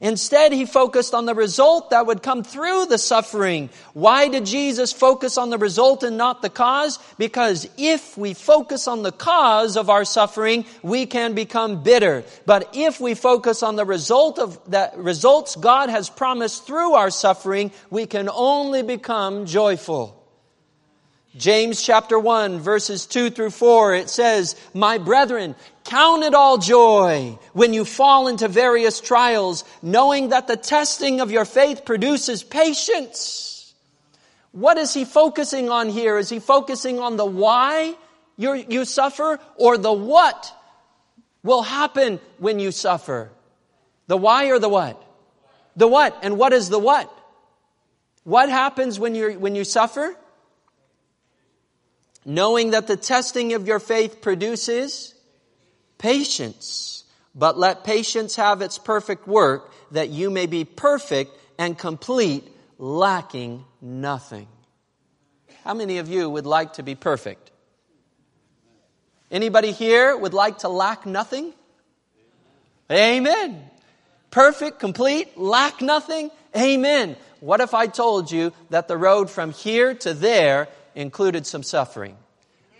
Instead, 0.00 0.52
he 0.52 0.66
focused 0.66 1.14
on 1.14 1.24
the 1.24 1.34
result 1.34 1.90
that 1.90 2.06
would 2.06 2.22
come 2.22 2.44
through 2.44 2.86
the 2.86 2.98
suffering. 2.98 3.70
Why 3.94 4.28
did 4.28 4.44
Jesus 4.44 4.92
focus 4.92 5.38
on 5.38 5.48
the 5.48 5.56
result 5.56 6.02
and 6.02 6.18
not 6.18 6.42
the 6.42 6.50
cause? 6.50 6.98
Because 7.16 7.66
if 7.78 8.18
we 8.18 8.34
focus 8.34 8.88
on 8.88 9.02
the 9.02 9.12
cause 9.12 9.76
of 9.76 9.88
our 9.88 10.04
suffering, 10.04 10.66
we 10.82 11.06
can 11.06 11.34
become 11.34 11.82
bitter. 11.82 12.24
But 12.44 12.70
if 12.74 13.00
we 13.00 13.14
focus 13.14 13.62
on 13.62 13.76
the 13.76 13.86
result 13.86 14.38
of 14.38 14.58
the 14.70 14.92
results 14.96 15.56
God 15.56 15.88
has 15.88 16.10
promised 16.10 16.66
through 16.66 16.92
our 16.92 17.10
suffering, 17.10 17.72
we 17.88 18.06
can 18.06 18.28
only 18.28 18.82
become 18.82 19.46
joyful. 19.46 20.15
James 21.36 21.82
chapter 21.82 22.18
1 22.18 22.60
verses 22.60 23.04
2 23.04 23.30
through 23.30 23.50
4, 23.50 23.94
it 23.94 24.08
says, 24.08 24.56
My 24.72 24.96
brethren, 24.96 25.54
count 25.84 26.24
it 26.24 26.34
all 26.34 26.56
joy 26.56 27.38
when 27.52 27.74
you 27.74 27.84
fall 27.84 28.28
into 28.28 28.48
various 28.48 29.00
trials, 29.00 29.64
knowing 29.82 30.30
that 30.30 30.46
the 30.46 30.56
testing 30.56 31.20
of 31.20 31.30
your 31.30 31.44
faith 31.44 31.84
produces 31.84 32.42
patience. 32.42 33.74
What 34.52 34.78
is 34.78 34.94
he 34.94 35.04
focusing 35.04 35.68
on 35.68 35.90
here? 35.90 36.16
Is 36.16 36.30
he 36.30 36.38
focusing 36.38 37.00
on 37.00 37.16
the 37.16 37.26
why 37.26 37.94
you 38.38 38.86
suffer 38.86 39.38
or 39.56 39.76
the 39.76 39.92
what 39.92 40.54
will 41.42 41.62
happen 41.62 42.18
when 42.38 42.58
you 42.58 42.72
suffer? 42.72 43.30
The 44.06 44.16
why 44.16 44.46
or 44.46 44.58
the 44.58 44.70
what? 44.70 45.02
The 45.76 45.86
what. 45.86 46.18
And 46.22 46.38
what 46.38 46.54
is 46.54 46.70
the 46.70 46.78
what? 46.78 47.12
What 48.24 48.48
happens 48.48 48.98
when 48.98 49.14
you 49.14 49.38
when 49.38 49.54
you 49.54 49.64
suffer? 49.64 50.16
Knowing 52.26 52.72
that 52.72 52.88
the 52.88 52.96
testing 52.96 53.54
of 53.54 53.66
your 53.68 53.78
faith 53.78 54.20
produces 54.20 55.14
patience. 55.96 57.04
But 57.34 57.56
let 57.56 57.84
patience 57.84 58.36
have 58.36 58.60
its 58.60 58.78
perfect 58.78 59.28
work, 59.28 59.72
that 59.92 60.10
you 60.10 60.28
may 60.28 60.46
be 60.46 60.64
perfect 60.64 61.30
and 61.56 61.78
complete, 61.78 62.44
lacking 62.78 63.64
nothing. 63.80 64.48
How 65.62 65.72
many 65.72 65.98
of 65.98 66.08
you 66.08 66.28
would 66.28 66.46
like 66.46 66.74
to 66.74 66.82
be 66.82 66.96
perfect? 66.96 67.52
Anybody 69.30 69.70
here 69.70 70.16
would 70.16 70.34
like 70.34 70.58
to 70.58 70.68
lack 70.68 71.06
nothing? 71.06 71.52
Amen. 72.90 73.62
Perfect, 74.30 74.80
complete, 74.80 75.38
lack 75.38 75.80
nothing? 75.80 76.30
Amen. 76.56 77.16
What 77.40 77.60
if 77.60 77.74
I 77.74 77.86
told 77.86 78.32
you 78.32 78.52
that 78.70 78.88
the 78.88 78.96
road 78.96 79.30
from 79.30 79.52
here 79.52 79.94
to 79.94 80.14
there 80.14 80.68
included 80.96 81.46
some 81.46 81.62
suffering. 81.62 82.16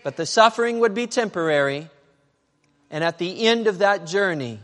But 0.03 0.17
the 0.17 0.25
suffering 0.25 0.79
would 0.79 0.93
be 0.93 1.07
temporary, 1.07 1.89
and 2.91 3.03
at 3.03 3.19
the 3.19 3.45
end 3.47 3.67
of 3.67 3.77
that 3.77 4.05
journey, 4.05 4.59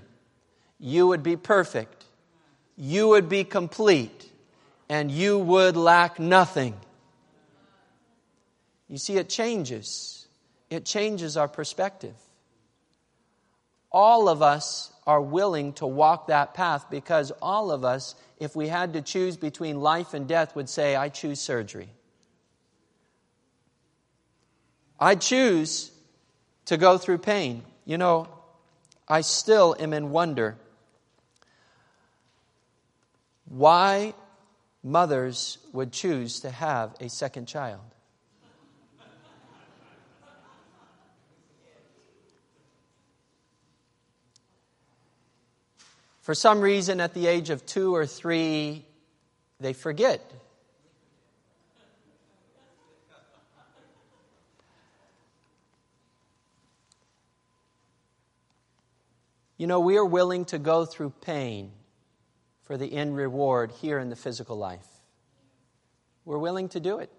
you 0.80 1.08
would 1.08 1.24
be 1.24 1.38
perfect, 1.38 2.04
you 2.76 3.08
would 3.10 3.30
be 3.30 3.46
complete, 3.46 4.30
and 4.90 5.10
you 5.10 5.38
would 5.38 5.78
lack 5.78 6.20
nothing. 6.20 6.74
You 8.90 8.98
see, 8.98 9.16
it 9.18 9.30
changes. 9.30 10.28
It 10.70 10.86
changes 10.86 11.38
our 11.38 11.48
perspective. 11.48 12.16
All 13.92 14.28
of 14.28 14.42
us 14.42 14.92
are 15.06 15.22
willing 15.22 15.74
to 15.74 15.86
walk 15.86 16.28
that 16.28 16.54
path 16.54 16.90
because 16.90 17.32
all 17.42 17.70
of 17.70 17.86
us, 17.86 18.16
if 18.40 18.56
we 18.56 18.68
had 18.68 18.94
to 18.94 19.02
choose 19.02 19.38
between 19.38 19.80
life 19.80 20.14
and 20.14 20.28
death, 20.28 20.56
would 20.56 20.70
say, 20.70 20.96
I 20.96 21.10
choose 21.10 21.40
surgery. 21.40 21.90
I 25.04 25.16
choose 25.16 25.92
to 26.68 26.78
go 26.78 26.98
through 26.98 27.18
pain. 27.18 27.64
You 27.84 27.98
know, 27.98 28.30
I 29.06 29.20
still 29.20 29.76
am 29.78 29.92
in 29.92 30.12
wonder 30.12 30.56
why 33.44 34.14
mothers 34.82 35.58
would 35.74 35.92
choose 35.92 36.40
to 36.40 36.50
have 36.50 36.96
a 37.02 37.10
second 37.10 37.48
child. 37.50 37.82
For 46.22 46.34
some 46.34 46.62
reason, 46.62 47.02
at 47.02 47.14
the 47.14 47.28
age 47.28 47.50
of 47.50 47.66
two 47.66 47.94
or 47.94 48.06
three, 48.06 48.86
they 49.60 49.74
forget 49.74 50.22
You 59.64 59.68
know, 59.68 59.80
we 59.80 59.96
are 59.96 60.04
willing 60.04 60.44
to 60.48 60.60
go 60.60 60.84
through 60.84 61.14
pain 61.22 61.72
for 62.64 62.76
the 62.76 62.92
end 62.92 63.16
reward 63.16 63.72
here 63.72 63.98
in 63.98 64.10
the 64.10 64.16
physical 64.18 64.58
life. 64.58 64.86
We're 66.26 66.38
willing 66.38 66.68
to 66.68 66.82
do 66.82 67.00
it. 67.00 67.10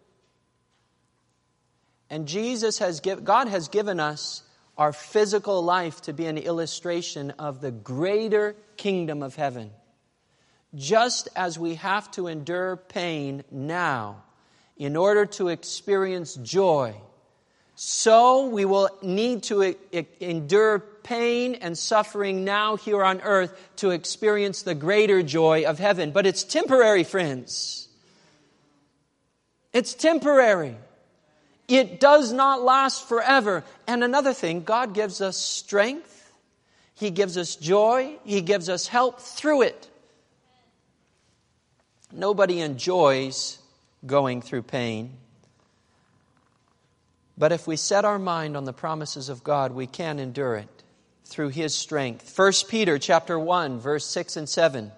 And 2.11 2.29
Jesus 2.29 2.81
has 2.81 3.01
given, 3.01 3.25
God 3.25 3.49
has 3.49 3.69
given 3.69 3.99
us 3.99 4.43
our 4.77 4.93
physical 4.93 5.63
life 5.63 6.03
to 6.03 6.13
be 6.13 6.27
an 6.27 6.37
illustration 6.37 7.31
of 7.39 7.63
the 7.63 7.71
greater 7.71 8.55
kingdom 8.77 9.23
of 9.23 9.37
heaven. 9.37 9.71
Just 10.75 11.31
as 11.35 11.59
we 11.59 11.77
have 11.77 12.11
to 12.11 12.27
endure 12.27 12.77
pain 12.77 13.43
now 13.51 14.23
in 14.77 14.97
order 14.97 15.25
to 15.25 15.49
experience 15.49 16.35
joy, 16.35 16.95
so 17.75 18.49
we 18.49 18.67
will 18.67 18.91
need 19.01 19.45
to 19.45 19.75
endure 20.21 20.85
pain 21.05 21.55
and 21.57 21.79
suffering 21.79 22.45
now 22.45 22.77
here 22.77 23.05
on 23.05 23.21
earth 23.21 23.57
to 23.77 23.91
experience 23.91 24.63
the 24.63 24.75
greater 24.75 25.23
joy 25.23 25.65
of 25.65 25.79
heaven. 25.79 26.11
But 26.11 26.27
it's 26.27 26.43
temporary, 26.43 27.05
friends. 27.05 27.89
It's 29.73 29.95
temporary. 29.95 30.77
It 31.69 32.01
does 32.01 32.33
not 32.33 32.63
last 32.63 33.09
forever. 33.09 33.63
And 33.87 34.03
another 34.03 34.33
thing, 34.33 34.65
God 34.65 34.95
gives 34.95 35.21
us 35.21 35.37
strength. 35.37 36.33
He 36.95 37.11
gives 37.11 37.39
us 37.39 37.55
joy. 37.55 38.17
He 38.25 38.41
gives 38.41 38.69
us 38.69 38.89
help 38.89 39.21
through 39.21 39.63
it. 39.63 39.89
Nobody 42.13 42.61
enjoys 42.61 43.59
going 44.07 44.43
through 44.43 44.63
pain. 44.63 45.17
But 47.37 47.51
if 47.51 47.67
we 47.67 47.77
set 47.77 48.05
our 48.05 48.19
mind 48.19 48.57
on 48.57 48.65
the 48.65 48.73
promises 48.73 49.29
of 49.29 49.43
God, 49.43 49.73
we 49.73 49.87
can 49.87 50.19
endure 50.19 50.57
it 50.57 50.74
through 51.25 51.49
his 51.49 51.75
strength. 51.75 52.33
1 52.37 52.53
Peter 52.69 52.99
chapter 52.99 53.39
1 53.39 53.81
verse 53.81 54.07
6 54.07 54.37
and 54.37 54.49
7. 54.49 54.93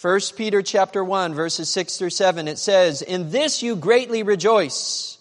1 0.00 0.20
Peter 0.34 0.62
chapter 0.62 1.04
1 1.04 1.34
verses 1.34 1.68
6 1.68 1.98
through 1.98 2.10
7 2.10 2.48
it 2.48 2.58
says, 2.58 3.02
"In 3.02 3.30
this 3.30 3.62
you 3.62 3.76
greatly 3.76 4.22
rejoice, 4.22 5.18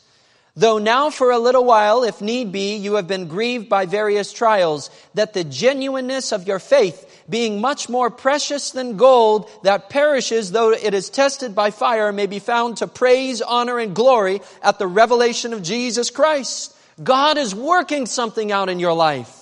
though 0.55 0.77
now 0.77 1.09
for 1.09 1.31
a 1.31 1.39
little 1.39 1.65
while 1.65 2.03
if 2.03 2.21
need 2.21 2.53
be 2.53 2.77
you 2.77 2.93
have 2.93 3.07
been 3.07 3.27
grieved 3.27 3.67
by 3.67 3.85
various 3.85 4.31
trials, 4.31 4.89
that 5.15 5.33
the 5.33 5.43
genuineness 5.43 6.31
of 6.31 6.47
your 6.47 6.59
faith 6.59 7.05
being 7.29 7.59
much 7.59 7.89
more 7.89 8.09
precious 8.09 8.71
than 8.71 8.95
gold 8.95 9.49
that 9.63 9.89
perishes 9.89 10.51
though 10.51 10.71
it 10.71 10.93
is 10.93 11.09
tested 11.09 11.53
by 11.53 11.71
fire 11.71 12.13
may 12.13 12.25
be 12.25 12.39
found 12.39 12.77
to 12.77 12.87
praise, 12.87 13.41
honor, 13.41 13.79
and 13.79 13.93
glory 13.93 14.41
at 14.63 14.79
the 14.79 14.87
revelation 14.87 15.51
of 15.51 15.61
Jesus 15.61 16.09
Christ. 16.09 16.73
God 17.01 17.37
is 17.37 17.55
working 17.55 18.05
something 18.05 18.51
out 18.51 18.69
in 18.69 18.79
your 18.79 18.93
life. 18.93 19.39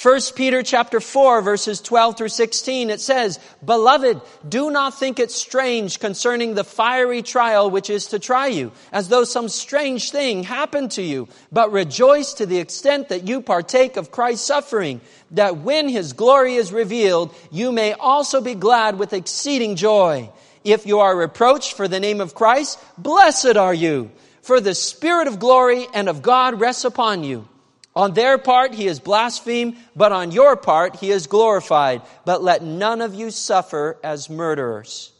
1 0.00 0.20
Peter 0.34 0.62
chapter 0.62 1.00
4 1.00 1.42
verses 1.42 1.80
12 1.82 2.16
through 2.16 2.28
16 2.28 2.88
it 2.88 3.00
says, 3.00 3.38
Beloved, 3.62 4.22
do 4.48 4.70
not 4.70 4.98
think 4.98 5.20
it 5.20 5.30
strange 5.30 6.00
concerning 6.00 6.54
the 6.54 6.64
fiery 6.64 7.20
trial 7.20 7.70
which 7.70 7.90
is 7.90 8.06
to 8.06 8.18
try 8.18 8.46
you, 8.46 8.72
as 8.90 9.08
though 9.08 9.24
some 9.24 9.50
strange 9.50 10.10
thing 10.10 10.44
happened 10.44 10.92
to 10.92 11.02
you, 11.02 11.28
but 11.52 11.72
rejoice 11.72 12.32
to 12.34 12.46
the 12.46 12.58
extent 12.58 13.10
that 13.10 13.28
you 13.28 13.42
partake 13.42 13.98
of 13.98 14.10
Christ's 14.10 14.46
suffering, 14.46 15.02
that 15.32 15.58
when 15.58 15.90
his 15.90 16.14
glory 16.14 16.54
is 16.54 16.72
revealed, 16.72 17.34
you 17.50 17.70
may 17.70 17.92
also 17.92 18.40
be 18.40 18.54
glad 18.54 18.98
with 18.98 19.12
exceeding 19.12 19.76
joy. 19.76 20.30
If 20.64 20.86
you 20.86 21.00
are 21.00 21.14
reproached 21.14 21.74
for 21.74 21.86
the 21.86 22.00
name 22.00 22.22
of 22.22 22.34
Christ, 22.34 22.78
blessed 22.96 23.56
are 23.58 23.74
you, 23.74 24.10
for 24.42 24.60
the 24.60 24.74
Spirit 24.74 25.28
of 25.28 25.38
glory 25.38 25.86
and 25.94 26.08
of 26.08 26.20
God 26.20 26.60
rests 26.60 26.84
upon 26.84 27.24
you. 27.24 27.48
On 27.94 28.14
their 28.14 28.38
part 28.38 28.74
he 28.74 28.86
is 28.86 29.00
blasphemed, 29.00 29.76
but 29.94 30.12
on 30.12 30.30
your 30.30 30.56
part 30.56 30.96
he 30.96 31.10
is 31.10 31.26
glorified. 31.26 32.02
But 32.24 32.42
let 32.42 32.62
none 32.62 33.00
of 33.00 33.14
you 33.14 33.30
suffer 33.30 33.98
as 34.02 34.30
murderers, 34.30 35.12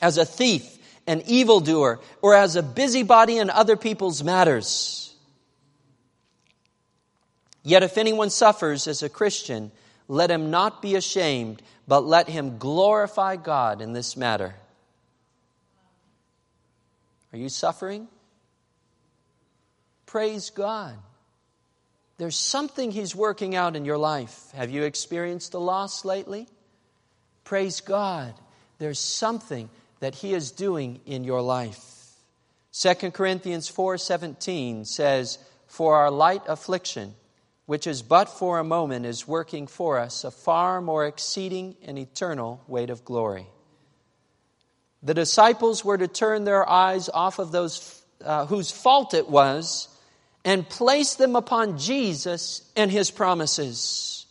as 0.00 0.18
a 0.18 0.24
thief, 0.24 0.78
an 1.06 1.22
evildoer, 1.26 2.00
or 2.22 2.34
as 2.34 2.56
a 2.56 2.62
busybody 2.62 3.38
in 3.38 3.50
other 3.50 3.76
people's 3.76 4.22
matters. 4.22 5.14
Yet 7.62 7.82
if 7.82 7.96
anyone 7.96 8.28
suffers 8.28 8.86
as 8.86 9.02
a 9.02 9.08
Christian, 9.08 9.72
let 10.06 10.30
him 10.30 10.50
not 10.50 10.82
be 10.82 10.96
ashamed, 10.96 11.62
but 11.88 12.04
let 12.04 12.28
him 12.28 12.58
glorify 12.58 13.36
God 13.36 13.80
in 13.80 13.94
this 13.94 14.16
matter. 14.16 14.54
Are 17.32 17.38
you 17.38 17.48
suffering? 17.48 18.06
Praise 20.14 20.50
God. 20.50 20.94
There's 22.18 22.38
something 22.38 22.92
He's 22.92 23.16
working 23.16 23.56
out 23.56 23.74
in 23.74 23.84
your 23.84 23.98
life. 23.98 24.48
Have 24.54 24.70
you 24.70 24.84
experienced 24.84 25.54
a 25.54 25.58
loss 25.58 26.04
lately? 26.04 26.46
Praise 27.42 27.80
God. 27.80 28.32
There's 28.78 29.00
something 29.00 29.68
that 29.98 30.14
He 30.14 30.32
is 30.32 30.52
doing 30.52 31.00
in 31.04 31.24
your 31.24 31.42
life. 31.42 32.14
2 32.70 33.10
Corinthians 33.12 33.68
4:17 33.68 34.84
says, 34.84 35.38
"For 35.66 35.96
our 35.96 36.12
light 36.12 36.44
affliction, 36.46 37.16
which 37.66 37.84
is 37.84 38.00
but 38.00 38.28
for 38.28 38.60
a 38.60 38.62
moment, 38.64 39.06
is 39.06 39.26
working 39.26 39.66
for 39.66 39.98
us 39.98 40.22
a 40.22 40.30
far 40.30 40.80
more 40.80 41.06
exceeding 41.06 41.76
and 41.82 41.98
eternal 41.98 42.60
weight 42.68 42.88
of 42.88 43.04
glory." 43.04 43.48
The 45.02 45.14
disciples 45.14 45.84
were 45.84 45.98
to 45.98 46.06
turn 46.06 46.44
their 46.44 46.68
eyes 46.68 47.08
off 47.08 47.40
of 47.40 47.50
those 47.50 48.00
uh, 48.24 48.46
whose 48.46 48.70
fault 48.70 49.12
it 49.12 49.28
was 49.28 49.88
and 50.44 50.68
place 50.68 51.14
them 51.14 51.36
upon 51.36 51.78
Jesus 51.78 52.62
and 52.76 52.90
his 52.90 53.10
promises. 53.10 54.26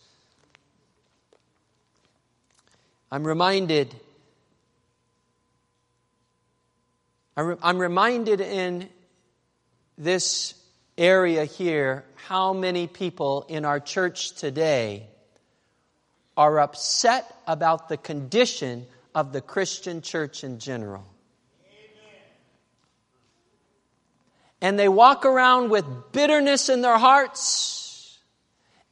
I'm 3.12 3.26
reminded 3.26 3.94
I'm 7.36 7.80
reminded 7.80 8.42
in 8.42 8.90
this 9.98 10.54
area 10.98 11.46
here 11.46 12.06
how 12.28 12.54
many 12.54 12.86
people 12.86 13.46
in 13.50 13.66
our 13.66 13.80
church 13.80 14.34
today 14.36 15.08
are 16.38 16.60
upset 16.60 17.36
about 17.48 17.90
the 17.90 17.98
condition 17.98 18.86
of 19.16 19.34
the 19.34 19.42
Christian 19.42 20.02
church 20.02 20.44
in 20.44 20.60
general. 20.60 21.06
And 24.64 24.80
they 24.80 24.88
walk 24.88 25.26
around 25.26 25.70
with 25.70 25.86
bitterness 26.14 26.70
in 26.70 26.82
their 26.82 26.98
hearts, 26.98 28.18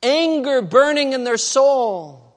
anger 0.04 0.62
burning 0.62 1.14
in 1.14 1.24
their 1.24 1.38
soul, 1.38 2.36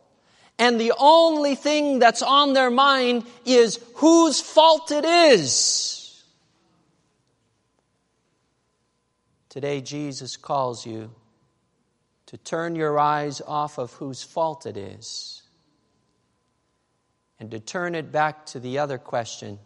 and 0.59 0.81
the 0.81 0.93
only 0.97 1.57
thing 1.57 1.99
that's 1.99 2.23
on 2.23 2.53
their 2.53 2.71
mind 2.71 3.25
is 3.45 3.81
whose 3.97 4.41
fault 4.41 4.93
it 4.93 5.05
is. 5.05 6.23
Today, 9.49 9.81
Jesus 9.81 10.37
calls 10.37 10.87
you 10.87 11.11
to 12.27 12.39
turn 12.39 12.77
your 12.77 12.99
eyes 12.99 13.41
off 13.47 13.79
of 13.79 13.93
whose 13.95 14.23
fault 14.23 14.65
it 14.65 14.77
is 14.77 15.43
and 17.41 17.51
to 17.51 17.59
turn 17.61 17.95
it 17.95 18.13
back 18.13 18.47
to 18.47 18.61
the 18.61 18.79
other 18.79 18.99
question 18.99 19.59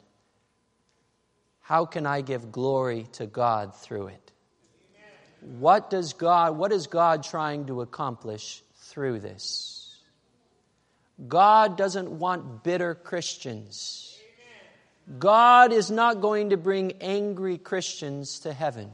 how 1.68 1.84
can 1.84 2.06
I 2.06 2.22
give 2.22 2.50
glory 2.50 3.06
to 3.12 3.26
God 3.26 3.76
through 3.76 4.06
it? 4.06 4.32
What 5.42 5.90
does 5.90 6.14
God, 6.14 6.56
what 6.56 6.72
is 6.72 6.86
God 6.86 7.24
trying 7.24 7.66
to 7.66 7.82
accomplish 7.82 8.62
through 8.76 9.20
this? 9.20 9.94
God 11.28 11.76
doesn't 11.76 12.10
want 12.10 12.64
bitter 12.64 12.94
Christians. 12.94 14.18
God 15.18 15.74
is 15.74 15.90
not 15.90 16.22
going 16.22 16.50
to 16.50 16.56
bring 16.56 16.92
angry 17.02 17.58
Christians 17.58 18.38
to 18.40 18.54
heaven. 18.54 18.90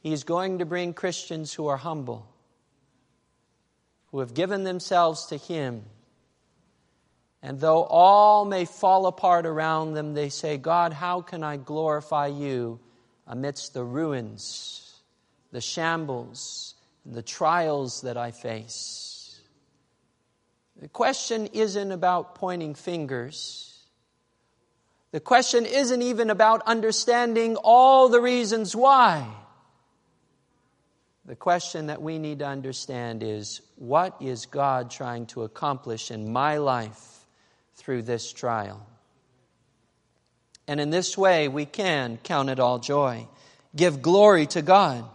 He's 0.00 0.24
going 0.24 0.60
to 0.60 0.64
bring 0.64 0.94
Christians 0.94 1.52
who 1.52 1.66
are 1.66 1.76
humble, 1.76 2.26
who 4.12 4.20
have 4.20 4.32
given 4.32 4.64
themselves 4.64 5.26
to 5.26 5.36
Him. 5.36 5.84
And 7.42 7.60
though 7.60 7.84
all 7.84 8.44
may 8.44 8.64
fall 8.64 9.06
apart 9.06 9.46
around 9.46 9.94
them, 9.94 10.14
they 10.14 10.28
say, 10.28 10.56
God, 10.56 10.92
how 10.92 11.20
can 11.20 11.44
I 11.44 11.56
glorify 11.56 12.26
you 12.26 12.80
amidst 13.26 13.74
the 13.74 13.84
ruins, 13.84 15.00
the 15.52 15.60
shambles, 15.60 16.74
and 17.04 17.14
the 17.14 17.22
trials 17.22 18.02
that 18.02 18.16
I 18.16 18.32
face? 18.32 19.40
The 20.80 20.88
question 20.88 21.46
isn't 21.52 21.92
about 21.92 22.34
pointing 22.34 22.74
fingers. 22.74 23.84
The 25.12 25.20
question 25.20 25.64
isn't 25.64 26.02
even 26.02 26.30
about 26.30 26.62
understanding 26.66 27.56
all 27.56 28.08
the 28.08 28.20
reasons 28.20 28.74
why. 28.74 29.28
The 31.24 31.36
question 31.36 31.86
that 31.86 32.02
we 32.02 32.18
need 32.18 32.40
to 32.40 32.46
understand 32.46 33.22
is 33.22 33.60
what 33.76 34.16
is 34.20 34.46
God 34.46 34.90
trying 34.90 35.26
to 35.26 35.42
accomplish 35.42 36.10
in 36.10 36.32
my 36.32 36.56
life 36.56 37.17
through 37.78 38.02
this 38.02 38.32
trial? 38.32 38.86
And 40.66 40.80
in 40.80 40.90
this 40.90 41.16
way, 41.16 41.48
we 41.48 41.64
can 41.64 42.18
count 42.22 42.50
it 42.50 42.60
all 42.60 42.78
joy, 42.78 43.26
give 43.74 44.02
glory 44.02 44.46
to 44.48 44.60
God. 44.60 45.08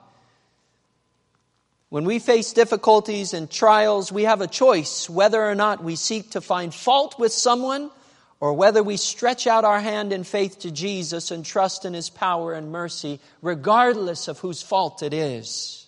When 1.89 2.05
we 2.05 2.17
face 2.17 2.53
difficulties 2.53 3.35
and 3.35 3.51
trials, 3.51 4.11
we 4.11 4.23
have 4.23 4.41
a 4.41 4.47
choice 4.47 5.07
whether 5.07 5.43
or 5.43 5.53
not 5.53 5.83
we 5.83 5.95
seek 5.95 6.31
to 6.31 6.41
find 6.41 6.73
fault 6.73 7.19
with 7.19 7.31
someone 7.31 7.91
or 8.39 8.53
whether 8.53 8.81
we 8.81 8.97
stretch 8.97 9.45
out 9.45 9.63
our 9.63 9.79
hand 9.79 10.11
in 10.11 10.23
faith 10.23 10.59
to 10.59 10.71
Jesus 10.71 11.29
and 11.29 11.45
trust 11.45 11.85
in 11.85 11.93
his 11.93 12.09
power 12.09 12.53
and 12.53 12.71
mercy, 12.71 13.19
regardless 13.43 14.27
of 14.27 14.39
whose 14.39 14.63
fault 14.63 15.03
it 15.03 15.13
is. 15.13 15.85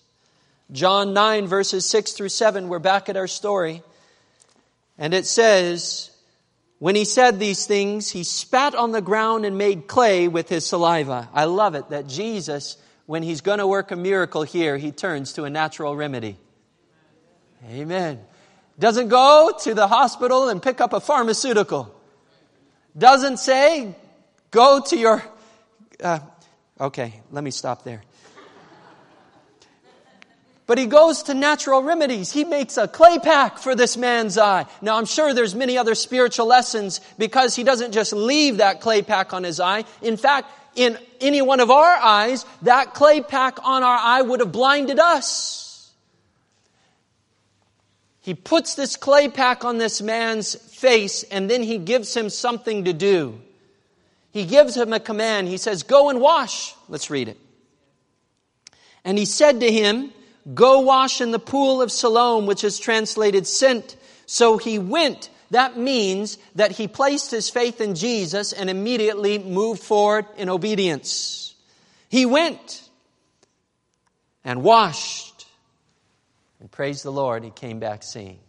John 0.71 1.13
9, 1.13 1.47
verses 1.47 1.85
6 1.89 2.13
through 2.13 2.29
7, 2.29 2.69
we're 2.69 2.79
back 2.79 3.09
at 3.09 3.17
our 3.17 3.27
story. 3.27 3.81
And 4.97 5.13
it 5.13 5.25
says, 5.25 6.11
When 6.85 6.95
he 6.95 7.05
said 7.05 7.39
these 7.39 7.65
things, 7.65 8.11
he 8.11 8.23
spat 8.23 8.75
on 8.75 8.91
the 8.91 9.01
ground 9.01 9.43
and 9.43 9.57
made 9.57 9.87
clay 9.87 10.27
with 10.27 10.49
his 10.49 10.67
saliva. 10.67 11.27
I 11.33 11.45
love 11.45 11.73
it 11.73 11.89
that 11.89 12.05
Jesus, 12.05 12.77
when 13.07 13.23
he's 13.23 13.41
going 13.41 13.57
to 13.57 13.65
work 13.65 13.89
a 13.89 13.95
miracle 13.95 14.43
here, 14.43 14.77
he 14.77 14.91
turns 14.91 15.33
to 15.33 15.45
a 15.45 15.49
natural 15.49 15.95
remedy. 15.95 16.37
Amen. 17.71 18.19
Doesn't 18.77 19.07
go 19.07 19.51
to 19.61 19.73
the 19.73 19.87
hospital 19.87 20.47
and 20.49 20.61
pick 20.61 20.79
up 20.79 20.93
a 20.93 20.99
pharmaceutical. 20.99 21.91
Doesn't 22.95 23.37
say, 23.37 23.95
go 24.51 24.79
to 24.79 24.95
your. 24.95 25.23
Uh, 25.99 26.19
okay, 26.79 27.19
let 27.31 27.43
me 27.43 27.49
stop 27.49 27.83
there. 27.83 28.03
But 30.67 30.79
he 30.79 30.87
goes 30.87 31.23
to 31.23 31.35
natural 31.35 31.83
remedies. 31.83 32.31
He 32.31 32.43
makes 32.43 32.77
a 32.77 32.87
clay 32.87 33.19
pack 33.19 33.59
for 33.59 33.75
this 33.75 33.97
man's 33.97 34.37
eye. 34.37 34.65
Now 34.81 34.97
I'm 34.97 35.05
sure 35.05 35.33
there's 35.33 35.53
many 35.53 35.77
other 35.77 35.93
spiritual 35.93 36.47
lessons 36.47 37.01
because 37.19 37.55
he 37.55 37.63
doesn't 37.63 37.91
just 37.91 38.13
leave 38.13 38.57
that 38.57 38.81
clay 38.81 39.03
pack 39.03 39.31
on 39.31 39.43
his 39.43 39.59
eye. 39.59 39.85
In 40.01 40.17
fact, 40.17 40.49
in 40.75 40.97
any 41.21 41.41
one 41.41 41.59
of 41.59 41.69
our 41.69 41.95
eyes, 41.95 42.45
that 42.63 42.95
clay 42.95 43.21
pack 43.21 43.59
on 43.63 43.83
our 43.83 43.97
eye 43.97 44.21
would 44.21 44.39
have 44.39 44.51
blinded 44.51 44.97
us. 44.99 45.91
He 48.21 48.33
puts 48.33 48.73
this 48.73 48.95
clay 48.95 49.29
pack 49.29 49.63
on 49.63 49.77
this 49.77 50.01
man's 50.01 50.55
face 50.55 51.21
and 51.21 51.47
then 51.47 51.61
he 51.61 51.77
gives 51.77 52.17
him 52.17 52.31
something 52.31 52.85
to 52.85 52.93
do. 52.93 53.39
He 54.31 54.45
gives 54.45 54.75
him 54.75 54.91
a 54.93 54.99
command. 54.99 55.47
He 55.47 55.57
says, 55.57 55.83
go 55.83 56.09
and 56.09 56.19
wash. 56.19 56.73
Let's 56.89 57.11
read 57.11 57.27
it. 57.29 57.37
And 59.03 59.15
he 59.15 59.25
said 59.25 59.59
to 59.59 59.71
him, 59.71 60.11
Go 60.53 60.81
wash 60.81 61.21
in 61.21 61.31
the 61.31 61.39
pool 61.39 61.81
of 61.81 61.91
Siloam, 61.91 62.45
which 62.45 62.63
is 62.63 62.77
translated 62.77 63.47
sent. 63.47 63.95
So 64.25 64.57
he 64.57 64.77
went. 64.77 65.29
That 65.51 65.77
means 65.77 66.37
that 66.55 66.71
he 66.71 66.87
placed 66.87 67.31
his 67.31 67.49
faith 67.49 67.81
in 67.81 67.95
Jesus 67.95 68.53
and 68.53 68.69
immediately 68.69 69.39
moved 69.39 69.81
forward 69.81 70.25
in 70.37 70.49
obedience. 70.49 71.55
He 72.09 72.25
went 72.25 72.87
and 74.43 74.63
washed. 74.63 75.47
And 76.59 76.71
praise 76.71 77.03
the 77.03 77.11
Lord, 77.11 77.43
he 77.43 77.51
came 77.51 77.79
back 77.79 78.03
seeing. 78.03 78.39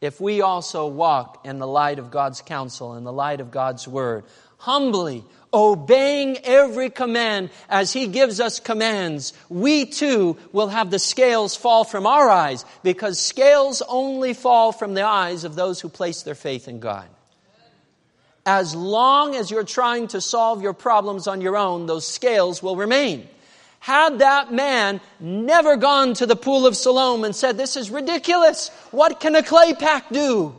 If 0.00 0.20
we 0.20 0.40
also 0.40 0.86
walk 0.86 1.42
in 1.44 1.58
the 1.58 1.66
light 1.66 1.98
of 1.98 2.10
God's 2.10 2.40
counsel, 2.40 2.96
in 2.96 3.04
the 3.04 3.12
light 3.12 3.40
of 3.40 3.50
God's 3.50 3.86
word, 3.86 4.24
humbly, 4.56 5.24
obeying 5.52 6.38
every 6.38 6.88
command 6.88 7.50
as 7.68 7.92
He 7.92 8.06
gives 8.06 8.40
us 8.40 8.60
commands, 8.60 9.34
we 9.50 9.84
too 9.84 10.38
will 10.52 10.68
have 10.68 10.90
the 10.90 10.98
scales 10.98 11.54
fall 11.54 11.84
from 11.84 12.06
our 12.06 12.30
eyes 12.30 12.64
because 12.82 13.20
scales 13.20 13.82
only 13.88 14.32
fall 14.32 14.72
from 14.72 14.94
the 14.94 15.06
eyes 15.06 15.44
of 15.44 15.54
those 15.54 15.80
who 15.80 15.90
place 15.90 16.22
their 16.22 16.34
faith 16.34 16.66
in 16.66 16.80
God. 16.80 17.06
As 18.46 18.74
long 18.74 19.34
as 19.34 19.50
you're 19.50 19.64
trying 19.64 20.08
to 20.08 20.20
solve 20.22 20.62
your 20.62 20.72
problems 20.72 21.26
on 21.26 21.42
your 21.42 21.58
own, 21.58 21.84
those 21.84 22.06
scales 22.06 22.62
will 22.62 22.76
remain. 22.76 23.28
Had 23.80 24.18
that 24.18 24.52
man 24.52 25.00
never 25.18 25.76
gone 25.76 26.12
to 26.14 26.26
the 26.26 26.36
pool 26.36 26.66
of 26.66 26.76
Siloam 26.76 27.24
and 27.24 27.34
said, 27.34 27.56
This 27.56 27.76
is 27.76 27.90
ridiculous. 27.90 28.68
What 28.90 29.20
can 29.20 29.34
a 29.34 29.42
clay 29.42 29.74
pack 29.74 30.10
do? 30.10 30.54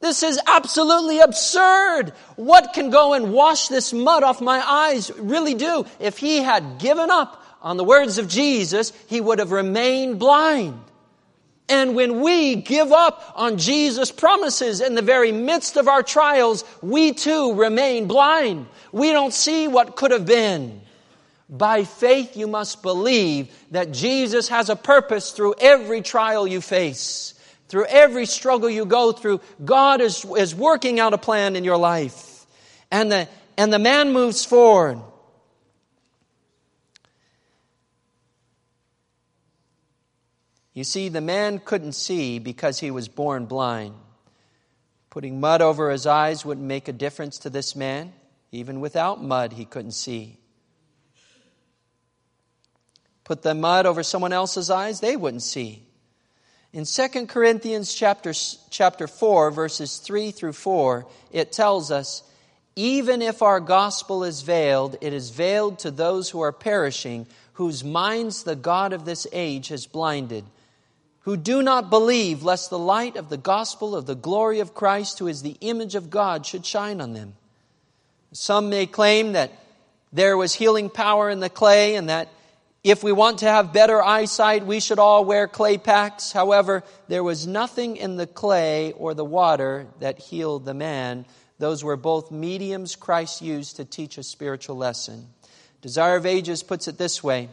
This 0.00 0.22
is 0.22 0.40
absolutely 0.46 1.18
absurd. 1.20 2.12
What 2.36 2.72
can 2.72 2.88
go 2.90 3.12
and 3.12 3.32
wash 3.32 3.68
this 3.68 3.92
mud 3.92 4.22
off 4.22 4.40
my 4.40 4.62
eyes 4.66 5.10
really 5.18 5.54
do? 5.54 5.84
If 6.00 6.18
he 6.18 6.38
had 6.38 6.78
given 6.78 7.10
up 7.10 7.44
on 7.60 7.76
the 7.76 7.84
words 7.84 8.16
of 8.16 8.28
Jesus, 8.28 8.92
he 9.08 9.20
would 9.20 9.40
have 9.40 9.50
remained 9.50 10.18
blind. 10.18 10.80
And 11.68 11.94
when 11.94 12.22
we 12.22 12.56
give 12.56 12.92
up 12.92 13.32
on 13.36 13.58
Jesus' 13.58 14.10
promises 14.10 14.80
in 14.80 14.94
the 14.94 15.02
very 15.02 15.32
midst 15.32 15.76
of 15.76 15.86
our 15.86 16.02
trials, 16.02 16.64
we 16.80 17.12
too 17.12 17.52
remain 17.54 18.06
blind. 18.06 18.68
We 18.90 19.12
don't 19.12 19.34
see 19.34 19.68
what 19.68 19.96
could 19.96 20.12
have 20.12 20.24
been. 20.24 20.80
By 21.48 21.84
faith, 21.84 22.36
you 22.36 22.46
must 22.46 22.82
believe 22.82 23.48
that 23.70 23.92
Jesus 23.92 24.48
has 24.48 24.68
a 24.68 24.76
purpose 24.76 25.32
through 25.32 25.54
every 25.58 26.02
trial 26.02 26.46
you 26.46 26.60
face. 26.60 27.34
Through 27.68 27.86
every 27.86 28.26
struggle 28.26 28.68
you 28.68 28.84
go 28.84 29.12
through, 29.12 29.40
God 29.64 30.00
is, 30.00 30.24
is 30.24 30.54
working 30.54 31.00
out 31.00 31.14
a 31.14 31.18
plan 31.18 31.56
in 31.56 31.64
your 31.64 31.76
life. 31.76 32.46
And 32.90 33.12
the, 33.12 33.28
and 33.56 33.72
the 33.72 33.78
man 33.78 34.12
moves 34.12 34.44
forward. 34.44 35.00
You 40.74 40.84
see, 40.84 41.08
the 41.08 41.20
man 41.20 41.58
couldn't 41.58 41.92
see 41.92 42.38
because 42.38 42.78
he 42.78 42.90
was 42.90 43.08
born 43.08 43.46
blind. 43.46 43.94
Putting 45.10 45.40
mud 45.40 45.60
over 45.60 45.90
his 45.90 46.06
eyes 46.06 46.44
wouldn't 46.44 46.66
make 46.66 46.88
a 46.88 46.92
difference 46.92 47.38
to 47.38 47.50
this 47.50 47.74
man. 47.74 48.12
Even 48.52 48.80
without 48.80 49.22
mud, 49.22 49.54
he 49.54 49.64
couldn't 49.64 49.92
see. 49.92 50.38
Put 53.28 53.42
the 53.42 53.54
mud 53.54 53.84
over 53.84 54.02
someone 54.02 54.32
else's 54.32 54.70
eyes, 54.70 55.00
they 55.00 55.14
wouldn't 55.14 55.42
see. 55.42 55.82
In 56.72 56.86
2 56.86 57.26
Corinthians 57.26 57.92
chapter, 57.92 58.32
chapter 58.70 59.06
4, 59.06 59.50
verses 59.50 59.98
3 59.98 60.30
through 60.30 60.54
4, 60.54 61.04
it 61.30 61.52
tells 61.52 61.90
us, 61.90 62.22
even 62.74 63.20
if 63.20 63.42
our 63.42 63.60
gospel 63.60 64.24
is 64.24 64.40
veiled, 64.40 64.96
it 65.02 65.12
is 65.12 65.28
veiled 65.28 65.78
to 65.80 65.90
those 65.90 66.30
who 66.30 66.40
are 66.40 66.52
perishing, 66.52 67.26
whose 67.52 67.84
minds 67.84 68.44
the 68.44 68.56
God 68.56 68.94
of 68.94 69.04
this 69.04 69.26
age 69.30 69.68
has 69.68 69.84
blinded, 69.84 70.46
who 71.20 71.36
do 71.36 71.60
not 71.60 71.90
believe, 71.90 72.42
lest 72.42 72.70
the 72.70 72.78
light 72.78 73.16
of 73.16 73.28
the 73.28 73.36
gospel 73.36 73.94
of 73.94 74.06
the 74.06 74.14
glory 74.14 74.60
of 74.60 74.72
Christ, 74.72 75.18
who 75.18 75.26
is 75.26 75.42
the 75.42 75.58
image 75.60 75.94
of 75.94 76.08
God, 76.08 76.46
should 76.46 76.64
shine 76.64 77.02
on 77.02 77.12
them. 77.12 77.34
Some 78.32 78.70
may 78.70 78.86
claim 78.86 79.32
that 79.32 79.52
there 80.14 80.38
was 80.38 80.54
healing 80.54 80.88
power 80.88 81.28
in 81.28 81.40
the 81.40 81.50
clay 81.50 81.94
and 81.94 82.08
that 82.08 82.28
if 82.84 83.02
we 83.02 83.12
want 83.12 83.40
to 83.40 83.46
have 83.46 83.72
better 83.72 84.02
eyesight, 84.02 84.64
we 84.64 84.80
should 84.80 84.98
all 84.98 85.24
wear 85.24 85.48
clay 85.48 85.78
packs. 85.78 86.32
However, 86.32 86.84
there 87.08 87.24
was 87.24 87.46
nothing 87.46 87.96
in 87.96 88.16
the 88.16 88.26
clay 88.26 88.92
or 88.92 89.14
the 89.14 89.24
water 89.24 89.86
that 90.00 90.18
healed 90.18 90.64
the 90.64 90.74
man. 90.74 91.26
Those 91.58 91.82
were 91.82 91.96
both 91.96 92.30
mediums 92.30 92.94
Christ 92.94 93.42
used 93.42 93.76
to 93.76 93.84
teach 93.84 94.16
a 94.16 94.22
spiritual 94.22 94.76
lesson. 94.76 95.26
Desire 95.82 96.16
of 96.16 96.26
Ages 96.26 96.62
puts 96.62 96.88
it 96.88 96.98
this 96.98 97.22
way 97.22 97.48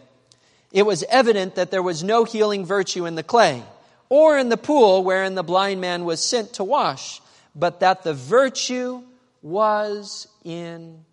It 0.71 0.85
was 0.85 1.03
evident 1.09 1.55
that 1.55 1.71
there 1.71 1.83
was 1.83 2.03
no 2.03 2.23
healing 2.23 2.65
virtue 2.65 3.05
in 3.05 3.15
the 3.15 3.23
clay 3.23 3.63
or 4.09 4.37
in 4.37 4.49
the 4.49 4.57
pool 4.57 5.03
wherein 5.03 5.33
the 5.33 5.43
blind 5.43 5.81
man 5.81 6.05
was 6.05 6.23
sent 6.23 6.53
to 6.53 6.63
wash, 6.63 7.19
but 7.55 7.79
that 7.79 8.03
the 8.03 8.13
virtue 8.13 9.01
was 9.41 10.27
in 10.43 11.03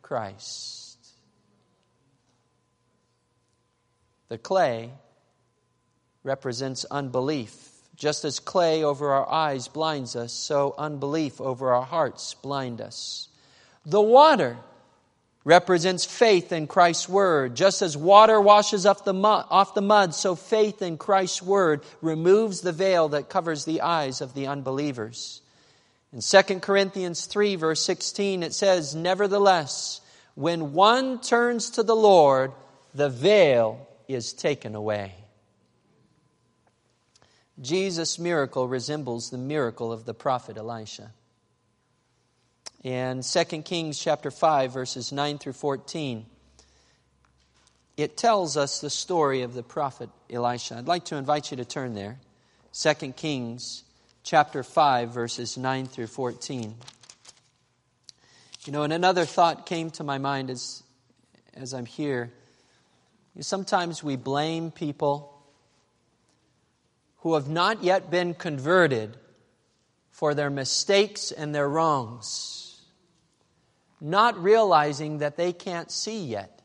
Christ. 0.00 0.81
The 4.32 4.38
clay 4.38 4.90
represents 6.24 6.86
unbelief. 6.86 7.68
Just 7.96 8.24
as 8.24 8.40
clay 8.40 8.82
over 8.82 9.12
our 9.12 9.30
eyes 9.30 9.68
blinds 9.68 10.16
us, 10.16 10.32
so 10.32 10.74
unbelief 10.78 11.38
over 11.38 11.74
our 11.74 11.84
hearts 11.84 12.32
blind 12.32 12.80
us. 12.80 13.28
The 13.84 14.00
water 14.00 14.56
represents 15.44 16.06
faith 16.06 16.50
in 16.50 16.66
Christ's 16.66 17.10
word. 17.10 17.54
Just 17.54 17.82
as 17.82 17.94
water 17.94 18.40
washes 18.40 18.86
off 18.86 19.04
the, 19.04 19.12
mud, 19.12 19.44
off 19.50 19.74
the 19.74 19.82
mud, 19.82 20.14
so 20.14 20.34
faith 20.34 20.80
in 20.80 20.96
Christ's 20.96 21.42
word 21.42 21.82
removes 22.00 22.62
the 22.62 22.72
veil 22.72 23.10
that 23.10 23.28
covers 23.28 23.66
the 23.66 23.82
eyes 23.82 24.22
of 24.22 24.32
the 24.32 24.46
unbelievers. 24.46 25.42
In 26.10 26.22
2 26.22 26.60
Corinthians 26.60 27.26
3, 27.26 27.56
verse 27.56 27.84
16, 27.84 28.42
it 28.42 28.54
says, 28.54 28.94
Nevertheless, 28.94 30.00
when 30.36 30.72
one 30.72 31.20
turns 31.20 31.68
to 31.72 31.82
the 31.82 31.94
Lord, 31.94 32.52
the 32.94 33.10
veil 33.10 33.88
is 34.14 34.32
taken 34.32 34.74
away. 34.74 35.14
Jesus' 37.60 38.18
miracle 38.18 38.66
resembles 38.66 39.30
the 39.30 39.38
miracle 39.38 39.92
of 39.92 40.04
the 40.04 40.14
prophet 40.14 40.56
Elisha. 40.56 41.12
In 42.82 43.22
2 43.22 43.44
Kings 43.62 43.98
chapter 43.98 44.30
5 44.30 44.72
verses 44.72 45.12
9 45.12 45.38
through 45.38 45.52
14 45.52 46.26
it 47.96 48.16
tells 48.16 48.56
us 48.56 48.80
the 48.80 48.90
story 48.90 49.42
of 49.42 49.54
the 49.54 49.62
prophet 49.62 50.08
Elisha. 50.30 50.76
I'd 50.76 50.88
like 50.88 51.04
to 51.06 51.16
invite 51.16 51.50
you 51.50 51.58
to 51.58 51.64
turn 51.64 51.94
there. 51.94 52.18
2 52.72 53.12
Kings 53.12 53.84
chapter 54.24 54.62
5 54.62 55.10
verses 55.10 55.56
9 55.56 55.86
through 55.86 56.06
14. 56.06 56.74
You 58.64 58.72
know, 58.72 58.82
and 58.82 58.92
another 58.92 59.26
thought 59.26 59.66
came 59.66 59.90
to 59.90 60.04
my 60.04 60.18
mind 60.18 60.50
as 60.50 60.82
as 61.54 61.74
I'm 61.74 61.86
here 61.86 62.32
Sometimes 63.40 64.04
we 64.04 64.16
blame 64.16 64.70
people 64.70 65.32
who 67.18 67.34
have 67.34 67.48
not 67.48 67.82
yet 67.82 68.10
been 68.10 68.34
converted 68.34 69.16
for 70.10 70.34
their 70.34 70.50
mistakes 70.50 71.32
and 71.32 71.54
their 71.54 71.68
wrongs, 71.68 72.82
not 74.00 74.40
realizing 74.42 75.18
that 75.18 75.36
they 75.36 75.52
can't 75.52 75.90
see 75.90 76.24
yet 76.24 76.60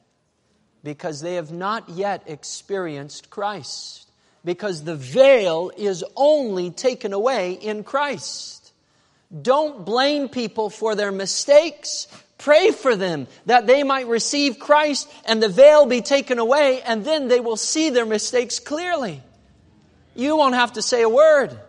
because 0.83 1.21
they 1.21 1.35
have 1.35 1.51
not 1.51 1.89
yet 1.89 2.23
experienced 2.25 3.29
Christ, 3.29 4.11
because 4.43 4.83
the 4.83 4.95
veil 4.95 5.71
is 5.77 6.03
only 6.15 6.71
taken 6.71 7.13
away 7.13 7.53
in 7.53 7.83
Christ. 7.83 8.66
Don't 9.41 9.85
blame 9.85 10.29
people 10.29 10.69
for 10.69 10.95
their 10.95 11.11
mistakes. 11.11 12.07
Pray 12.37 12.71
for 12.71 12.95
them 12.95 13.27
that 13.45 13.67
they 13.67 13.83
might 13.83 14.07
receive 14.07 14.59
Christ 14.59 15.11
and 15.25 15.41
the 15.41 15.49
veil 15.49 15.85
be 15.85 16.01
taken 16.01 16.39
away, 16.39 16.81
and 16.81 17.03
then 17.03 17.27
they 17.27 17.39
will 17.39 17.57
see 17.57 17.89
their 17.89 18.05
mistakes 18.05 18.59
clearly. 18.59 19.21
You 20.15 20.37
won't 20.37 20.55
have 20.55 20.73
to 20.73 20.81
say 20.81 21.01
a 21.01 21.09
word. 21.09 21.59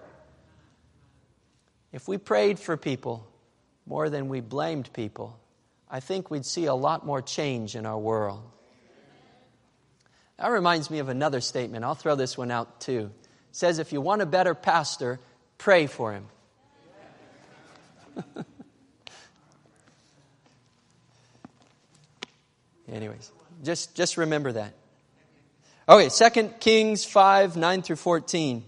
If 1.93 2.07
we 2.07 2.19
prayed 2.19 2.59
for 2.59 2.77
people 2.77 3.27
more 3.87 4.11
than 4.11 4.29
we 4.29 4.41
blamed 4.41 4.93
people, 4.93 5.39
I 5.91 6.01
think 6.01 6.31
we'd 6.31 6.47
see 6.47 6.67
a 6.67 6.75
lot 6.75 7.05
more 7.05 7.23
change 7.23 7.75
in 7.75 7.87
our 7.87 7.99
world. 7.99 8.43
That 10.39 10.49
reminds 10.49 10.91
me 10.91 11.01
of 11.01 11.09
another 11.09 11.41
statement. 11.41 11.85
I'll 11.85 11.95
throw 11.95 12.15
this 12.15 12.39
one 12.39 12.51
out 12.51 12.81
too. 12.81 13.11
It 13.51 13.57
says, 13.57 13.79
if 13.79 13.93
you 13.93 14.01
want 14.01 14.23
a 14.23 14.27
better 14.27 14.55
pastor, 14.55 15.19
pray 15.57 15.87
for 15.87 16.13
him. 16.13 16.27
Anyways, 22.93 23.31
just, 23.65 23.95
just 23.95 24.17
remember 24.17 24.53
that. 24.53 24.73
Okay, 25.89 26.09
2 26.11 26.51
Kings 26.61 27.05
5, 27.05 27.57
9 27.57 27.83
through 27.83 27.97
14. 27.97 28.65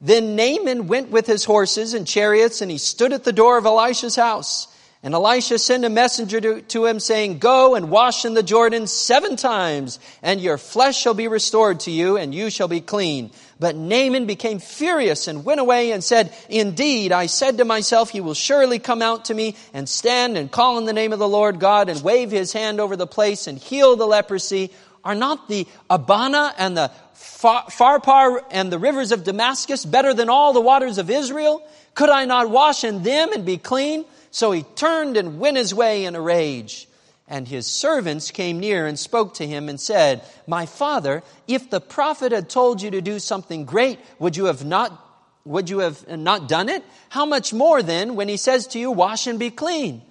Then 0.00 0.36
Naaman 0.36 0.86
went 0.86 1.10
with 1.10 1.26
his 1.26 1.44
horses 1.44 1.92
and 1.92 2.06
chariots, 2.06 2.62
and 2.62 2.70
he 2.70 2.78
stood 2.78 3.12
at 3.12 3.24
the 3.24 3.32
door 3.32 3.58
of 3.58 3.66
Elisha's 3.66 4.16
house. 4.16 4.68
And 5.02 5.14
Elisha 5.14 5.58
sent 5.58 5.86
a 5.86 5.88
messenger 5.88 6.42
to, 6.42 6.60
to, 6.60 6.84
him 6.84 7.00
saying, 7.00 7.38
Go 7.38 7.74
and 7.74 7.90
wash 7.90 8.26
in 8.26 8.34
the 8.34 8.42
Jordan 8.42 8.86
seven 8.86 9.36
times, 9.36 9.98
and 10.22 10.42
your 10.42 10.58
flesh 10.58 11.00
shall 11.00 11.14
be 11.14 11.26
restored 11.26 11.80
to 11.80 11.90
you, 11.90 12.18
and 12.18 12.34
you 12.34 12.50
shall 12.50 12.68
be 12.68 12.82
clean. 12.82 13.30
But 13.58 13.76
Naaman 13.76 14.26
became 14.26 14.58
furious 14.58 15.26
and 15.26 15.42
went 15.42 15.60
away 15.60 15.92
and 15.92 16.04
said, 16.04 16.34
Indeed, 16.50 17.12
I 17.12 17.26
said 17.26 17.58
to 17.58 17.64
myself, 17.64 18.10
he 18.10 18.20
will 18.20 18.34
surely 18.34 18.78
come 18.78 19.00
out 19.00 19.26
to 19.26 19.34
me 19.34 19.56
and 19.72 19.88
stand 19.88 20.36
and 20.36 20.52
call 20.52 20.76
on 20.76 20.84
the 20.84 20.92
name 20.92 21.14
of 21.14 21.18
the 21.18 21.28
Lord 21.28 21.60
God 21.60 21.88
and 21.88 22.02
wave 22.02 22.30
his 22.30 22.52
hand 22.52 22.78
over 22.78 22.94
the 22.94 23.06
place 23.06 23.46
and 23.46 23.56
heal 23.56 23.96
the 23.96 24.06
leprosy. 24.06 24.70
Are 25.02 25.14
not 25.14 25.48
the 25.48 25.66
Abana 25.88 26.54
and 26.58 26.76
the 26.76 26.90
Pharpar 27.14 28.44
and 28.50 28.70
the 28.70 28.78
rivers 28.78 29.12
of 29.12 29.24
Damascus 29.24 29.86
better 29.86 30.12
than 30.12 30.28
all 30.28 30.52
the 30.52 30.60
waters 30.60 30.98
of 30.98 31.08
Israel? 31.08 31.66
Could 31.94 32.10
I 32.10 32.26
not 32.26 32.50
wash 32.50 32.84
in 32.84 33.02
them 33.02 33.32
and 33.32 33.46
be 33.46 33.56
clean? 33.56 34.04
So 34.30 34.52
he 34.52 34.62
turned 34.62 35.16
and 35.16 35.38
went 35.38 35.56
his 35.56 35.74
way 35.74 36.04
in 36.04 36.14
a 36.14 36.20
rage. 36.20 36.88
And 37.26 37.46
his 37.46 37.66
servants 37.66 38.30
came 38.32 38.58
near 38.58 38.86
and 38.86 38.98
spoke 38.98 39.34
to 39.34 39.46
him 39.46 39.68
and 39.68 39.80
said, 39.80 40.22
My 40.46 40.66
father, 40.66 41.22
if 41.46 41.70
the 41.70 41.80
prophet 41.80 42.32
had 42.32 42.50
told 42.50 42.82
you 42.82 42.90
to 42.90 43.00
do 43.00 43.20
something 43.20 43.64
great, 43.64 44.00
would 44.18 44.36
you 44.36 44.46
have 44.46 44.64
not 44.64 45.06
would 45.44 45.70
you 45.70 45.78
have 45.78 46.06
not 46.06 46.48
done 46.48 46.68
it? 46.68 46.84
How 47.08 47.24
much 47.24 47.52
more 47.52 47.82
then 47.82 48.14
when 48.14 48.28
he 48.28 48.36
says 48.36 48.66
to 48.68 48.78
you, 48.78 48.90
wash 48.90 49.26
and 49.26 49.38
be 49.38 49.50
clean? 49.50 50.02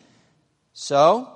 So, 0.73 1.29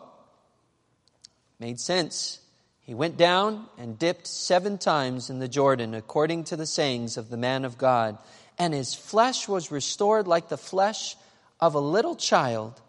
made 1.59 1.79
sense. 1.79 2.39
He 2.81 2.93
went 2.95 3.17
down 3.17 3.67
and 3.77 3.99
dipped 3.99 4.25
seven 4.27 4.77
times 4.77 5.29
in 5.29 5.39
the 5.39 5.47
Jordan, 5.47 5.93
according 5.93 6.45
to 6.45 6.55
the 6.55 6.65
sayings 6.65 7.17
of 7.17 7.29
the 7.29 7.37
man 7.37 7.65
of 7.65 7.77
God. 7.77 8.17
And 8.57 8.73
his 8.73 8.95
flesh 8.95 9.47
was 9.47 9.71
restored 9.71 10.27
like 10.27 10.49
the 10.49 10.57
flesh 10.57 11.15
of 11.59 11.75
a 11.75 11.79
little 11.79 12.15
child, 12.15 12.81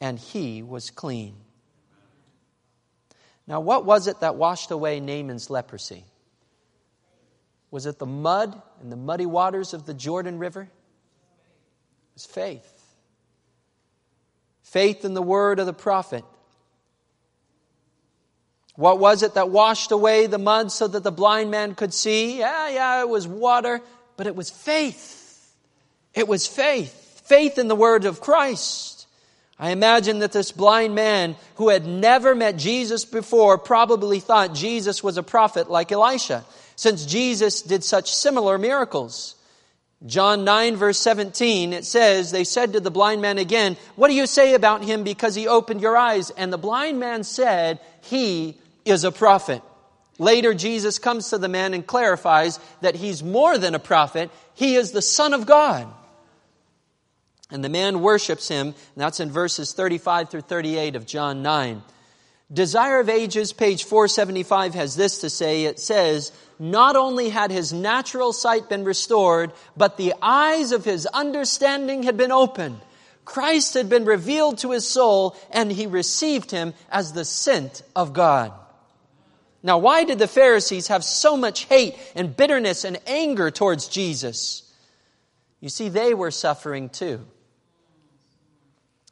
and 0.00 0.18
he 0.18 0.62
was 0.62 0.90
clean. 0.90 1.34
Now, 3.46 3.60
what 3.60 3.84
was 3.84 4.06
it 4.06 4.20
that 4.20 4.36
washed 4.36 4.70
away 4.70 5.00
Naaman's 5.00 5.50
leprosy? 5.50 6.04
Was 7.70 7.86
it 7.86 7.98
the 7.98 8.06
mud 8.06 8.60
and 8.80 8.90
the 8.90 8.96
muddy 8.96 9.26
waters 9.26 9.72
of 9.72 9.86
the 9.86 9.94
Jordan 9.94 10.38
River? 10.38 10.62
It 10.62 10.68
was 12.14 12.26
faith. 12.26 12.72
Faith 14.62 15.04
in 15.04 15.14
the 15.14 15.22
word 15.22 15.58
of 15.58 15.66
the 15.66 15.72
prophet. 15.72 16.24
What 18.74 18.98
was 18.98 19.22
it 19.22 19.34
that 19.34 19.48
washed 19.48 19.92
away 19.92 20.26
the 20.26 20.38
mud 20.38 20.70
so 20.70 20.86
that 20.86 21.02
the 21.02 21.12
blind 21.12 21.50
man 21.50 21.74
could 21.74 21.94
see? 21.94 22.38
Yeah, 22.38 22.68
yeah, 22.68 23.00
it 23.00 23.08
was 23.08 23.26
water, 23.26 23.80
but 24.16 24.26
it 24.26 24.36
was 24.36 24.50
faith. 24.50 25.54
It 26.12 26.28
was 26.28 26.46
faith 26.46 27.05
faith 27.28 27.58
in 27.58 27.68
the 27.68 27.74
word 27.74 28.04
of 28.04 28.20
Christ. 28.20 29.06
I 29.58 29.70
imagine 29.70 30.18
that 30.18 30.32
this 30.32 30.52
blind 30.52 30.94
man 30.94 31.36
who 31.54 31.70
had 31.70 31.86
never 31.86 32.34
met 32.34 32.56
Jesus 32.56 33.04
before 33.04 33.56
probably 33.56 34.20
thought 34.20 34.54
Jesus 34.54 35.02
was 35.02 35.16
a 35.16 35.22
prophet 35.22 35.70
like 35.70 35.90
Elisha, 35.92 36.44
since 36.76 37.06
Jesus 37.06 37.62
did 37.62 37.82
such 37.82 38.14
similar 38.14 38.58
miracles. 38.58 39.34
John 40.04 40.44
9 40.44 40.76
verse 40.76 40.98
17, 40.98 41.72
it 41.72 41.86
says, 41.86 42.30
they 42.30 42.44
said 42.44 42.74
to 42.74 42.80
the 42.80 42.90
blind 42.90 43.22
man 43.22 43.38
again, 43.38 43.78
what 43.96 44.08
do 44.08 44.14
you 44.14 44.26
say 44.26 44.52
about 44.52 44.84
him 44.84 45.04
because 45.04 45.34
he 45.34 45.48
opened 45.48 45.80
your 45.80 45.96
eyes? 45.96 46.28
And 46.30 46.52
the 46.52 46.58
blind 46.58 47.00
man 47.00 47.24
said, 47.24 47.80
he 48.02 48.58
is 48.84 49.04
a 49.04 49.12
prophet. 49.12 49.62
Later, 50.18 50.52
Jesus 50.52 50.98
comes 50.98 51.30
to 51.30 51.38
the 51.38 51.48
man 51.48 51.72
and 51.72 51.86
clarifies 51.86 52.60
that 52.82 52.94
he's 52.94 53.22
more 53.22 53.56
than 53.58 53.74
a 53.74 53.78
prophet. 53.78 54.30
He 54.54 54.74
is 54.76 54.92
the 54.92 55.02
Son 55.02 55.32
of 55.32 55.46
God. 55.46 55.86
And 57.50 57.62
the 57.62 57.68
man 57.68 58.00
worships 58.00 58.48
him. 58.48 58.74
that's 58.96 59.20
in 59.20 59.30
verses 59.30 59.72
35 59.72 60.30
through 60.30 60.40
38 60.42 60.96
of 60.96 61.06
John 61.06 61.42
9. 61.42 61.82
Desire 62.52 63.00
of 63.00 63.08
Ages, 63.08 63.52
page 63.52 63.84
475, 63.84 64.74
has 64.74 64.94
this 64.94 65.18
to 65.20 65.30
say. 65.30 65.64
It 65.64 65.80
says, 65.80 66.32
Not 66.58 66.94
only 66.94 67.28
had 67.28 67.50
his 67.50 67.72
natural 67.72 68.32
sight 68.32 68.68
been 68.68 68.84
restored, 68.84 69.52
but 69.76 69.96
the 69.96 70.14
eyes 70.22 70.70
of 70.70 70.84
his 70.84 71.06
understanding 71.06 72.04
had 72.04 72.16
been 72.16 72.30
opened. 72.30 72.80
Christ 73.24 73.74
had 73.74 73.88
been 73.88 74.04
revealed 74.04 74.58
to 74.58 74.70
his 74.70 74.86
soul, 74.86 75.36
and 75.50 75.72
he 75.72 75.88
received 75.88 76.52
him 76.52 76.74
as 76.88 77.12
the 77.12 77.24
sent 77.24 77.82
of 77.96 78.12
God. 78.12 78.52
Now, 79.64 79.78
why 79.78 80.04
did 80.04 80.20
the 80.20 80.28
Pharisees 80.28 80.86
have 80.86 81.02
so 81.02 81.36
much 81.36 81.64
hate 81.64 81.96
and 82.14 82.36
bitterness 82.36 82.84
and 82.84 83.00
anger 83.08 83.50
towards 83.50 83.88
Jesus? 83.88 84.62
You 85.60 85.68
see, 85.68 85.88
they 85.88 86.14
were 86.14 86.30
suffering 86.30 86.88
too. 86.88 87.26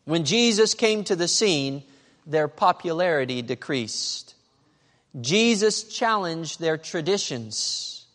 When 0.04 0.24
Jesus 0.24 0.74
came 0.74 1.04
to 1.04 1.16
the 1.16 1.28
scene, 1.28 1.82
their 2.26 2.48
popularity 2.48 3.42
decreased. 3.42 4.34
Jesus 5.20 5.84
challenged 5.84 6.60
their 6.60 6.76
traditions. 6.76 8.06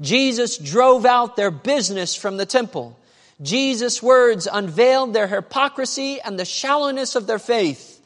Jesus 0.00 0.56
drove 0.56 1.04
out 1.04 1.36
their 1.36 1.50
business 1.50 2.14
from 2.14 2.36
the 2.36 2.46
temple. 2.46 2.98
Jesus' 3.42 4.02
words 4.02 4.48
unveiled 4.50 5.12
their 5.12 5.26
hypocrisy 5.26 6.20
and 6.20 6.38
the 6.38 6.44
shallowness 6.44 7.16
of 7.16 7.26
their 7.26 7.38
faith. 7.38 8.00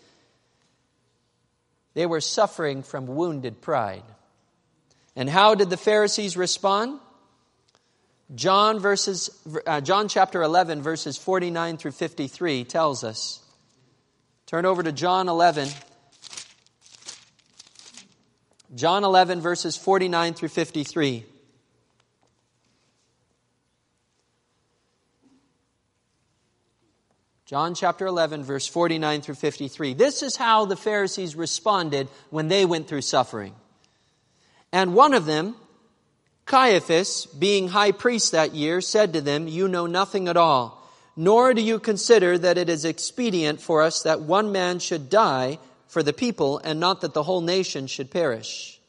They 1.94 2.06
were 2.06 2.20
suffering 2.20 2.82
from 2.82 3.06
wounded 3.06 3.60
pride. 3.60 4.04
And 5.16 5.28
how 5.28 5.54
did 5.54 5.68
the 5.68 5.76
Pharisees 5.76 6.36
respond? 6.36 7.00
John 8.34 8.78
verses, 8.78 9.30
uh, 9.66 9.80
John 9.80 10.08
chapter 10.08 10.42
11 10.42 10.82
verses 10.82 11.16
49 11.16 11.78
through 11.78 11.92
53 11.92 12.64
tells 12.64 13.02
us. 13.02 13.40
Turn 14.46 14.66
over 14.66 14.82
to 14.82 14.92
John 14.92 15.28
11. 15.28 15.68
John 18.74 19.04
11 19.04 19.40
verses 19.40 19.76
49 19.76 20.34
through 20.34 20.48
53. 20.50 21.24
John 27.48 27.74
chapter 27.74 28.06
11, 28.06 28.44
verse 28.44 28.66
49 28.66 29.22
through 29.22 29.36
53. 29.36 29.94
This 29.94 30.22
is 30.22 30.36
how 30.36 30.66
the 30.66 30.76
Pharisees 30.76 31.34
responded 31.34 32.08
when 32.28 32.48
they 32.48 32.66
went 32.66 32.88
through 32.88 33.00
suffering. 33.00 33.54
And 34.70 34.94
one 34.94 35.14
of 35.14 35.24
them, 35.24 35.56
Caiaphas, 36.48 37.26
being 37.26 37.68
high 37.68 37.92
priest 37.92 38.32
that 38.32 38.54
year, 38.54 38.80
said 38.80 39.12
to 39.12 39.20
them, 39.20 39.48
You 39.48 39.68
know 39.68 39.86
nothing 39.86 40.28
at 40.28 40.36
all, 40.38 40.90
nor 41.14 41.52
do 41.52 41.60
you 41.60 41.78
consider 41.78 42.38
that 42.38 42.56
it 42.56 42.70
is 42.70 42.86
expedient 42.86 43.60
for 43.60 43.82
us 43.82 44.02
that 44.02 44.22
one 44.22 44.50
man 44.50 44.78
should 44.78 45.10
die 45.10 45.58
for 45.88 46.02
the 46.02 46.14
people, 46.14 46.58
and 46.64 46.80
not 46.80 47.02
that 47.02 47.12
the 47.12 47.22
whole 47.22 47.42
nation 47.42 47.86
should 47.86 48.10
perish. 48.10 48.80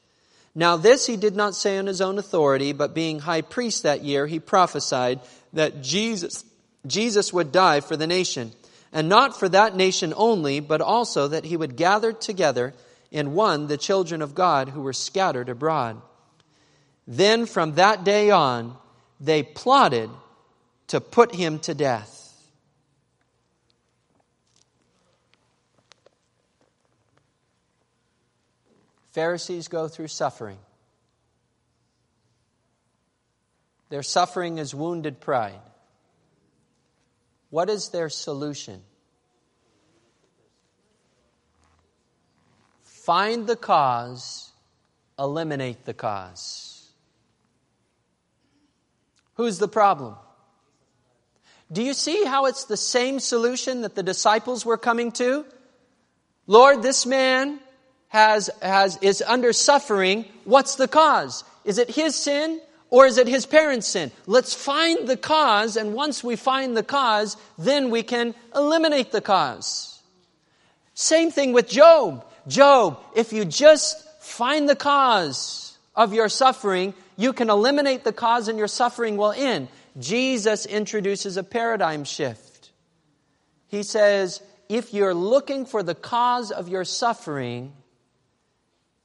Now 0.56 0.78
this 0.78 1.06
he 1.06 1.18
did 1.18 1.36
not 1.36 1.54
say 1.54 1.78
on 1.78 1.88
his 1.88 2.00
own 2.00 2.18
authority, 2.18 2.72
but 2.72 2.96
being 2.96 3.20
high 3.20 3.42
priest 3.42 3.84
that 3.84 4.06
year, 4.06 4.26
he 4.26 4.40
prophesied 4.40 5.20
that 5.52 5.82
Jesus, 5.82 6.46
Jesus 6.88 7.34
would 7.34 7.52
die 7.52 7.82
for 7.82 7.98
the 7.98 8.08
nation, 8.08 8.54
and 8.94 9.10
not 9.10 9.38
for 9.38 9.50
that 9.50 9.76
nation 9.76 10.14
only, 10.16 10.62
but 10.62 10.80
also 10.80 11.28
that 11.28 11.44
he 11.44 11.58
would 11.58 11.76
gather 11.76 12.14
together 12.14 12.74
in 13.12 13.34
one 13.34 13.68
the 13.68 13.78
children 13.78 14.22
of 14.22 14.34
God 14.34 14.70
who 14.70 14.82
were 14.82 14.94
scattered 14.94 15.50
abroad. 15.50 16.02
Then 17.12 17.48
from 17.48 17.74
that 17.74 18.04
day 18.04 18.30
on, 18.30 18.78
they 19.20 19.42
plotted 19.42 20.12
to 20.90 21.02
put 21.02 21.34
him 21.34 21.58
to 21.62 21.74
death. 21.74 22.16
Pharisees 29.12 29.68
go 29.68 29.88
through 29.88 30.10
suffering. 30.10 30.60
Their 33.90 34.04
suffering 34.04 34.60
is 34.60 34.76
wounded 34.76 35.20
pride. 35.20 35.60
What 37.50 37.72
is 37.72 37.90
their 37.90 38.10
solution? 38.10 38.84
Find 42.84 43.48
the 43.48 43.56
cause, 43.56 44.52
eliminate 45.18 45.86
the 45.86 45.96
cause. 45.96 46.69
Who's 49.40 49.58
the 49.58 49.70
problem? 49.70 50.16
Do 51.72 51.82
you 51.82 51.94
see 51.94 52.26
how 52.26 52.48
it's 52.48 52.66
the 52.66 52.76
same 52.76 53.22
solution 53.22 53.84
that 53.84 53.96
the 53.96 54.04
disciples 54.04 54.66
were 54.66 54.76
coming 54.76 55.14
to? 55.14 55.46
Lord, 56.46 56.84
this 56.84 57.06
man 57.06 57.62
has, 58.10 58.50
has, 58.62 58.98
is 59.02 59.24
under 59.26 59.54
suffering. 59.54 60.26
What's 60.44 60.76
the 60.76 60.90
cause? 60.90 61.46
Is 61.64 61.78
it 61.78 61.90
his 61.90 62.18
sin 62.18 62.60
or 62.90 63.06
is 63.06 63.18
it 63.18 63.30
his 63.30 63.46
parents' 63.46 63.88
sin? 63.88 64.12
Let's 64.28 64.54
find 64.54 65.08
the 65.08 65.16
cause, 65.16 65.78
and 65.78 65.94
once 65.94 66.22
we 66.22 66.36
find 66.36 66.76
the 66.76 66.84
cause, 66.84 67.38
then 67.58 67.92
we 67.92 68.04
can 68.04 68.36
eliminate 68.54 69.14
the 69.14 69.22
cause. 69.22 70.02
Same 70.96 71.32
thing 71.32 71.54
with 71.54 71.70
Job. 71.70 72.26
Job, 72.46 73.00
if 73.16 73.32
you 73.32 73.46
just 73.46 74.06
find 74.22 74.68
the 74.68 74.76
cause 74.76 75.78
of 75.96 76.14
your 76.14 76.28
suffering, 76.28 76.94
you 77.20 77.34
can 77.34 77.50
eliminate 77.50 78.06
the 78.06 78.14
cause 78.14 78.48
and 78.48 78.58
your 78.58 78.70
suffering 78.70 79.18
will 79.18 79.34
end. 79.34 79.68
Jesus 80.00 80.66
introduces 80.66 81.36
a 81.36 81.44
paradigm 81.44 82.06
shift. 82.06 82.72
He 83.68 83.84
says, 83.84 84.42
if 84.70 84.94
you're 84.94 85.14
looking 85.14 85.66
for 85.66 85.84
the 85.84 85.94
cause 85.94 86.50
of 86.50 86.70
your 86.70 86.86
suffering, 86.86 87.74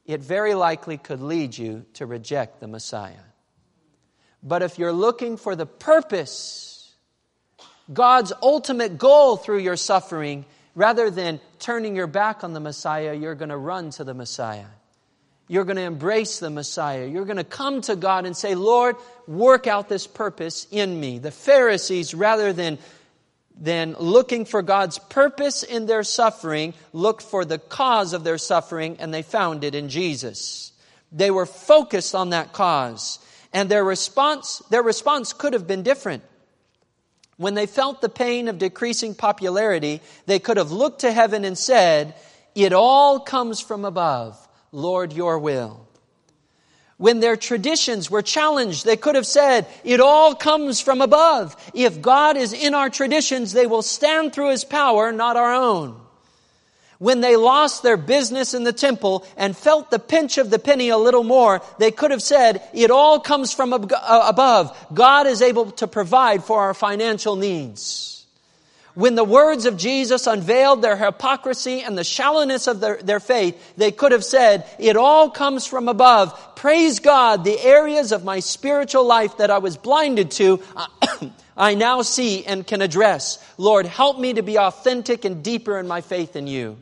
it 0.05 0.21
very 0.21 0.53
likely 0.53 0.97
could 0.97 1.21
lead 1.21 1.57
you 1.57 1.85
to 1.95 2.05
reject 2.05 2.61
the 2.61 2.69
Messiah. 2.69 3.25
But 4.41 4.61
if 4.61 4.79
you're 4.79 4.93
looking 4.93 5.35
for 5.35 5.53
the 5.53 5.65
purpose, 5.65 6.95
God's 7.91 8.31
ultimate 8.41 8.97
goal 8.97 9.35
through 9.35 9.59
your 9.59 9.75
suffering, 9.75 10.45
rather 10.73 11.09
than 11.09 11.41
turning 11.59 11.97
your 11.97 12.07
back 12.07 12.45
on 12.45 12.53
the 12.53 12.61
Messiah, 12.61 13.13
you're 13.13 13.35
going 13.35 13.49
to 13.49 13.57
run 13.57 13.89
to 13.89 14.05
the 14.05 14.13
Messiah. 14.13 14.67
You're 15.47 15.65
going 15.65 15.75
to 15.75 15.83
embrace 15.83 16.39
the 16.39 16.49
Messiah. 16.49 17.05
You're 17.05 17.25
going 17.25 17.37
to 17.37 17.43
come 17.43 17.81
to 17.81 17.95
God 17.95 18.25
and 18.25 18.35
say, 18.35 18.55
Lord, 18.55 18.95
work 19.27 19.67
out 19.67 19.89
this 19.89 20.07
purpose 20.07 20.65
in 20.71 20.99
me. 20.99 21.19
The 21.19 21.31
Pharisees, 21.31 22.15
rather 22.15 22.51
than, 22.51 22.79
than 23.59 23.95
looking 23.99 24.45
for 24.45 24.63
God's 24.63 24.97
purpose 24.97 25.61
in 25.61 25.85
their 25.85 26.03
suffering, 26.03 26.73
looked 26.93 27.21
for 27.21 27.45
the 27.45 27.59
cause 27.59 28.13
of 28.13 28.23
their 28.23 28.39
suffering 28.39 28.97
and 28.99 29.13
they 29.13 29.21
found 29.21 29.63
it 29.63 29.75
in 29.75 29.89
Jesus. 29.89 30.71
They 31.11 31.29
were 31.29 31.45
focused 31.45 32.15
on 32.15 32.31
that 32.31 32.51
cause. 32.51 33.19
And 33.53 33.69
their 33.69 33.83
response, 33.83 34.63
their 34.71 34.83
response 34.83 35.31
could 35.31 35.53
have 35.53 35.67
been 35.67 35.83
different. 35.83 36.23
When 37.37 37.53
they 37.53 37.67
felt 37.67 38.01
the 38.01 38.09
pain 38.09 38.47
of 38.47 38.57
decreasing 38.57 39.13
popularity, 39.13 40.01
they 40.25 40.39
could 40.39 40.57
have 40.57 40.71
looked 40.71 41.01
to 41.01 41.11
heaven 41.11 41.45
and 41.45 41.57
said, 41.57 42.15
It 42.55 42.73
all 42.73 43.19
comes 43.19 43.61
from 43.61 43.85
above. 43.85 44.44
Lord, 44.75 45.13
your 45.13 45.39
will. 45.39 45.87
When 46.97 47.19
their 47.19 47.35
traditions 47.35 48.11
were 48.11 48.21
challenged, 48.21 48.85
they 48.85 48.97
could 48.97 49.15
have 49.15 49.25
said, 49.25 49.67
it 49.83 49.99
all 49.99 50.35
comes 50.35 50.79
from 50.79 51.01
above. 51.01 51.55
If 51.73 52.01
God 52.01 52.37
is 52.37 52.53
in 52.53 52.73
our 52.73 52.89
traditions, 52.89 53.53
they 53.53 53.65
will 53.65 53.81
stand 53.81 54.33
through 54.33 54.51
his 54.51 54.63
power, 54.63 55.11
not 55.11 55.35
our 55.35 55.53
own. 55.53 55.99
When 56.97 57.19
they 57.19 57.35
lost 57.35 57.83
their 57.83 57.97
business 57.97 58.53
in 58.53 58.63
the 58.63 58.71
temple 58.71 59.25
and 59.35 59.57
felt 59.57 59.91
the 59.91 59.99
pinch 59.99 60.37
of 60.37 60.49
the 60.49 60.59
penny 60.59 60.87
a 60.87 60.97
little 60.97 61.25
more, 61.25 61.61
they 61.77 61.91
could 61.91 62.11
have 62.11 62.21
said, 62.21 62.61
it 62.73 62.91
all 62.91 63.19
comes 63.19 63.53
from 63.53 63.73
uh, 63.73 63.87
above. 64.25 64.87
God 64.93 65.27
is 65.27 65.41
able 65.41 65.71
to 65.71 65.87
provide 65.87 66.45
for 66.45 66.61
our 66.61 66.73
financial 66.73 67.35
needs 67.35 68.14
when 68.95 69.15
the 69.15 69.25
words 69.25 69.65
of 69.65 69.77
Jesus 69.77 70.25
unveiled 70.25 70.81
their 70.81 70.95
hypocrisy 70.95 71.81
and 71.81 71.97
the 71.97 72.03
shallowness 72.03 72.67
of 72.67 72.79
their, 72.79 72.97
their 72.97 73.19
faith, 73.19 73.73
they 73.77 73.91
could 73.91 74.13
have 74.13 74.23
said, 74.23 74.65
it 74.79 74.95
all 74.95 75.29
comes 75.29 75.67
from 75.67 75.89
above. 75.89 76.55
Praise 76.55 76.99
God, 76.99 77.43
the 77.43 77.59
areas 77.59 78.13
of 78.13 78.23
my 78.23 78.39
spiritual 78.39 79.05
life 79.05 79.37
that 79.37 79.51
I 79.51 79.57
was 79.57 79.75
blinded 79.75 80.31
to, 80.31 80.61
I 81.57 81.75
now 81.75 82.01
see 82.01 82.45
and 82.45 82.65
can 82.65 82.81
address. 82.81 83.37
Lord, 83.57 83.85
help 83.85 84.17
me 84.17 84.33
to 84.33 84.41
be 84.41 84.57
authentic 84.57 85.25
and 85.25 85.43
deeper 85.43 85.77
in 85.77 85.87
my 85.87 85.99
faith 86.01 86.37
in 86.37 86.47
you. 86.47 86.77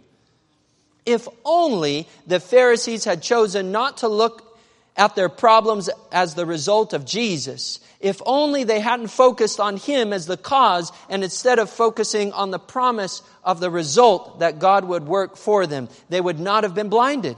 If 1.05 1.28
only 1.43 2.07
the 2.28 2.39
Pharisees 2.39 3.03
had 3.03 3.24
chosen 3.24 3.72
not 3.72 3.97
to 3.97 4.07
look 4.07 4.57
at 4.95 5.16
their 5.16 5.30
problems 5.30 5.89
as 6.11 6.36
the 6.36 6.45
result 6.45 6.93
of 6.93 7.05
Jesus. 7.05 7.80
If 8.04 8.22
only 8.26 8.66
they 8.66 8.82
hadn't 8.82 9.08
focused 9.08 9.62
on 9.62 9.78
Him 9.78 10.12
as 10.12 10.26
the 10.26 10.36
cause 10.36 10.91
and 11.10 11.24
instead 11.24 11.58
of 11.58 11.70
focusing 11.70 12.34
on 12.34 12.51
the 12.51 12.60
promise 12.60 13.22
of 13.45 13.62
the 13.62 13.72
result 13.72 14.39
that 14.39 14.60
God 14.60 14.84
would 14.84 15.08
work 15.08 15.38
for 15.38 15.66
them, 15.66 15.88
they 16.10 16.20
would 16.20 16.38
not 16.38 16.66
have 16.66 16.76
been 16.76 16.89
blinded. 16.89 17.38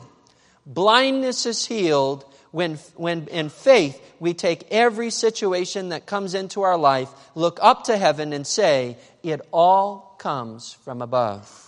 Blindness 0.65 1.45
is 1.45 1.67
healed 1.67 2.25
when, 2.49 2.77
when 2.95 3.27
in 3.27 3.49
faith 3.49 4.01
we 4.19 4.33
take 4.33 4.65
every 4.71 5.11
situation 5.11 5.89
that 5.89 6.07
comes 6.07 6.33
into 6.33 6.63
our 6.63 6.77
life, 6.77 7.09
look 7.35 7.59
up 7.61 7.83
to 7.83 7.95
heaven 7.95 8.33
and 8.33 8.47
say, 8.47 8.97
it 9.21 9.41
all 9.51 10.15
comes 10.17 10.73
from 10.73 11.03
above. 11.03 11.61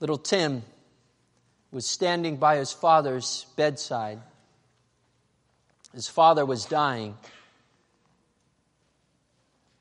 Little 0.00 0.18
Tim 0.18 0.64
was 1.72 1.86
standing 1.86 2.36
by 2.36 2.56
his 2.56 2.70
father's 2.70 3.46
bedside. 3.56 4.20
His 5.94 6.06
father 6.06 6.44
was 6.44 6.66
dying. 6.66 7.16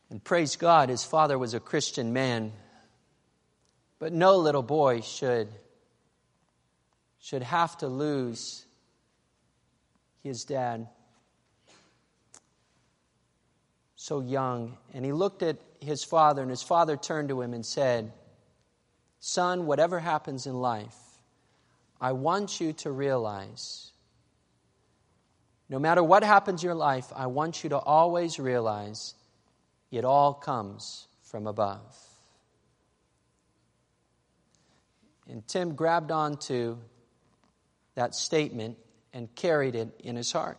And 0.10 0.24
praise 0.24 0.56
God, 0.56 0.90
his 0.90 1.04
father 1.04 1.38
was 1.38 1.54
a 1.54 1.60
Christian 1.60 2.14
man. 2.14 2.54
But 4.00 4.14
no 4.14 4.38
little 4.38 4.64
boy 4.64 5.02
should, 5.02 5.50
should 7.20 7.44
have 7.44 7.78
to 7.80 7.88
lose 7.88 8.66
his 10.24 10.46
dad 10.46 10.88
so 13.96 14.22
young. 14.22 14.78
And 14.94 15.06
he 15.06 15.12
looked 15.12 15.44
at 15.44 15.58
his 15.80 16.04
father, 16.04 16.42
and 16.42 16.50
his 16.50 16.64
father 16.64 16.98
turned 16.98 17.30
to 17.30 17.42
him 17.42 17.54
and 17.54 17.66
said, 17.66 18.12
Son, 19.20 19.66
whatever 19.66 20.00
happens 20.00 20.48
in 20.48 20.56
life, 20.56 20.96
I 22.02 22.14
want 22.14 22.60
you 22.60 22.74
to 22.74 22.92
realize 22.92 23.92
no 25.70 25.80
matter 25.80 26.04
what 26.04 26.24
happens 26.24 26.64
in 26.64 26.68
your 26.68 26.76
life, 26.76 27.14
I 27.16 27.28
want 27.28 27.64
you 27.64 27.70
to 27.70 27.78
always 27.78 28.40
realize 28.40 29.14
it 29.92 30.04
all 30.04 30.34
comes 30.34 31.08
from 31.22 31.48
above. 31.48 31.80
And 35.30 35.48
Tim 35.48 35.76
grabbed 35.76 36.12
onto 36.12 36.78
that 37.96 38.16
statement 38.16 38.78
and 39.14 39.34
carried 39.36 39.76
it 39.76 39.90
in 40.04 40.16
his 40.16 40.32
heart. 40.32 40.58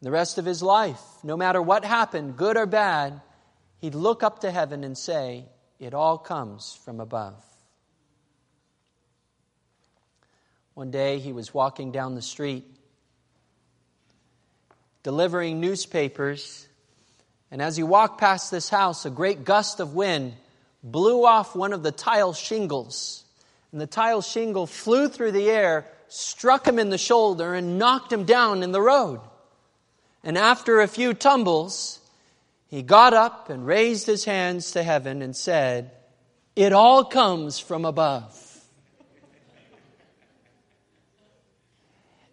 The 0.00 0.10
rest 0.10 0.38
of 0.38 0.44
his 0.44 0.62
life, 0.62 1.02
no 1.24 1.36
matter 1.36 1.60
what 1.60 1.84
happened, 1.84 2.36
good 2.36 2.56
or 2.56 2.66
bad, 2.66 3.20
he'd 3.80 3.94
look 3.94 4.22
up 4.22 4.40
to 4.40 4.50
heaven 4.50 4.84
and 4.84 4.96
say, 4.96 5.44
it 5.78 5.92
all 5.92 6.16
comes 6.16 6.78
from 6.84 7.00
above. 7.00 7.44
One 10.78 10.92
day 10.92 11.18
he 11.18 11.32
was 11.32 11.52
walking 11.52 11.90
down 11.90 12.14
the 12.14 12.22
street 12.22 12.64
delivering 15.02 15.60
newspapers, 15.60 16.68
and 17.50 17.60
as 17.60 17.76
he 17.76 17.82
walked 17.82 18.20
past 18.20 18.52
this 18.52 18.68
house, 18.68 19.04
a 19.04 19.10
great 19.10 19.44
gust 19.44 19.80
of 19.80 19.94
wind 19.94 20.34
blew 20.84 21.26
off 21.26 21.56
one 21.56 21.72
of 21.72 21.82
the 21.82 21.90
tile 21.90 22.32
shingles. 22.32 23.24
And 23.72 23.80
the 23.80 23.88
tile 23.88 24.22
shingle 24.22 24.68
flew 24.68 25.08
through 25.08 25.32
the 25.32 25.50
air, 25.50 25.84
struck 26.06 26.68
him 26.68 26.78
in 26.78 26.90
the 26.90 26.96
shoulder, 26.96 27.56
and 27.56 27.76
knocked 27.76 28.12
him 28.12 28.22
down 28.22 28.62
in 28.62 28.70
the 28.70 28.80
road. 28.80 29.18
And 30.22 30.38
after 30.38 30.80
a 30.80 30.86
few 30.86 31.12
tumbles, 31.12 31.98
he 32.68 32.82
got 32.82 33.14
up 33.14 33.50
and 33.50 33.66
raised 33.66 34.06
his 34.06 34.24
hands 34.24 34.70
to 34.70 34.84
heaven 34.84 35.22
and 35.22 35.34
said, 35.34 35.90
It 36.54 36.72
all 36.72 37.04
comes 37.04 37.58
from 37.58 37.84
above. 37.84 38.47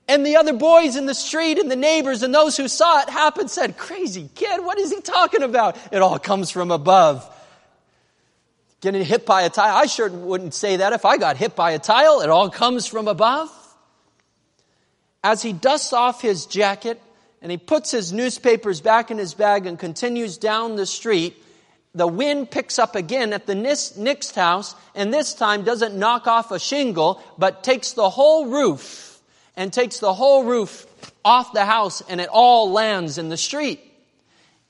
And 0.07 0.25
the 0.25 0.35
other 0.35 0.53
boys 0.53 0.95
in 0.95 1.07
the 1.07 1.15
street 1.15 1.57
and 1.57 1.69
the 1.69 1.75
neighbors 1.75 2.21
and 2.21 2.33
those 2.33 2.55
who 2.55 2.67
saw 2.67 3.01
it 3.01 3.09
happen 3.09 3.47
said, 3.47 3.77
Crazy 3.77 4.29
kid, 4.35 4.63
what 4.63 4.77
is 4.77 4.91
he 4.91 5.01
talking 5.01 5.41
about? 5.41 5.77
It 5.91 6.01
all 6.01 6.19
comes 6.19 6.51
from 6.51 6.69
above. 6.69 7.27
Getting 8.81 9.03
hit 9.03 9.25
by 9.25 9.43
a 9.43 9.49
tile. 9.49 9.75
I 9.75 9.87
sure 9.87 10.09
wouldn't 10.09 10.53
say 10.53 10.77
that 10.77 10.93
if 10.93 11.05
I 11.05 11.17
got 11.17 11.37
hit 11.37 11.55
by 11.55 11.71
a 11.71 11.79
tile. 11.79 12.21
It 12.21 12.29
all 12.29 12.51
comes 12.51 12.85
from 12.85 13.07
above. 13.07 13.49
As 15.23 15.41
he 15.41 15.53
dusts 15.53 15.91
off 15.91 16.21
his 16.21 16.45
jacket 16.45 17.01
and 17.41 17.49
he 17.49 17.57
puts 17.57 17.89
his 17.89 18.13
newspapers 18.13 18.81
back 18.81 19.09
in 19.09 19.17
his 19.17 19.33
bag 19.33 19.65
and 19.65 19.79
continues 19.79 20.37
down 20.37 20.75
the 20.75 20.85
street. 20.85 21.41
The 21.95 22.05
wind 22.05 22.51
picks 22.51 22.77
up 22.77 22.95
again 22.95 23.33
at 23.33 23.47
the 23.47 23.55
next 23.55 24.35
house, 24.35 24.75
and 24.93 25.13
this 25.13 25.33
time 25.33 25.63
doesn't 25.63 25.95
knock 25.95 26.27
off 26.27 26.51
a 26.51 26.59
shingle, 26.59 27.23
but 27.37 27.63
takes 27.63 27.93
the 27.93 28.09
whole 28.09 28.47
roof 28.47 29.14
and 29.55 29.71
takes 29.71 29.99
the 29.99 30.13
whole 30.13 30.43
roof 30.43 30.85
off 31.23 31.53
the 31.53 31.65
house, 31.65 32.01
and 32.09 32.21
it 32.21 32.29
all 32.31 32.71
lands 32.71 33.17
in 33.17 33.29
the 33.29 33.37
street. 33.37 33.81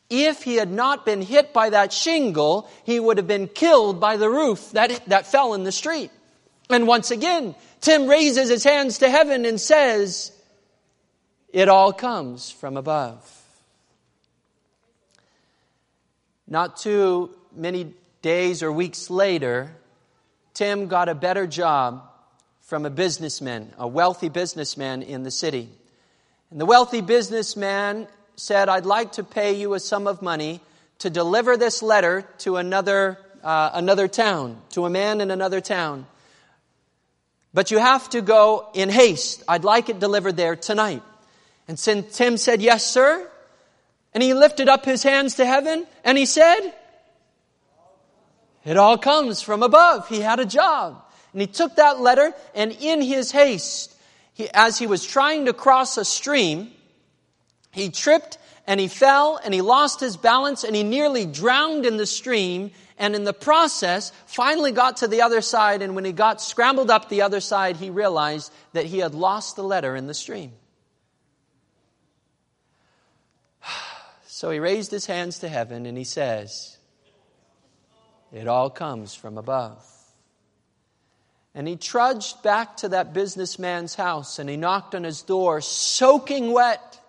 If 0.10 0.44
he 0.44 0.56
had 0.56 0.72
not 0.72 1.06
been 1.06 1.22
hit 1.22 1.52
by 1.52 1.72
that 1.72 1.92
shingle, 1.92 2.70
he 2.84 3.00
would 3.00 3.18
have 3.18 3.28
been 3.28 3.48
killed 3.48 4.00
by 4.00 4.18
the 4.18 4.30
roof 4.30 4.72
that, 4.72 5.06
that 5.08 5.28
fell 5.28 5.54
in 5.54 5.64
the 5.64 5.72
street. 5.72 6.12
And 6.70 6.88
once 6.88 7.12
again, 7.12 7.56
Tim 7.82 8.08
raises 8.08 8.50
his 8.50 8.64
hands 8.64 9.00
to 9.00 9.10
heaven 9.10 9.46
and 9.46 9.60
says, 9.60 10.32
it 11.52 11.70
all 11.70 11.94
comes 11.94 12.52
from 12.52 12.78
above. 12.78 13.32
Not 16.48 16.78
too 16.78 17.36
many 17.56 17.94
days 18.22 18.62
or 18.62 18.72
weeks 18.72 19.10
later, 19.10 19.76
Tim 20.54 20.88
got 20.88 21.10
a 21.10 21.16
better 21.16 21.48
job 21.48 22.04
from 22.66 22.84
a 22.84 22.90
businessman, 22.90 23.72
a 23.78 23.88
wealthy 23.88 24.28
businessman 24.28 25.04
in 25.04 25.22
the 25.22 25.30
city. 25.30 25.70
And 26.50 26.60
the 26.60 26.66
wealthy 26.66 27.02
businessman 27.02 28.08
said, 28.36 28.70
I'd 28.70 28.88
like 28.88 29.14
to 29.14 29.24
pay 29.24 29.54
you 29.54 29.76
a 29.76 29.80
sum 29.80 30.08
of 30.08 30.24
money 30.24 30.62
to 31.00 31.12
deliver 31.12 31.58
this 31.58 31.84
letter 31.84 32.28
to 32.40 32.58
another, 32.58 33.20
uh, 33.44 33.70
another 33.74 34.08
town, 34.08 34.60
to 34.72 34.86
a 34.86 34.90
man 34.90 35.22
in 35.22 35.30
another 35.30 35.62
town. 35.62 36.08
But 37.54 37.70
you 37.70 37.78
have 37.78 38.10
to 38.10 38.22
go 38.22 38.68
in 38.74 38.90
haste. 38.90 39.44
I'd 39.48 39.64
like 39.64 39.90
it 39.90 40.00
delivered 40.00 40.36
there 40.36 40.56
tonight. 40.56 41.04
And 41.68 41.78
Tim 41.78 42.38
said, 42.38 42.62
Yes, 42.62 42.86
sir. 42.86 43.30
And 44.14 44.24
he 44.24 44.34
lifted 44.34 44.70
up 44.70 44.86
his 44.86 45.04
hands 45.04 45.36
to 45.36 45.46
heaven 45.46 45.86
and 46.04 46.18
he 46.18 46.26
said, 46.26 46.74
It 48.64 48.78
all 48.78 48.98
comes 48.98 49.42
from 49.42 49.62
above. 49.62 50.10
He 50.10 50.20
had 50.20 50.40
a 50.40 50.46
job. 50.46 51.05
And 51.36 51.42
he 51.42 51.48
took 51.48 51.76
that 51.76 52.00
letter 52.00 52.34
and 52.54 52.72
in 52.72 53.02
his 53.02 53.30
haste, 53.30 53.94
he, 54.34 54.50
as 54.54 54.80
he 54.80 54.88
was 54.88 55.06
trying 55.06 55.48
to 55.48 55.54
cross 55.54 55.98
a 55.98 56.06
stream, 56.06 56.72
he 57.74 57.90
tripped 57.90 58.38
and 58.66 58.80
he 58.80 58.88
fell 58.88 59.38
and 59.44 59.54
he 59.54 59.60
lost 59.60 60.00
his 60.00 60.16
balance 60.16 60.64
and 60.64 60.74
he 60.74 60.84
nearly 60.84 61.26
drowned 61.26 61.86
in 61.86 61.98
the 61.98 62.06
stream 62.06 62.72
and 62.98 63.16
in 63.16 63.26
the 63.26 63.34
process 63.34 64.14
finally 64.28 64.72
got 64.72 64.96
to 64.98 65.10
the 65.10 65.24
other 65.24 65.42
side 65.42 65.82
and 65.82 65.94
when 65.94 66.06
he 66.06 66.14
got 66.14 66.42
scrambled 66.42 66.90
up 66.90 67.10
the 67.10 67.24
other 67.24 67.42
side 67.42 67.76
he 67.76 67.90
realized 67.90 68.50
that 68.72 68.86
he 68.86 69.00
had 69.00 69.14
lost 69.14 69.58
the 69.58 69.64
letter 69.64 69.94
in 69.94 70.08
the 70.08 70.14
stream 70.14 70.54
So 74.26 74.52
he 74.52 74.60
raised 74.60 74.92
his 74.92 75.06
hands 75.06 75.40
to 75.40 75.50
heaven 75.50 75.86
and 75.86 75.98
he 75.98 76.06
says, 76.06 76.78
It 78.32 78.48
all 78.48 78.70
comes 78.70 79.14
from 79.16 79.38
above. 79.38 79.84
And 81.56 81.70
he 81.70 81.78
trudged 81.78 82.44
back 82.44 82.78
to 82.78 82.90
that 82.90 83.14
businessman's 83.14 83.96
house 83.96 84.40
and 84.40 84.50
he 84.50 84.58
knocked 84.58 84.94
on 84.94 85.06
his 85.06 85.22
door, 85.22 85.62
soaking 85.62 86.52
wet. 86.52 87.00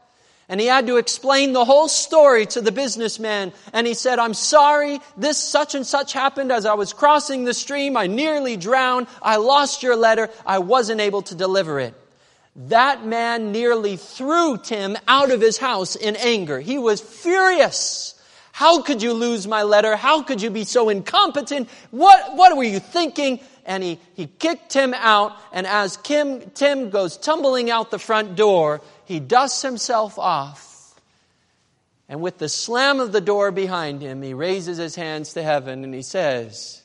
And 0.48 0.60
he 0.60 0.68
had 0.68 0.86
to 0.86 0.98
explain 0.98 1.52
the 1.52 1.64
whole 1.64 1.88
story 1.88 2.46
to 2.46 2.60
the 2.60 2.70
businessman. 2.70 3.52
And 3.72 3.84
he 3.84 3.94
said, 3.94 4.20
I'm 4.20 4.34
sorry, 4.34 5.00
this 5.16 5.36
such 5.36 5.74
and 5.74 5.84
such 5.84 6.12
happened 6.12 6.52
as 6.52 6.64
I 6.64 6.74
was 6.74 6.92
crossing 6.92 7.42
the 7.42 7.52
stream. 7.52 7.96
I 7.96 8.06
nearly 8.06 8.56
drowned. 8.56 9.08
I 9.20 9.36
lost 9.36 9.82
your 9.82 9.96
letter. 9.96 10.30
I 10.46 10.60
wasn't 10.60 11.00
able 11.00 11.22
to 11.22 11.34
deliver 11.34 11.80
it. 11.80 11.94
That 12.54 13.04
man 13.04 13.50
nearly 13.50 13.96
threw 13.96 14.56
Tim 14.56 14.96
out 15.08 15.32
of 15.32 15.40
his 15.40 15.58
house 15.58 15.96
in 15.96 16.14
anger. 16.14 16.60
He 16.60 16.78
was 16.78 17.00
furious. 17.00 18.14
How 18.52 18.80
could 18.80 19.02
you 19.02 19.12
lose 19.12 19.46
my 19.46 19.64
letter? 19.64 19.96
How 19.96 20.22
could 20.22 20.40
you 20.40 20.50
be 20.50 20.64
so 20.64 20.88
incompetent? 20.88 21.68
What, 21.90 22.36
what 22.36 22.56
were 22.56 22.62
you 22.62 22.78
thinking? 22.78 23.40
And 23.66 23.82
he, 23.82 23.98
he 24.14 24.26
kicked 24.26 24.70
Tim 24.70 24.94
out, 24.94 25.36
and 25.52 25.66
as 25.66 25.96
Kim, 25.98 26.50
Tim 26.50 26.88
goes 26.88 27.16
tumbling 27.16 27.70
out 27.70 27.90
the 27.90 27.98
front 27.98 28.36
door, 28.36 28.80
he 29.04 29.20
dusts 29.20 29.60
himself 29.60 30.18
off. 30.18 30.66
And 32.08 32.20
with 32.20 32.38
the 32.38 32.48
slam 32.48 33.00
of 33.00 33.12
the 33.12 33.20
door 33.20 33.50
behind 33.50 34.00
him, 34.00 34.22
he 34.22 34.34
raises 34.34 34.78
his 34.78 34.94
hands 34.94 35.32
to 35.32 35.42
heaven 35.42 35.82
and 35.82 35.92
he 35.92 36.02
says, 36.02 36.82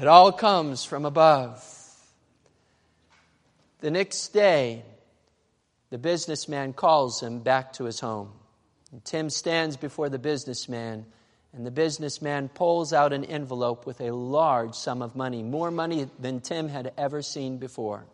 It 0.00 0.06
all 0.06 0.30
comes 0.32 0.84
from 0.84 1.06
above. 1.06 1.64
The 3.80 3.90
next 3.90 4.28
day, 4.28 4.84
the 5.88 5.96
businessman 5.96 6.74
calls 6.74 7.22
him 7.22 7.40
back 7.40 7.72
to 7.74 7.84
his 7.84 8.00
home. 8.00 8.32
And 8.92 9.02
Tim 9.04 9.30
stands 9.30 9.78
before 9.78 10.10
the 10.10 10.18
businessman 10.18 11.06
And 11.52 11.66
the 11.66 11.70
businessman 11.70 12.48
pulls 12.48 12.92
out 12.92 13.12
an 13.12 13.24
envelope 13.24 13.84
with 13.84 14.00
a 14.00 14.14
large 14.14 14.74
sum 14.74 15.02
of 15.02 15.16
money, 15.16 15.42
more 15.42 15.70
money 15.70 16.08
than 16.18 16.40
Tim 16.40 16.68
had 16.68 16.92
ever 16.96 17.22
seen 17.22 17.58
before. 17.58 18.04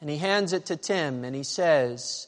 And 0.00 0.08
he 0.08 0.16
hands 0.16 0.52
it 0.54 0.66
to 0.66 0.76
Tim 0.76 1.24
and 1.24 1.36
he 1.36 1.42
says, 1.42 2.26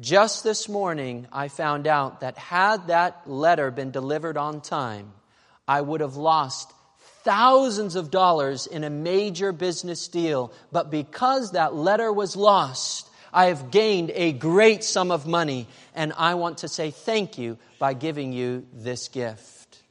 Just 0.00 0.44
this 0.44 0.68
morning 0.68 1.26
I 1.30 1.48
found 1.48 1.86
out 1.86 2.20
that 2.20 2.38
had 2.38 2.86
that 2.86 3.28
letter 3.28 3.70
been 3.70 3.90
delivered 3.90 4.38
on 4.38 4.62
time, 4.62 5.12
I 5.68 5.80
would 5.82 6.00
have 6.00 6.16
lost 6.16 6.72
thousands 7.22 7.96
of 7.96 8.10
dollars 8.10 8.66
in 8.66 8.84
a 8.84 8.88
major 8.88 9.52
business 9.52 10.08
deal. 10.08 10.52
But 10.72 10.90
because 10.90 11.52
that 11.52 11.74
letter 11.74 12.10
was 12.10 12.36
lost, 12.36 13.10
I 13.36 13.48
have 13.48 13.70
gained 13.70 14.12
a 14.14 14.32
great 14.32 14.82
sum 14.82 15.10
of 15.10 15.26
money, 15.26 15.68
and 15.94 16.14
I 16.16 16.36
want 16.36 16.58
to 16.58 16.68
say 16.68 16.90
thank 16.90 17.36
you 17.36 17.58
by 17.78 17.92
giving 17.92 18.32
you 18.32 18.66
this 18.72 19.08
gift. 19.08 19.82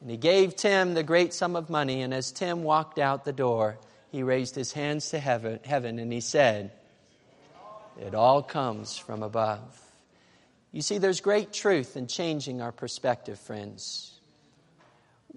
And 0.00 0.10
he 0.10 0.16
gave 0.16 0.56
Tim 0.56 0.94
the 0.94 1.04
great 1.04 1.32
sum 1.32 1.54
of 1.54 1.70
money, 1.70 2.02
and 2.02 2.12
as 2.12 2.32
Tim 2.32 2.64
walked 2.64 2.98
out 2.98 3.24
the 3.24 3.32
door, 3.32 3.78
he 4.10 4.24
raised 4.24 4.56
his 4.56 4.72
hands 4.72 5.10
to 5.10 5.20
heaven, 5.20 5.60
heaven 5.64 6.00
and 6.00 6.12
he 6.12 6.20
said, 6.20 6.72
It 8.00 8.16
all 8.16 8.42
comes 8.42 8.98
from 8.98 9.22
above. 9.22 9.80
You 10.72 10.82
see, 10.82 10.98
there's 10.98 11.20
great 11.20 11.52
truth 11.52 11.96
in 11.96 12.08
changing 12.08 12.60
our 12.60 12.72
perspective, 12.72 13.38
friends. 13.38 14.12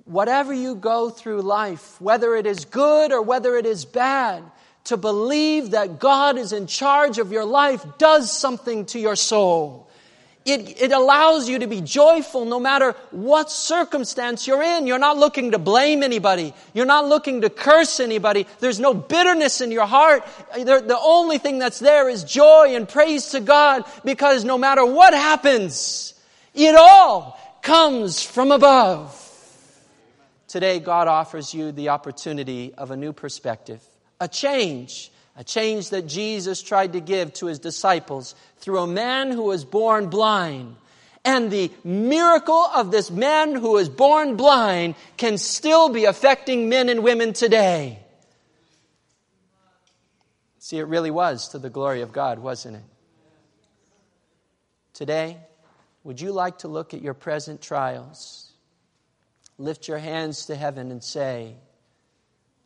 Whatever 0.06 0.52
you 0.52 0.74
go 0.74 1.12
through 1.12 1.44
life, 1.44 2.02
whether 2.02 2.36
it 2.36 2.48
is 2.48 2.66
good 2.66 3.12
or 3.12 3.22
whether 3.22 3.56
it 3.56 3.68
is 3.68 3.86
bad, 3.86 4.44
to 4.86 4.98
believe 4.98 5.72
that 5.72 6.00
God 6.00 6.38
is 6.38 6.54
in 6.54 6.68
charge 6.68 7.18
of 7.18 7.32
your 7.32 7.46
life 7.46 7.86
does 7.98 8.32
something 8.32 8.86
to 8.88 9.00
your 9.00 9.16
soul. 9.16 9.90
It, 10.46 10.82
it 10.82 10.92
allows 10.92 11.48
you 11.50 11.60
to 11.60 11.68
be 11.68 11.82
joyful 11.82 12.46
no 12.46 12.60
matter 12.60 12.96
what 13.12 13.52
circumstance 13.52 14.48
you're 14.48 14.64
in. 14.64 14.88
You're 14.88 14.98
not 14.98 15.18
looking 15.18 15.52
to 15.52 15.60
blame 15.60 16.02
anybody. 16.02 16.54
You're 16.74 16.86
not 16.86 17.08
looking 17.08 17.42
to 17.42 17.50
curse 17.50 18.00
anybody. 18.00 18.48
There's 18.60 18.80
no 18.80 18.94
bitterness 18.94 19.62
in 19.62 19.72
your 19.72 19.86
heart. 19.86 20.26
The 20.56 20.98
only 21.00 21.38
thing 21.38 21.60
that's 21.60 21.80
there 21.80 22.10
is 22.10 22.24
joy 22.24 22.74
and 22.76 22.88
praise 22.88 23.30
to 23.32 23.42
God 23.42 23.84
because 24.04 24.44
no 24.44 24.58
matter 24.58 24.86
what 24.86 25.14
happens, 25.14 26.14
it 26.56 26.76
all 26.76 27.38
comes 27.62 28.24
from 28.24 28.52
above. 28.52 29.16
Today, 30.48 30.80
God 30.80 31.08
offers 31.08 31.54
you 31.54 31.72
the 31.72 31.90
opportunity 31.90 32.74
of 32.74 32.90
a 32.90 32.98
new 32.98 33.14
perspective 33.14 33.84
a 34.20 34.28
change, 34.28 35.12
a 35.36 35.44
change 35.44 35.90
that 35.92 36.08
Jesus 36.08 36.62
tried 36.62 36.94
to 36.94 37.00
give 37.00 37.34
to 37.34 37.48
his 37.48 37.60
disciples 37.60 38.36
through 38.58 38.80
a 38.80 38.88
man 38.88 39.32
who 39.32 39.44
was 39.44 39.66
born 39.66 40.10
blind. 40.10 40.76
And 41.26 41.52
the 41.52 41.72
miracle 41.84 42.66
of 42.76 42.92
this 42.92 43.12
man 43.12 43.54
who 43.56 43.74
was 43.74 43.90
born 43.90 44.36
blind 44.36 44.96
can 45.18 45.38
still 45.38 45.90
be 45.90 46.06
affecting 46.06 46.70
men 46.70 46.90
and 46.90 47.04
women 47.04 47.34
today. 47.34 48.00
See, 50.60 50.78
it 50.78 50.84
really 50.84 51.12
was 51.12 51.50
to 51.50 51.60
the 51.60 51.70
glory 51.70 52.02
of 52.02 52.12
God, 52.12 52.40
wasn't 52.40 52.78
it? 52.78 52.84
Today, 54.94 55.38
would 56.04 56.20
you 56.20 56.32
like 56.32 56.60
to 56.60 56.68
look 56.68 56.94
at 56.94 57.02
your 57.02 57.14
present 57.14 57.62
trials? 57.62 58.52
Lift 59.58 59.88
your 59.88 59.98
hands 59.98 60.46
to 60.46 60.56
heaven 60.56 60.92
and 60.92 61.04
say, 61.04 61.56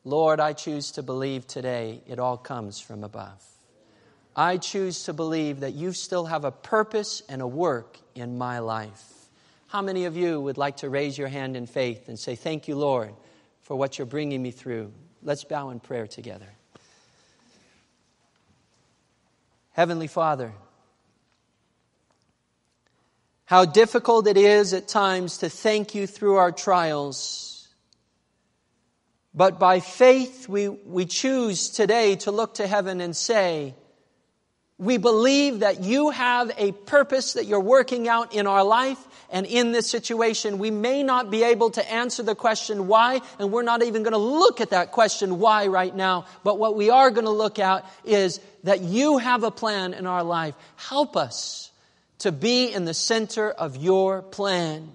Lord, 0.06 0.40
I 0.40 0.54
choose 0.54 0.92
to 0.92 1.04
believe 1.04 1.48
today 1.48 2.02
it 2.08 2.20
all 2.20 2.38
comes 2.38 2.80
from 2.80 3.04
above. 3.04 3.42
I 4.36 4.58
choose 4.58 5.04
to 5.04 5.14
believe 5.14 5.62
that 5.62 5.74
you 5.74 5.94
still 5.94 6.26
have 6.26 6.44
a 6.44 6.52
purpose 6.52 7.22
and 7.30 7.42
a 7.42 7.48
work 7.48 7.98
in 8.16 8.38
my 8.38 8.60
life. 8.60 9.04
How 9.68 9.82
many 9.82 10.06
of 10.06 10.18
you 10.18 10.42
would 10.42 10.58
like 10.58 10.78
to 10.78 10.90
raise 10.90 11.18
your 11.18 11.28
hand 11.28 11.56
in 11.56 11.68
faith 11.68 12.10
and 12.10 12.20
say, 12.20 12.36
Thank 12.36 12.68
you, 12.68 12.76
Lord, 12.76 13.14
for 13.62 13.76
what 13.76 13.98
you're 13.98 14.06
bringing 14.06 14.42
me 14.42 14.52
through? 14.52 14.92
Let's 15.22 15.44
bow 15.44 15.70
in 15.70 15.80
prayer 15.80 16.08
together. 16.08 16.50
Heavenly 19.72 20.08
Father, 20.08 20.52
how 23.46 23.66
difficult 23.66 24.28
it 24.28 24.38
is 24.38 24.74
at 24.74 24.88
times 24.88 25.40
to 25.40 25.50
thank 25.50 25.96
you 25.96 26.08
through 26.08 26.36
our 26.36 26.52
trials 26.52 27.53
but 29.34 29.60
by 29.60 29.80
faith, 29.80 30.48
we, 30.48 30.70
we 30.70 31.06
choose 31.06 31.70
today 31.70 32.16
to 32.18 32.32
look 32.32 32.56
to 32.56 32.68
heaven 32.68 33.02
and 33.02 33.16
say, 33.16 33.74
we 34.78 34.98
believe 34.98 35.60
that 35.60 35.82
you 35.84 36.10
have 36.10 36.52
a 36.58 36.72
purpose 36.72 37.34
that 37.34 37.46
you're 37.46 37.60
working 37.60 38.08
out 38.08 38.34
in 38.36 38.48
our 38.48 38.64
life 38.64 38.98
and 39.30 39.46
in 39.46 39.72
this 39.72 39.90
situation. 39.90 40.58
We 40.58 40.72
may 40.72 41.04
not 41.04 41.32
be 41.32 41.44
able 41.44 41.72
to 41.72 41.92
answer 41.92 42.22
the 42.22 42.36
question 42.36 42.88
why, 42.88 43.22
and 43.40 43.52
we're 43.52 43.64
not 43.64 43.84
even 43.84 44.04
going 44.04 44.14
to 44.14 44.18
look 44.18 44.62
at 44.62 44.72
that 44.72 44.92
question 44.92 45.40
why 45.40 45.68
right 45.68 45.96
now. 45.96 46.26
But 46.44 46.60
what 46.60 46.76
we 46.76 46.90
are 46.90 47.12
going 47.12 47.26
to 47.26 47.32
look 47.32 47.60
at 47.60 47.86
is 48.04 48.40
that 48.64 48.82
you 48.82 49.20
have 49.20 49.44
a 49.44 49.52
plan 49.52 49.94
in 49.94 50.06
our 50.06 50.24
life. 50.24 50.56
Help 50.76 51.16
us 51.16 51.72
to 52.20 52.32
be 52.32 52.72
in 52.72 52.86
the 52.86 52.94
center 52.94 53.50
of 53.50 53.78
your 53.78 54.22
plan. 54.22 54.92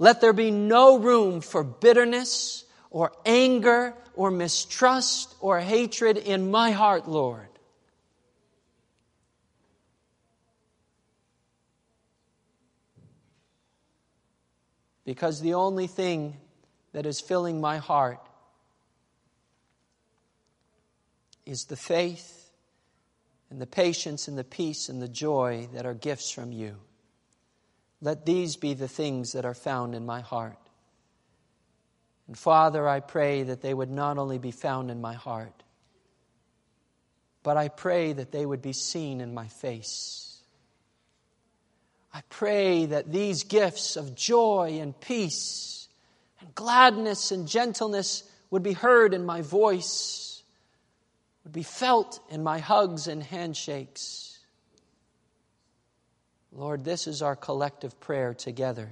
Let 0.00 0.22
there 0.22 0.32
be 0.32 0.50
no 0.50 0.98
room 0.98 1.42
for 1.42 1.62
bitterness 1.62 2.64
or 2.90 3.12
anger 3.26 3.94
or 4.14 4.30
mistrust 4.30 5.34
or 5.40 5.60
hatred 5.60 6.16
in 6.16 6.50
my 6.50 6.70
heart, 6.70 7.06
Lord. 7.06 7.48
Because 15.04 15.42
the 15.42 15.52
only 15.52 15.86
thing 15.86 16.38
that 16.94 17.04
is 17.04 17.20
filling 17.20 17.60
my 17.60 17.76
heart 17.76 18.26
is 21.44 21.66
the 21.66 21.76
faith 21.76 22.50
and 23.50 23.60
the 23.60 23.66
patience 23.66 24.28
and 24.28 24.38
the 24.38 24.44
peace 24.44 24.88
and 24.88 25.02
the 25.02 25.08
joy 25.08 25.68
that 25.74 25.84
are 25.84 25.92
gifts 25.92 26.30
from 26.30 26.52
you. 26.52 26.76
Let 28.02 28.24
these 28.24 28.56
be 28.56 28.74
the 28.74 28.88
things 28.88 29.32
that 29.32 29.44
are 29.44 29.54
found 29.54 29.94
in 29.94 30.06
my 30.06 30.20
heart. 30.20 30.58
And 32.26 32.38
Father, 32.38 32.88
I 32.88 33.00
pray 33.00 33.42
that 33.42 33.60
they 33.60 33.74
would 33.74 33.90
not 33.90 34.16
only 34.16 34.38
be 34.38 34.52
found 34.52 34.90
in 34.90 35.00
my 35.00 35.14
heart, 35.14 35.62
but 37.42 37.56
I 37.56 37.68
pray 37.68 38.12
that 38.12 38.32
they 38.32 38.46
would 38.46 38.62
be 38.62 38.72
seen 38.72 39.20
in 39.20 39.34
my 39.34 39.48
face. 39.48 40.42
I 42.12 42.22
pray 42.28 42.86
that 42.86 43.12
these 43.12 43.44
gifts 43.44 43.96
of 43.96 44.14
joy 44.14 44.78
and 44.80 44.98
peace 45.00 45.88
and 46.40 46.54
gladness 46.54 47.32
and 47.32 47.46
gentleness 47.46 48.24
would 48.50 48.62
be 48.62 48.72
heard 48.72 49.14
in 49.14 49.24
my 49.24 49.42
voice, 49.42 50.42
would 51.44 51.52
be 51.52 51.62
felt 51.62 52.20
in 52.30 52.42
my 52.42 52.58
hugs 52.58 53.06
and 53.06 53.22
handshakes. 53.22 54.29
Lord, 56.52 56.84
this 56.84 57.06
is 57.06 57.22
our 57.22 57.36
collective 57.36 58.00
prayer 58.00 58.34
together. 58.34 58.90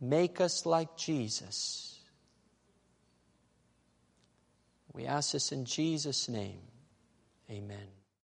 Make 0.00 0.40
us 0.40 0.66
like 0.66 0.96
Jesus. 0.96 2.00
We 4.92 5.06
ask 5.06 5.32
this 5.32 5.52
in 5.52 5.64
Jesus' 5.64 6.28
name. 6.28 6.60
Amen. 7.50 8.01